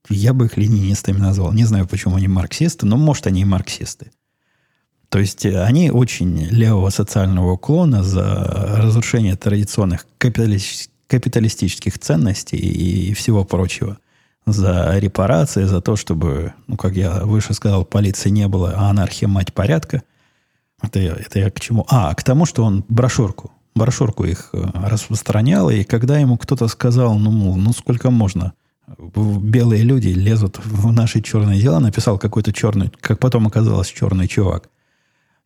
я 0.09 0.33
бы 0.33 0.45
их 0.45 0.57
ленинистами 0.57 1.17
назвал. 1.17 1.53
Не 1.53 1.63
знаю, 1.63 1.87
почему 1.87 2.15
они 2.15 2.27
марксисты, 2.27 2.85
но, 2.85 2.97
может, 2.97 3.27
они 3.27 3.41
и 3.41 3.45
марксисты. 3.45 4.11
То 5.09 5.19
есть 5.19 5.45
э, 5.45 5.63
они 5.63 5.91
очень 5.91 6.35
левого 6.45 6.89
социального 6.89 7.51
уклона 7.51 8.03
за 8.03 8.23
разрушение 8.81 9.35
традиционных 9.35 10.07
капиталистических 10.17 10.92
ценностей 11.99 12.57
и 12.57 13.13
всего 13.13 13.43
прочего. 13.43 13.97
За 14.45 14.97
репарации, 14.99 15.63
за 15.63 15.81
то, 15.81 15.95
чтобы, 15.95 16.53
ну, 16.67 16.75
как 16.75 16.93
я 16.95 17.23
выше 17.23 17.53
сказал, 17.53 17.85
полиции 17.85 18.29
не 18.29 18.47
было, 18.47 18.73
а 18.75 18.89
анархия 18.89 19.27
мать 19.27 19.53
порядка. 19.53 20.03
Это 20.81 20.99
это 20.99 21.39
я 21.39 21.49
к 21.49 21.59
чему? 21.59 21.85
А, 21.89 22.13
к 22.13 22.23
тому, 22.23 22.45
что 22.45 22.63
он 22.63 22.83
брошюрку, 22.89 23.51
брошюрку 23.73 24.25
их 24.25 24.49
э, 24.51 24.65
распространял, 24.73 25.69
и 25.69 25.85
когда 25.85 26.17
ему 26.17 26.37
кто-то 26.37 26.67
сказал, 26.67 27.17
ну, 27.17 27.55
ну 27.55 27.71
сколько 27.73 28.09
можно– 28.11 28.53
белые 28.87 29.83
люди 29.83 30.09
лезут 30.09 30.59
в 30.63 30.91
наши 30.91 31.21
черные 31.21 31.61
дела, 31.61 31.79
написал 31.79 32.17
какой-то 32.17 32.53
черный, 32.53 32.91
как 33.01 33.19
потом 33.19 33.47
оказалось, 33.47 33.87
черный 33.87 34.27
чувак. 34.27 34.69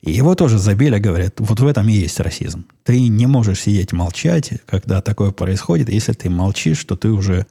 И 0.00 0.12
его 0.12 0.34
тоже 0.34 0.58
забили, 0.58 0.98
говорят, 0.98 1.34
вот 1.38 1.58
в 1.58 1.66
этом 1.66 1.88
и 1.88 1.92
есть 1.92 2.20
расизм. 2.20 2.66
Ты 2.84 3.08
не 3.08 3.26
можешь 3.26 3.62
сидеть 3.62 3.92
молчать, 3.92 4.52
когда 4.66 5.00
такое 5.02 5.32
происходит. 5.32 5.88
Если 5.88 6.12
ты 6.12 6.30
молчишь, 6.30 6.84
то 6.84 6.96
ты 6.96 7.08
уже 7.08 7.46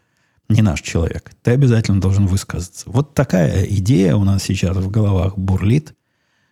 не 0.47 0.61
наш 0.61 0.81
человек. 0.81 1.31
Ты 1.43 1.51
обязательно 1.51 1.99
должен 1.99 2.25
высказаться. 2.25 2.89
Вот 2.89 3.13
такая 3.13 3.65
идея 3.65 4.15
у 4.15 4.23
нас 4.23 4.43
сейчас 4.43 4.77
в 4.77 4.89
головах 4.89 5.37
бурлит, 5.37 5.93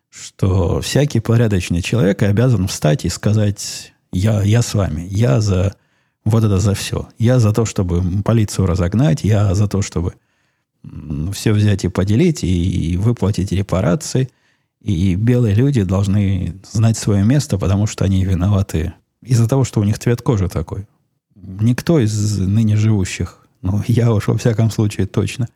что 0.10 0.82
всякий 0.82 1.22
порядочный 1.22 1.82
человек 1.82 2.24
обязан 2.24 2.68
встать 2.68 3.06
и 3.06 3.10
сказать, 3.10 3.94
я, 4.12 4.42
я 4.44 4.62
с 4.62 4.74
вами, 4.74 5.08
я 5.10 5.40
за 5.40 5.76
вот 6.26 6.44
это 6.44 6.60
за 6.60 6.74
все. 6.74 7.08
Я 7.18 7.40
за 7.40 7.54
то, 7.54 7.66
чтобы 7.66 8.02
полицию 8.24 8.66
разогнать, 8.66 9.24
я 9.24 9.54
за 9.54 9.68
то, 9.68 9.82
чтобы 9.82 10.14
все 11.34 11.54
взять 11.54 11.86
и 11.86 11.88
поделить, 11.88 12.44
и 12.44 12.98
выплатить 12.98 13.52
репарации. 13.52 14.30
И 14.86 15.16
белые 15.16 15.56
люди 15.56 15.82
должны 15.82 16.54
знать 16.72 16.96
свое 16.96 17.26
место, 17.26 17.58
потому 17.58 17.88
что 17.88 18.06
они 18.06 18.24
виноваты 18.24 18.94
из-за 19.24 19.50
того, 19.50 19.64
что 19.64 19.82
у 19.82 19.84
них 19.84 19.98
цвет 19.98 20.22
кожи 20.22 20.48
такой. 20.48 20.86
Никто 21.36 22.00
из 22.00 22.38
ныне 22.38 22.76
живущих, 22.76 23.48
ну, 23.64 23.82
я 23.88 24.14
уж 24.14 24.28
во 24.28 24.38
всяком 24.38 24.70
случае 24.70 25.08
точно, 25.08 25.48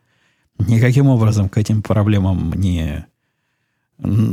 никаким 0.58 1.06
образом 1.06 1.48
к 1.48 1.58
этим 1.58 1.80
проблемам 1.80 2.52
не, 2.54 3.06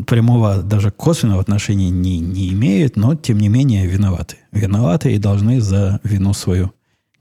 прямого, 0.07 0.63
даже 0.63 0.89
косвенного 0.89 1.41
отношения 1.41 1.91
не, 1.91 2.19
не 2.19 2.49
имеют, 2.53 2.95
но, 2.95 3.13
тем 3.13 3.37
не 3.37 3.49
менее, 3.49 3.85
виноваты. 3.85 4.37
Виноваты 4.51 5.13
и 5.13 5.19
должны 5.19 5.61
за 5.61 5.99
вину 6.03 6.33
свою 6.33 6.71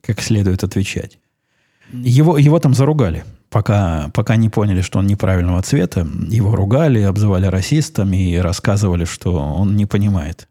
как 0.01 0.22
следует 0.22 0.64
отвечать. 0.64 1.18
Его, 1.93 2.39
его 2.39 2.59
там 2.59 2.72
заругали. 2.72 3.24
Пока, 3.51 4.11
пока 4.12 4.36
не 4.36 4.49
поняли, 4.49 4.80
что 4.80 4.99
он 4.99 5.07
неправильного 5.07 5.62
цвета, 5.62 6.07
его 6.28 6.55
ругали, 6.55 7.01
обзывали 7.03 7.47
расистом 7.47 8.12
и 8.12 8.36
рассказывали, 8.36 9.05
что 9.05 9.34
он 9.34 9.76
не 9.76 9.86
понимает 9.86 10.49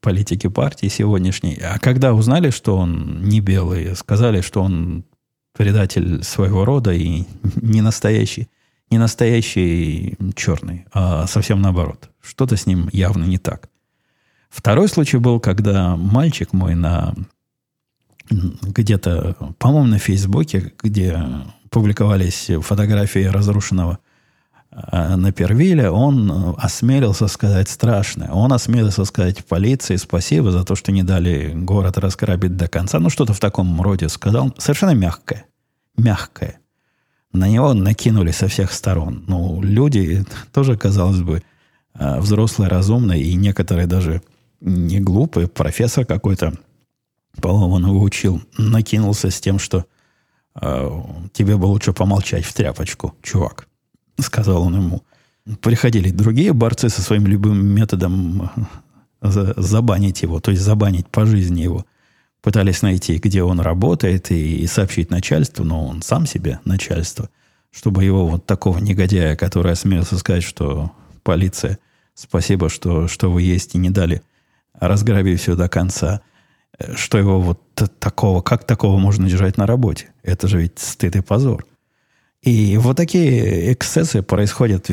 политики 0.00 0.46
партии 0.46 0.86
сегодняшней. 0.86 1.58
А 1.62 1.78
когда 1.78 2.14
узнали, 2.14 2.50
что 2.50 2.76
он 2.76 3.24
не 3.24 3.40
белый, 3.40 3.96
сказали, 3.96 4.40
что 4.40 4.62
он 4.62 5.04
предатель 5.52 6.22
своего 6.22 6.64
рода 6.64 6.92
и 6.92 7.24
не 7.56 7.80
настоящий 7.80 8.48
не 8.90 8.98
настоящий 8.98 10.16
черный, 10.34 10.86
а 10.92 11.26
совсем 11.26 11.60
наоборот. 11.60 12.10
Что-то 12.20 12.56
с 12.56 12.66
ним 12.66 12.88
явно 12.92 13.24
не 13.24 13.38
так. 13.38 13.68
Второй 14.48 14.88
случай 14.88 15.18
был, 15.18 15.40
когда 15.40 15.96
мальчик 15.96 16.52
мой 16.52 16.74
на 16.74 17.14
где-то, 18.30 19.36
по-моему, 19.58 19.86
на 19.86 19.98
Фейсбуке, 19.98 20.72
где 20.82 21.22
публиковались 21.70 22.50
фотографии 22.62 23.24
разрушенного 23.24 23.98
а, 24.70 25.16
на 25.16 25.32
Первиле, 25.32 25.90
он 25.90 26.54
осмелился 26.58 27.28
сказать 27.28 27.68
страшное. 27.68 28.30
Он 28.30 28.52
осмелился 28.52 29.04
сказать 29.04 29.44
полиции 29.44 29.96
спасибо 29.96 30.50
за 30.50 30.64
то, 30.64 30.74
что 30.74 30.92
не 30.92 31.02
дали 31.02 31.52
город 31.54 31.98
раскрабить 31.98 32.56
до 32.56 32.68
конца. 32.68 32.98
Ну, 32.98 33.10
что-то 33.10 33.32
в 33.32 33.40
таком 33.40 33.80
роде 33.80 34.08
сказал. 34.08 34.54
Совершенно 34.58 34.94
мягкое. 34.94 35.44
Мягкое 35.96 36.58
на 37.36 37.48
него 37.48 37.74
накинули 37.74 38.30
со 38.30 38.48
всех 38.48 38.72
сторон. 38.72 39.24
Ну, 39.26 39.60
люди 39.62 40.24
тоже, 40.52 40.76
казалось 40.76 41.20
бы, 41.20 41.42
э, 41.94 42.20
взрослые, 42.20 42.68
разумные, 42.68 43.22
и 43.22 43.34
некоторые 43.34 43.86
даже 43.86 44.22
не 44.60 45.00
глупые. 45.00 45.46
Профессор 45.46 46.04
какой-то, 46.04 46.54
по-моему, 47.40 47.74
он 47.74 47.86
его 47.86 48.00
учил, 48.00 48.42
накинулся 48.58 49.30
с 49.30 49.40
тем, 49.40 49.58
что 49.58 49.78
э, 49.78 49.82
тебе 51.32 51.56
бы 51.56 51.66
лучше 51.66 51.92
помолчать 51.92 52.44
в 52.44 52.52
тряпочку, 52.52 53.14
чувак. 53.22 53.68
Сказал 54.18 54.62
он 54.62 54.76
ему. 54.76 55.02
Приходили 55.60 56.10
другие 56.10 56.52
борцы 56.52 56.88
со 56.88 57.02
своим 57.02 57.26
любым 57.26 57.64
методом 57.66 58.50
э, 59.20 59.52
забанить 59.56 60.22
его, 60.22 60.40
то 60.40 60.50
есть 60.50 60.62
забанить 60.62 61.08
по 61.08 61.26
жизни 61.26 61.60
его– 61.60 61.84
пытались 62.46 62.82
найти, 62.82 63.18
где 63.18 63.42
он 63.42 63.58
работает, 63.58 64.30
и, 64.30 64.64
сообщить 64.68 65.10
начальству, 65.10 65.64
но 65.64 65.84
он 65.84 66.00
сам 66.00 66.26
себе 66.26 66.60
начальство, 66.64 67.28
чтобы 67.72 68.04
его 68.04 68.24
вот 68.28 68.46
такого 68.46 68.78
негодяя, 68.78 69.34
который 69.34 69.72
осмелился 69.72 70.16
сказать, 70.16 70.44
что 70.44 70.92
полиция, 71.24 71.80
спасибо, 72.14 72.68
что, 72.68 73.08
что 73.08 73.32
вы 73.32 73.42
есть 73.42 73.74
и 73.74 73.78
не 73.78 73.90
дали 73.90 74.22
разграбить 74.78 75.40
все 75.40 75.56
до 75.56 75.68
конца, 75.68 76.20
э, 76.20 76.35
что 76.94 77.18
его 77.18 77.40
вот 77.40 77.60
такого, 77.98 78.42
как 78.42 78.64
такого 78.64 78.98
можно 78.98 79.28
держать 79.28 79.56
на 79.56 79.66
работе? 79.66 80.10
Это 80.22 80.48
же 80.48 80.58
ведь 80.60 80.78
стыд 80.78 81.16
и 81.16 81.20
позор. 81.20 81.66
И 82.42 82.76
вот 82.76 82.96
такие 82.96 83.72
эксцессы 83.72 84.22
происходят, 84.22 84.88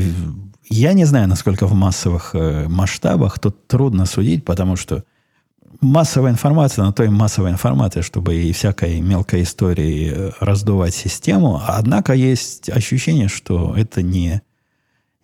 я 0.70 0.94
не 0.94 1.06
знаю, 1.06 1.28
насколько 1.28 1.68
в 1.68 1.74
массовых 1.74 2.32
э, 2.34 2.68
масштабах, 2.68 3.38
тут 3.38 3.68
трудно 3.68 4.06
судить, 4.06 4.44
потому 4.44 4.76
что 4.76 5.04
массовая 5.82 6.32
информация, 6.32 6.86
на 6.86 6.94
то 6.94 7.04
и 7.04 7.10
массовая 7.10 7.52
информация, 7.52 8.02
чтобы 8.02 8.36
и 8.36 8.52
всякой 8.54 9.02
мелкой 9.02 9.44
истории 9.44 10.12
э, 10.12 10.32
раздувать 10.40 10.96
систему. 10.96 11.62
Однако 11.68 12.14
есть 12.14 12.70
ощущение, 12.70 13.28
что 13.28 13.76
это 13.76 14.02
не, 14.02 14.42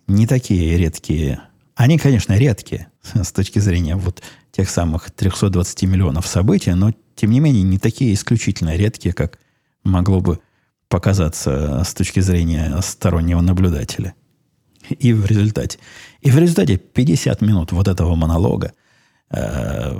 не 0.06 0.26
такие 0.26 0.76
редкие. 0.76 1.40
Они, 1.80 1.96
конечно, 1.96 2.34
редкие 2.34 2.88
с 3.14 3.32
точки 3.32 3.58
зрения 3.58 3.96
вот 3.96 4.22
тех 4.52 4.68
самых 4.68 5.10
320 5.10 5.84
миллионов 5.84 6.26
событий, 6.26 6.74
но, 6.74 6.92
тем 7.16 7.30
не 7.30 7.40
менее, 7.40 7.62
не 7.62 7.78
такие 7.78 8.12
исключительно 8.12 8.76
редкие, 8.76 9.14
как 9.14 9.38
могло 9.82 10.20
бы 10.20 10.40
показаться 10.90 11.82
с 11.82 11.94
точки 11.94 12.20
зрения 12.20 12.78
стороннего 12.82 13.40
наблюдателя. 13.40 14.12
И 14.90 15.14
в 15.14 15.24
результате, 15.24 15.78
и 16.20 16.30
в 16.30 16.38
результате 16.38 16.76
50 16.76 17.40
минут 17.40 17.72
вот 17.72 17.88
этого 17.88 18.14
монолога 18.14 18.74
э, 19.30 19.98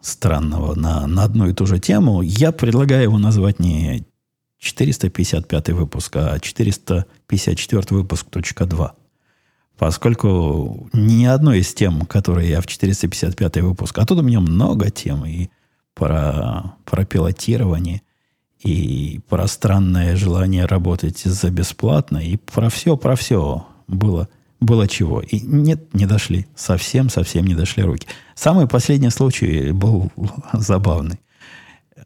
странного 0.00 0.74
на, 0.76 1.06
на 1.06 1.24
одну 1.24 1.46
и 1.46 1.52
ту 1.52 1.66
же 1.66 1.78
тему, 1.78 2.22
я 2.22 2.52
предлагаю 2.52 3.02
его 3.02 3.18
назвать 3.18 3.60
не 3.60 4.06
455 4.60 5.68
выпуск, 5.70 6.16
а 6.16 6.40
454 6.40 7.84
выпуск 7.90 8.30
точка 8.30 8.64
2. 8.64 8.96
Поскольку 9.78 10.88
ни 10.92 11.26
одной 11.26 11.60
из 11.60 11.74
тем, 11.74 12.06
которые 12.06 12.50
я 12.50 12.60
в 12.60 12.66
455 12.66 13.58
выпуск, 13.58 13.98
а 13.98 14.06
тут 14.06 14.20
у 14.20 14.22
меня 14.22 14.40
много 14.40 14.90
тем 14.90 15.26
и 15.26 15.48
про, 15.94 16.76
про 16.84 17.04
пилотирование, 17.04 18.02
и 18.62 19.20
про 19.28 19.46
странное 19.46 20.16
желание 20.16 20.64
работать 20.64 21.18
за 21.18 21.50
бесплатно, 21.50 22.18
и 22.18 22.36
про 22.36 22.70
все, 22.70 22.96
про 22.96 23.16
все 23.16 23.66
было, 23.86 24.28
было 24.60 24.88
чего. 24.88 25.20
И 25.20 25.40
нет, 25.40 25.94
не 25.94 26.06
дошли. 26.06 26.46
Совсем-совсем 26.56 27.46
не 27.46 27.54
дошли 27.54 27.82
руки. 27.82 28.08
Самый 28.34 28.66
последний 28.66 29.10
случай 29.10 29.72
был 29.72 30.10
забавный. 30.52 31.20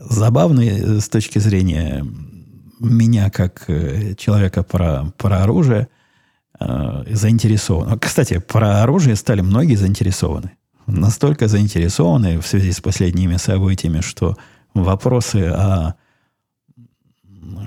Забавный 0.00 1.00
с 1.00 1.08
точки 1.08 1.38
зрения 1.38 2.04
меня, 2.80 3.30
как 3.30 3.64
э, 3.68 4.14
человека 4.16 4.62
про, 4.62 5.12
про 5.18 5.42
оружие, 5.42 5.88
э, 6.61 7.04
заинтересован. 7.08 7.98
Кстати, 7.98 8.38
про 8.38 8.82
оружие 8.82 9.16
стали 9.16 9.40
многие 9.40 9.76
заинтересованы. 9.76 10.52
Настолько 10.86 11.48
заинтересованы 11.48 12.40
в 12.40 12.46
связи 12.46 12.72
с 12.72 12.80
последними 12.80 13.36
событиями, 13.36 14.00
что 14.00 14.36
вопросы 14.74 15.46
о 15.46 15.94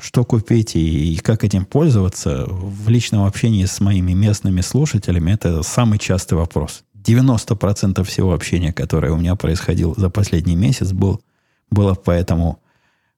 что 0.01 0.23
купить 0.23 0.75
и, 0.75 1.13
и 1.13 1.17
как 1.17 1.43
этим 1.43 1.65
пользоваться 1.65 2.45
в 2.47 2.89
личном 2.89 3.25
общении 3.25 3.65
с 3.65 3.79
моими 3.79 4.13
местными 4.13 4.61
слушателями, 4.61 5.31
это 5.31 5.63
самый 5.63 5.99
частый 5.99 6.37
вопрос. 6.37 6.83
90% 7.03 8.03
всего 8.03 8.33
общения, 8.33 8.71
которое 8.71 9.11
у 9.11 9.17
меня 9.17 9.35
происходило 9.35 9.93
за 9.95 10.09
последний 10.09 10.55
месяц, 10.55 10.91
был, 10.91 11.21
было 11.69 11.95
по 11.95 12.11
этому, 12.11 12.59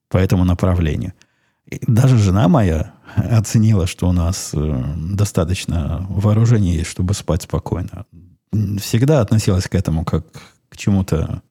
по 0.10 0.18
этому 0.18 0.44
направлению. 0.44 1.14
И 1.68 1.80
даже 1.88 2.18
жена 2.18 2.48
моя 2.48 2.94
оценила, 3.16 3.88
что 3.88 4.10
у 4.10 4.12
нас 4.12 4.52
э, 4.54 4.84
достаточно 4.98 6.06
вооружения 6.10 6.76
есть, 6.76 6.90
чтобы 6.90 7.14
спать 7.14 7.44
спокойно. 7.44 8.06
Всегда 8.80 9.22
относилась 9.22 9.68
к 9.68 9.76
этому 9.76 10.06
как 10.06 10.26
к 10.70 10.78
чему-то 10.78 11.42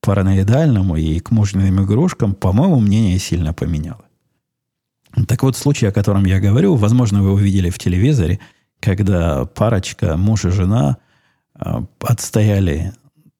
параноидальному 0.00 0.96
и 0.96 1.18
к 1.20 1.30
мужниным 1.30 1.84
игрушкам. 1.84 2.34
По-моему, 2.34 2.80
мнение 2.80 3.18
сильно 3.18 3.52
поменяло. 3.52 4.04
Так 5.26 5.42
вот, 5.42 5.56
случай, 5.56 5.86
о 5.86 5.92
котором 5.92 6.24
я 6.24 6.40
говорю, 6.40 6.76
возможно, 6.76 7.22
вы 7.22 7.32
увидели 7.32 7.70
в 7.70 7.78
телевизоре, 7.78 8.38
когда 8.80 9.44
парочка, 9.44 10.16
муж 10.16 10.44
и 10.44 10.50
жена, 10.50 10.98
а, 11.54 11.84
отстояли, 12.00 12.92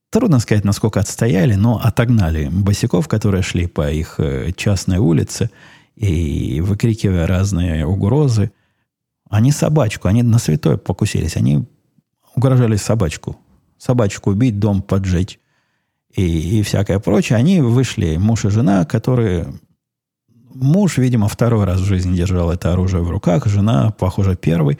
трудно 0.09 0.39
сказать, 0.39 0.65
насколько 0.65 0.99
отстояли, 0.99 1.55
но 1.55 1.79
отогнали 1.81 2.49
босиков, 2.51 3.07
которые 3.07 3.41
шли 3.41 3.67
по 3.67 3.89
их 3.89 4.15
э, 4.19 4.51
частной 4.55 4.97
улице, 4.97 5.49
и 5.95 6.61
выкрикивая 6.61 7.27
разные 7.27 7.85
угрозы. 7.85 8.51
Они 9.29 9.51
собачку, 9.51 10.07
они 10.07 10.23
на 10.23 10.39
святое 10.39 10.77
покусились, 10.77 11.37
они 11.37 11.65
угрожали 12.35 12.75
собачку. 12.75 13.37
Собачку 13.77 14.31
убить, 14.31 14.59
дом 14.59 14.81
поджечь 14.81 15.39
и, 16.13 16.59
и 16.59 16.61
всякое 16.63 16.99
прочее. 16.99 17.37
Они 17.37 17.61
вышли, 17.61 18.17
муж 18.17 18.45
и 18.45 18.49
жена, 18.49 18.85
которые 18.85 19.47
Муж, 20.53 20.97
видимо, 20.97 21.27
второй 21.27 21.65
раз 21.65 21.79
в 21.79 21.85
жизни 21.85 22.15
держал 22.15 22.51
это 22.51 22.73
оружие 22.73 23.03
в 23.03 23.09
руках, 23.09 23.45
жена, 23.45 23.91
похоже, 23.91 24.35
первый. 24.35 24.77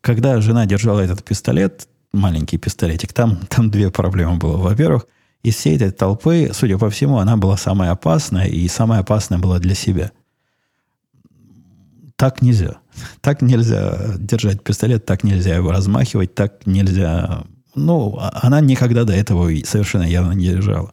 Когда 0.00 0.40
жена 0.40 0.66
держала 0.66 1.00
этот 1.00 1.22
пистолет, 1.22 1.88
маленький 2.12 2.58
пистолетик, 2.58 3.12
там, 3.12 3.38
там 3.48 3.70
две 3.70 3.90
проблемы 3.90 4.36
было. 4.38 4.56
Во-первых, 4.56 5.06
из 5.42 5.56
всей 5.56 5.76
этой 5.76 5.90
толпы, 5.92 6.50
судя 6.52 6.78
по 6.78 6.90
всему, 6.90 7.18
она 7.18 7.36
была 7.36 7.56
самая 7.56 7.92
опасная, 7.92 8.46
и 8.46 8.66
самая 8.68 9.00
опасная 9.00 9.38
была 9.38 9.58
для 9.58 9.74
себя. 9.74 10.10
Так 12.16 12.42
нельзя. 12.42 12.78
Так 13.20 13.42
нельзя 13.42 14.14
держать 14.18 14.62
пистолет, 14.62 15.04
так 15.04 15.24
нельзя 15.24 15.56
его 15.56 15.72
размахивать, 15.72 16.34
так 16.34 16.66
нельзя... 16.66 17.44
Ну, 17.74 18.16
а 18.20 18.40
она 18.42 18.60
никогда 18.60 19.04
до 19.04 19.12
этого 19.12 19.50
совершенно 19.64 20.04
явно 20.04 20.32
не 20.32 20.48
держала. 20.48 20.92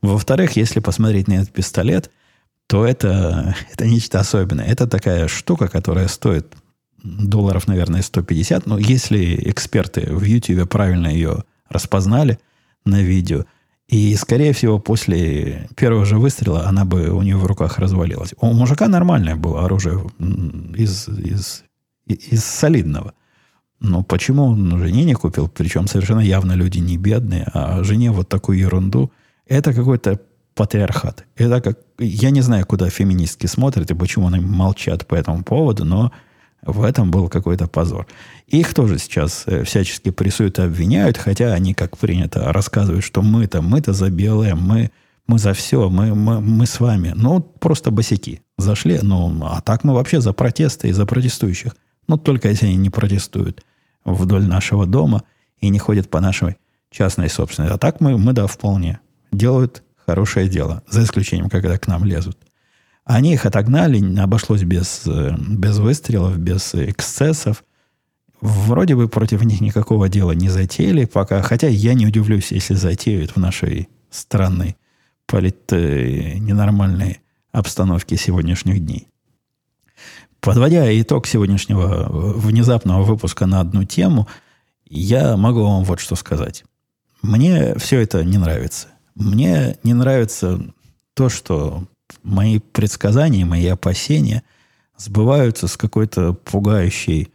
Во-вторых, 0.00 0.56
если 0.56 0.80
посмотреть 0.80 1.28
на 1.28 1.34
этот 1.34 1.52
пистолет– 1.52 2.10
то 2.66 2.84
это, 2.84 3.54
это 3.72 3.86
нечто 3.86 4.20
особенное. 4.20 4.66
Это 4.66 4.86
такая 4.86 5.28
штука, 5.28 5.68
которая 5.68 6.08
стоит 6.08 6.54
долларов, 7.02 7.68
наверное, 7.68 8.02
150. 8.02 8.66
Но 8.66 8.78
если 8.78 9.34
эксперты 9.50 10.12
в 10.12 10.22
YouTube 10.22 10.68
правильно 10.68 11.08
ее 11.08 11.44
распознали 11.68 12.38
на 12.84 13.02
видео, 13.02 13.44
и, 13.88 14.16
скорее 14.16 14.52
всего, 14.52 14.78
после 14.80 15.68
первого 15.76 16.04
же 16.04 16.18
выстрела 16.18 16.66
она 16.66 16.84
бы 16.84 17.10
у 17.10 17.22
нее 17.22 17.36
в 17.36 17.46
руках 17.46 17.78
развалилась. 17.78 18.34
У 18.40 18.52
мужика 18.52 18.88
нормальное 18.88 19.36
было 19.36 19.64
оружие 19.64 20.04
из, 20.74 21.08
из, 21.08 21.64
из 22.06 22.44
солидного. 22.44 23.14
Но 23.78 24.02
почему 24.02 24.44
он 24.44 24.78
жене 24.78 25.04
не 25.04 25.14
купил? 25.14 25.48
Причем 25.48 25.86
совершенно 25.86 26.20
явно 26.20 26.52
люди 26.52 26.78
не 26.78 26.96
бедные, 26.96 27.48
а 27.52 27.84
жене 27.84 28.10
вот 28.10 28.28
такую 28.28 28.58
ерунду. 28.58 29.12
Это 29.46 29.72
какой-то 29.72 30.20
патриархат. 30.56 31.24
Это 31.36 31.60
как... 31.60 31.78
Я 31.98 32.30
не 32.30 32.40
знаю, 32.40 32.66
куда 32.66 32.90
феминистки 32.90 33.46
смотрят 33.46 33.90
и 33.90 33.94
почему 33.94 34.26
они 34.26 34.40
молчат 34.40 35.06
по 35.06 35.14
этому 35.14 35.44
поводу, 35.44 35.84
но 35.84 36.10
в 36.62 36.82
этом 36.82 37.10
был 37.10 37.28
какой-то 37.28 37.66
позор. 37.66 38.06
Их 38.46 38.74
тоже 38.74 38.98
сейчас 38.98 39.44
э, 39.46 39.64
всячески 39.64 40.10
прессуют 40.10 40.58
и 40.58 40.62
обвиняют, 40.62 41.16
хотя 41.16 41.52
они, 41.52 41.74
как 41.74 41.96
принято, 41.96 42.52
рассказывают, 42.52 43.04
что 43.04 43.22
мы-то, 43.22 43.62
мы-то 43.62 43.92
за 43.92 44.10
белое, 44.10 44.54
мы, 44.54 44.90
мы 45.26 45.38
за 45.38 45.52
все, 45.52 45.88
мы, 45.88 46.14
мы, 46.14 46.40
мы 46.40 46.66
с 46.66 46.80
вами. 46.80 47.12
Ну, 47.14 47.40
просто 47.40 47.90
босяки. 47.90 48.42
Зашли, 48.58 48.98
ну, 49.02 49.44
а 49.44 49.60
так 49.60 49.84
мы 49.84 49.94
вообще 49.94 50.20
за 50.20 50.32
протесты 50.32 50.88
и 50.88 50.92
за 50.92 51.06
протестующих. 51.06 51.76
Ну, 52.08 52.16
только 52.16 52.48
если 52.48 52.66
они 52.66 52.76
не 52.76 52.90
протестуют 52.90 53.64
вдоль 54.04 54.46
нашего 54.46 54.86
дома 54.86 55.24
и 55.58 55.68
не 55.68 55.78
ходят 55.78 56.08
по 56.08 56.20
нашей 56.20 56.56
частной 56.90 57.28
собственности. 57.28 57.74
А 57.74 57.78
так 57.78 58.00
мы, 58.00 58.16
мы 58.18 58.32
да, 58.32 58.46
вполне 58.46 59.00
делают 59.32 59.82
хорошее 60.06 60.48
дело, 60.48 60.82
за 60.88 61.02
исключением, 61.02 61.50
когда 61.50 61.76
к 61.78 61.88
нам 61.88 62.04
лезут. 62.04 62.38
Они 63.06 63.34
их 63.34 63.46
отогнали, 63.46 64.18
обошлось 64.18 64.64
без, 64.64 65.02
э, 65.06 65.36
без 65.38 65.78
выстрелов, 65.78 66.36
без 66.38 66.74
эксцессов. 66.74 67.64
Вроде 68.40 68.96
бы 68.96 69.08
против 69.08 69.44
них 69.44 69.60
никакого 69.60 70.08
дела 70.08 70.32
не 70.32 70.48
затеяли 70.48 71.04
пока, 71.04 71.40
хотя 71.40 71.68
я 71.68 71.94
не 71.94 72.04
удивлюсь, 72.04 72.50
если 72.50 72.74
затеют 72.74 73.30
в 73.30 73.36
нашей 73.36 73.88
странной 74.10 74.76
полит, 75.26 75.72
э, 75.72 76.34
ненормальной 76.38 77.20
обстановке 77.52 78.16
сегодняшних 78.16 78.84
дней. 78.84 79.06
Подводя 80.40 80.84
итог 81.00 81.28
сегодняшнего 81.28 82.08
внезапного 82.10 83.04
выпуска 83.04 83.46
на 83.46 83.60
одну 83.60 83.84
тему, 83.84 84.26
я 84.84 85.36
могу 85.36 85.62
вам 85.62 85.84
вот 85.84 86.00
что 86.00 86.16
сказать. 86.16 86.64
Мне 87.22 87.76
все 87.76 88.00
это 88.00 88.24
не 88.24 88.38
нравится. 88.38 88.88
Мне 89.14 89.78
не 89.84 89.94
нравится 89.94 90.60
то, 91.14 91.28
что 91.28 91.84
мои 92.26 92.58
предсказания, 92.58 93.46
мои 93.46 93.66
опасения 93.66 94.42
сбываются 94.96 95.68
с 95.68 95.76
какой-то 95.76 96.32
пугающей 96.32 97.32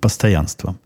постоянством. 0.00 0.78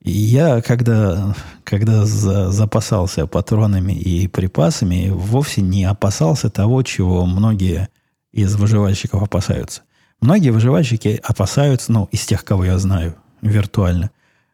И 0.00 0.10
я, 0.10 0.60
когда, 0.60 1.34
когда 1.64 2.04
за, 2.04 2.50
запасался 2.52 3.26
патронами 3.26 3.92
и 3.92 4.28
припасами, 4.28 5.10
вовсе 5.10 5.62
не 5.62 5.84
опасался 5.84 6.50
того, 6.50 6.82
чего 6.82 7.26
многие 7.26 7.88
из 8.32 8.54
выживальщиков 8.54 9.22
опасаются. 9.22 9.82
Многие 10.20 10.50
выживальщики 10.50 11.20
опасаются, 11.24 11.90
ну, 11.90 12.08
из 12.12 12.24
тех, 12.24 12.44
кого 12.44 12.64
я 12.64 12.78
знаю 12.78 13.16
виртуально, 13.42 14.10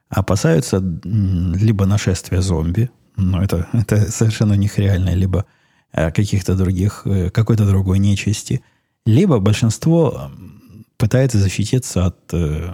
опасаются 0.08 0.78
либо 0.78 1.84
нашествия 1.84 2.40
зомби, 2.40 2.90
но 3.16 3.42
это, 3.42 3.68
это 3.72 4.10
совершенно 4.10 4.54
у 4.54 4.56
них 4.56 4.78
реально, 4.78 5.10
либо 5.10 5.44
каких-то 5.92 6.54
других, 6.54 7.02
э, 7.04 7.30
какой-то 7.30 7.66
другой 7.66 7.98
нечисти, 7.98 8.62
либо 9.04 9.38
большинство 9.38 10.30
пытается 10.96 11.38
защититься 11.38 12.06
от 12.06 12.18
э, 12.32 12.70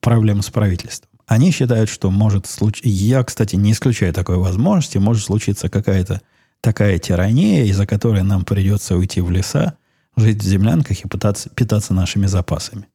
проблем 0.00 0.42
с 0.42 0.50
правительством. 0.50 1.08
Они 1.26 1.50
считают, 1.50 1.90
что 1.90 2.10
может 2.10 2.46
случиться... 2.46 2.88
Я, 2.88 3.22
кстати, 3.22 3.54
не 3.54 3.72
исключаю 3.72 4.14
такой 4.14 4.38
возможности. 4.38 4.96
Может 4.96 5.24
случиться 5.24 5.68
какая-то 5.68 6.22
такая 6.62 6.98
тирания, 6.98 7.64
из-за 7.64 7.86
которой 7.86 8.22
нам 8.22 8.44
придется 8.44 8.96
уйти 8.96 9.20
в 9.20 9.30
леса, 9.30 9.76
жить 10.16 10.42
в 10.42 10.46
землянках 10.46 11.04
и 11.04 11.08
пытаться, 11.08 11.50
питаться 11.50 11.92
нашими 11.92 12.26
запасами. 12.26 12.86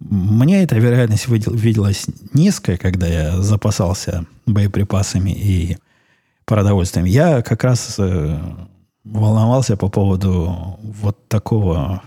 Мне 0.00 0.62
эта 0.62 0.76
вероятность 0.78 1.28
виделась 1.28 2.06
низкая, 2.32 2.78
когда 2.78 3.06
я 3.06 3.42
запасался 3.42 4.24
боеприпасами 4.46 5.30
и 5.30 5.76
продовольствием. 6.46 7.04
Я 7.04 7.42
как 7.42 7.62
раз 7.62 7.96
э, 7.98 8.38
волновался 9.04 9.76
по 9.76 9.88
поводу 9.88 10.78
вот 10.82 11.28
такого, 11.28 12.02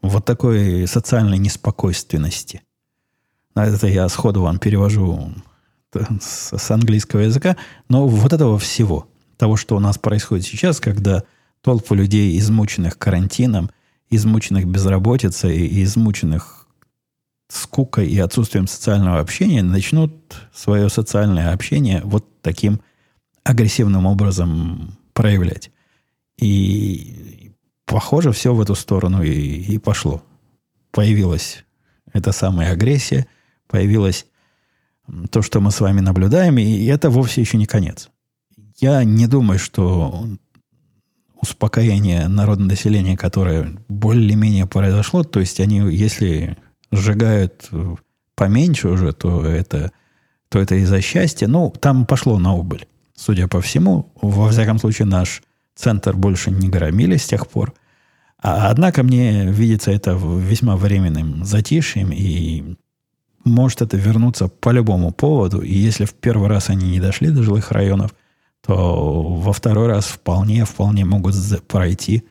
вот 0.00 0.24
такой 0.24 0.86
социальной 0.86 1.38
неспокойственности. 1.38 2.62
Это 3.54 3.86
я 3.86 4.08
сходу 4.08 4.42
вам 4.42 4.58
перевожу 4.58 5.32
с, 6.20 6.56
с 6.56 6.70
английского 6.70 7.20
языка, 7.20 7.56
но 7.88 8.06
вот 8.06 8.32
этого 8.32 8.58
всего, 8.58 9.08
того, 9.36 9.56
что 9.56 9.76
у 9.76 9.80
нас 9.80 9.98
происходит 9.98 10.46
сейчас, 10.46 10.80
когда 10.80 11.24
толпы 11.60 11.94
людей, 11.96 12.38
измученных 12.38 12.98
карантином, 12.98 13.70
измученных 14.10 14.66
безработицей 14.66 15.66
и 15.66 15.82
измученных 15.84 16.66
скукой 17.48 18.08
и 18.08 18.18
отсутствием 18.18 18.66
социального 18.66 19.20
общения 19.20 19.62
начнут 19.62 20.12
свое 20.54 20.88
социальное 20.88 21.52
общение 21.52 22.00
вот 22.02 22.26
таким 22.40 22.80
агрессивным 23.44 24.06
образом 24.06 24.96
проявлять. 25.12 25.70
И 26.38 27.52
похоже, 27.84 28.32
все 28.32 28.54
в 28.54 28.60
эту 28.60 28.74
сторону 28.74 29.22
и, 29.22 29.30
и 29.30 29.78
пошло. 29.78 30.22
Появилась 30.90 31.64
эта 32.12 32.32
самая 32.32 32.72
агрессия, 32.72 33.26
появилось 33.68 34.26
то, 35.30 35.42
что 35.42 35.60
мы 35.60 35.70
с 35.70 35.80
вами 35.80 36.00
наблюдаем, 36.00 36.58
и 36.58 36.84
это 36.86 37.10
вовсе 37.10 37.40
еще 37.40 37.56
не 37.58 37.66
конец. 37.66 38.10
Я 38.78 39.04
не 39.04 39.26
думаю, 39.26 39.58
что 39.58 40.26
успокоение 41.40 42.28
народного 42.28 42.70
населения, 42.70 43.16
которое 43.16 43.76
более-менее 43.88 44.66
произошло, 44.66 45.24
то 45.24 45.40
есть 45.40 45.60
они, 45.60 45.78
если 45.94 46.56
сжигают 46.92 47.68
поменьше 48.34 48.88
уже, 48.88 49.12
то 49.12 49.44
это, 49.44 49.92
то 50.48 50.58
это 50.60 50.76
из-за 50.76 51.00
счастья. 51.00 51.48
Ну, 51.48 51.72
там 51.80 52.06
пошло 52.06 52.38
на 52.38 52.54
убыль, 52.54 52.86
судя 53.22 53.46
по 53.46 53.60
всему. 53.60 54.12
Во 54.20 54.50
всяком 54.50 54.78
случае, 54.78 55.06
наш 55.06 55.42
центр 55.74 56.16
больше 56.16 56.50
не 56.50 56.68
громили 56.68 57.16
с 57.16 57.26
тех 57.26 57.46
пор. 57.46 57.72
А, 58.38 58.68
однако 58.68 59.02
мне 59.04 59.46
видится 59.46 59.92
это 59.92 60.12
весьма 60.12 60.76
временным 60.76 61.44
затишьем, 61.44 62.10
и 62.12 62.76
может 63.44 63.82
это 63.82 63.96
вернуться 63.96 64.48
по 64.48 64.70
любому 64.70 65.12
поводу. 65.12 65.60
И 65.60 65.72
если 65.72 66.04
в 66.04 66.14
первый 66.14 66.48
раз 66.48 66.68
они 66.68 66.90
не 66.90 67.00
дошли 67.00 67.30
до 67.30 67.42
жилых 67.42 67.70
районов, 67.70 68.12
то 68.66 69.22
во 69.22 69.52
второй 69.52 69.86
раз 69.86 70.06
вполне, 70.06 70.64
вполне 70.64 71.04
могут 71.04 71.34
пройти 71.68 72.24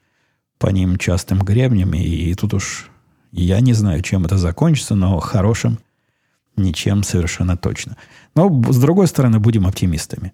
по 0.57 0.67
ним 0.67 0.97
частым 0.97 1.39
гребнем. 1.39 1.93
И 1.93 2.33
тут 2.35 2.53
уж 2.53 2.89
я 3.31 3.61
не 3.61 3.73
знаю, 3.73 4.01
чем 4.01 4.25
это 4.25 4.37
закончится, 4.37 4.95
но 4.95 5.19
хорошим 5.19 5.79
ничем 6.57 7.03
совершенно 7.03 7.55
точно. 7.55 7.95
Но, 8.35 8.49
с 8.71 8.77
другой 8.77 9.07
стороны, 9.07 9.39
будем 9.39 9.65
оптимистами. 9.65 10.33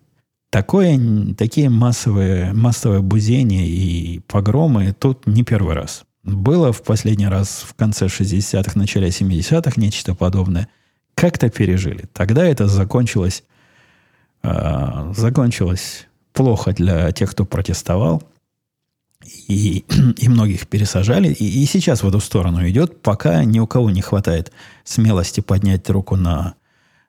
Такое, 0.50 0.98
такие 1.38 1.70
массовые, 1.70 2.54
массовые 2.54 3.02
бузения 3.02 3.66
и 3.66 4.20
погромы 4.20 4.95
тут 4.98 5.28
не 5.28 5.43
первый 5.43 5.76
раз. 5.76 6.06
Было 6.24 6.72
в 6.72 6.84
последний 6.84 7.28
раз 7.28 7.66
в 7.68 7.74
конце 7.74 8.06
60-х, 8.06 8.72
начале 8.76 9.10
70-х 9.10 9.74
нечто 9.76 10.16
подобное. 10.16 10.70
Как-то 11.16 11.50
пережили. 11.50 12.06
Тогда 12.14 12.45
это 12.45 12.68
закончилось, 12.68 13.43
э, 14.43 15.14
закончилось 15.16 16.08
плохо 16.32 16.72
для 16.72 17.12
тех, 17.12 17.32
кто 17.32 17.43
протестовал. 17.43 18.24
И, 19.48 19.86
и 20.18 20.30
многих 20.30 20.68
пересажали. 20.68 21.34
И, 21.34 21.64
и 21.64 21.66
сейчас 21.66 22.04
в 22.04 22.08
эту 22.08 22.22
сторону 22.22 22.68
идет, 22.70 23.02
пока 23.02 23.43
ни 23.43 23.60
у 23.60 23.68
кого 23.68 23.89
не 23.89 24.02
хватает 24.02 24.54
смелости 24.86 25.41
поднять 25.41 25.89
руку 25.89 26.16
на 26.16 26.56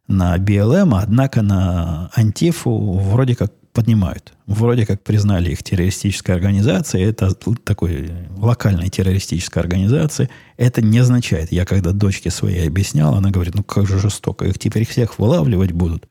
на 0.08 0.36
BLM, 0.38 0.98
однако 1.00 1.42
на 1.42 2.10
Антифу 2.14 2.98
вроде 2.98 3.36
как 3.36 3.52
поднимают. 3.72 4.32
Вроде 4.46 4.86
как 4.86 5.04
признали 5.04 5.50
их 5.52 5.62
террористической 5.62 6.34
организацией. 6.34 7.04
Это 7.04 7.32
такой 7.62 8.10
локальной 8.36 8.88
террористической 8.88 9.62
организации. 9.62 10.30
Это 10.56 10.82
не 10.82 10.98
означает, 10.98 11.52
я 11.52 11.64
когда 11.64 11.92
дочке 11.92 12.30
своей 12.30 12.66
объяснял, 12.66 13.14
она 13.14 13.30
говорит, 13.30 13.54
ну 13.54 13.62
как 13.62 13.86
же 13.86 14.00
жестоко, 14.00 14.46
их 14.46 14.58
теперь 14.58 14.84
всех 14.84 15.18
вылавливать 15.20 15.70
будут. 15.70 16.08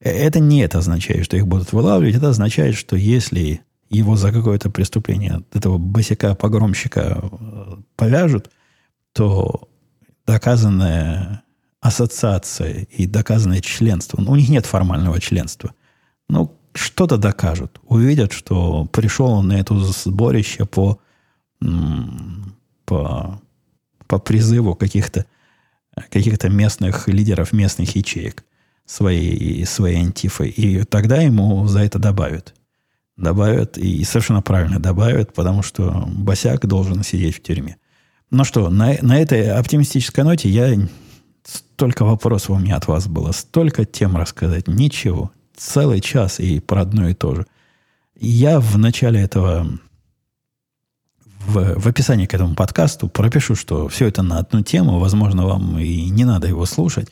Э, 0.00 0.10
это 0.10 0.40
не 0.40 0.60
это 0.60 0.78
означает, 0.78 1.24
что 1.24 1.36
их 1.36 1.46
будут 1.46 1.72
вылавливать. 1.72 2.16
Это 2.16 2.28
означает, 2.28 2.74
что 2.74 2.96
если 2.96 3.62
его 3.88 4.16
за 4.16 4.32
какое-то 4.32 4.68
преступление, 4.68 5.42
этого 5.54 5.78
босика-погромщика 5.78 7.22
э, 7.22 7.76
повяжут, 7.96 8.50
то 9.12 9.68
доказанное 10.26 11.42
ассоциация 11.80 12.86
и 12.90 13.06
доказанное 13.06 13.60
членство. 13.60 14.20
Ну, 14.20 14.32
у 14.32 14.36
них 14.36 14.48
нет 14.48 14.66
формального 14.66 15.20
членства. 15.20 15.74
Ну, 16.28 16.56
что-то 16.74 17.16
докажут. 17.16 17.80
Увидят, 17.84 18.32
что 18.32 18.84
пришел 18.86 19.30
он 19.30 19.48
на 19.48 19.54
это 19.54 19.78
сборище 19.78 20.64
по, 20.64 20.98
по, 22.84 23.40
по 24.06 24.18
призыву 24.18 24.74
каких-то 24.74 25.26
каких 26.10 26.42
местных 26.44 27.08
лидеров 27.08 27.52
местных 27.52 27.96
ячеек 27.96 28.44
своей, 28.86 29.64
своей 29.66 29.98
антифы. 29.98 30.48
И 30.48 30.84
тогда 30.84 31.16
ему 31.16 31.66
за 31.66 31.80
это 31.80 31.98
добавят. 31.98 32.54
Добавят, 33.16 33.76
и 33.76 34.04
совершенно 34.04 34.42
правильно 34.42 34.78
добавят, 34.78 35.34
потому 35.34 35.62
что 35.62 36.04
босяк 36.06 36.66
должен 36.66 37.02
сидеть 37.02 37.36
в 37.36 37.42
тюрьме. 37.42 37.76
Ну 38.30 38.44
что, 38.44 38.70
на, 38.70 38.96
на 39.02 39.20
этой 39.20 39.50
оптимистической 39.50 40.22
ноте 40.22 40.48
я 40.48 40.76
Столько 41.48 42.04
вопросов 42.04 42.50
у 42.50 42.58
меня 42.58 42.76
от 42.76 42.86
вас 42.88 43.06
было, 43.06 43.32
столько 43.32 43.86
тем 43.86 44.16
рассказать. 44.16 44.68
Ничего. 44.68 45.30
Целый 45.56 46.00
час 46.00 46.40
и 46.40 46.60
про 46.60 46.82
одно 46.82 47.08
и 47.08 47.14
то 47.14 47.34
же. 47.34 47.46
Я 48.20 48.60
в 48.60 48.76
начале 48.76 49.22
этого, 49.22 49.66
в, 51.46 51.80
в 51.80 51.86
описании 51.86 52.26
к 52.26 52.34
этому 52.34 52.54
подкасту 52.54 53.08
пропишу, 53.08 53.54
что 53.54 53.88
все 53.88 54.08
это 54.08 54.22
на 54.22 54.38
одну 54.38 54.62
тему. 54.62 54.98
Возможно, 54.98 55.46
вам 55.46 55.78
и 55.78 56.10
не 56.10 56.24
надо 56.24 56.48
его 56.48 56.66
слушать. 56.66 57.08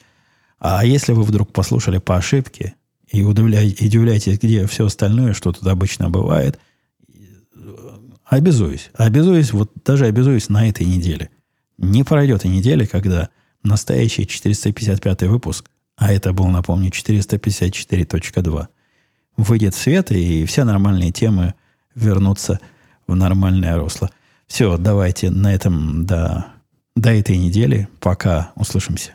А 0.59 0.85
если 0.85 1.13
вы 1.13 1.23
вдруг 1.23 1.53
послушали 1.53 1.99
по 1.99 2.17
ошибке 2.17 2.75
и 3.11 3.23
удивляетесь, 3.25 4.39
где 4.39 4.67
все 4.67 4.87
остальное, 4.87 5.33
что 5.33 5.53
тут 5.53 5.67
обычно 5.67 6.11
бывает, 6.11 6.59
обязуюсь. 8.27 8.91
Обязуюсь, 8.95 9.53
вот 9.53 9.71
даже 9.85 10.05
обязуюсь 10.05 10.51
на 10.51 10.69
этой 10.69 10.85
неделе. 10.85 11.31
Не 11.79 12.05
пройдет 12.05 12.45
и 12.45 12.49
недели, 12.49 12.85
когда 12.85 13.31
настоящий 13.67 14.27
455 14.27 15.23
выпуск, 15.23 15.71
а 15.97 16.13
это 16.13 16.33
был, 16.33 16.47
напомню, 16.49 16.91
454.2, 16.91 18.69
выйдет 19.37 19.75
в 19.75 19.79
свет, 19.79 20.11
и 20.13 20.45
все 20.45 20.65
нормальные 20.65 21.13
темы 21.13 21.55
вернутся 21.95 22.61
в 23.07 23.15
нормальное 23.15 23.77
русло. 23.77 24.11
Все, 24.47 24.77
давайте 24.77 25.31
на 25.31 25.53
этом 25.53 26.07
до, 26.07 26.47
до 26.95 27.11
этой 27.11 27.37
недели. 27.37 27.89
Пока. 28.01 28.53
Услышимся. 28.55 29.15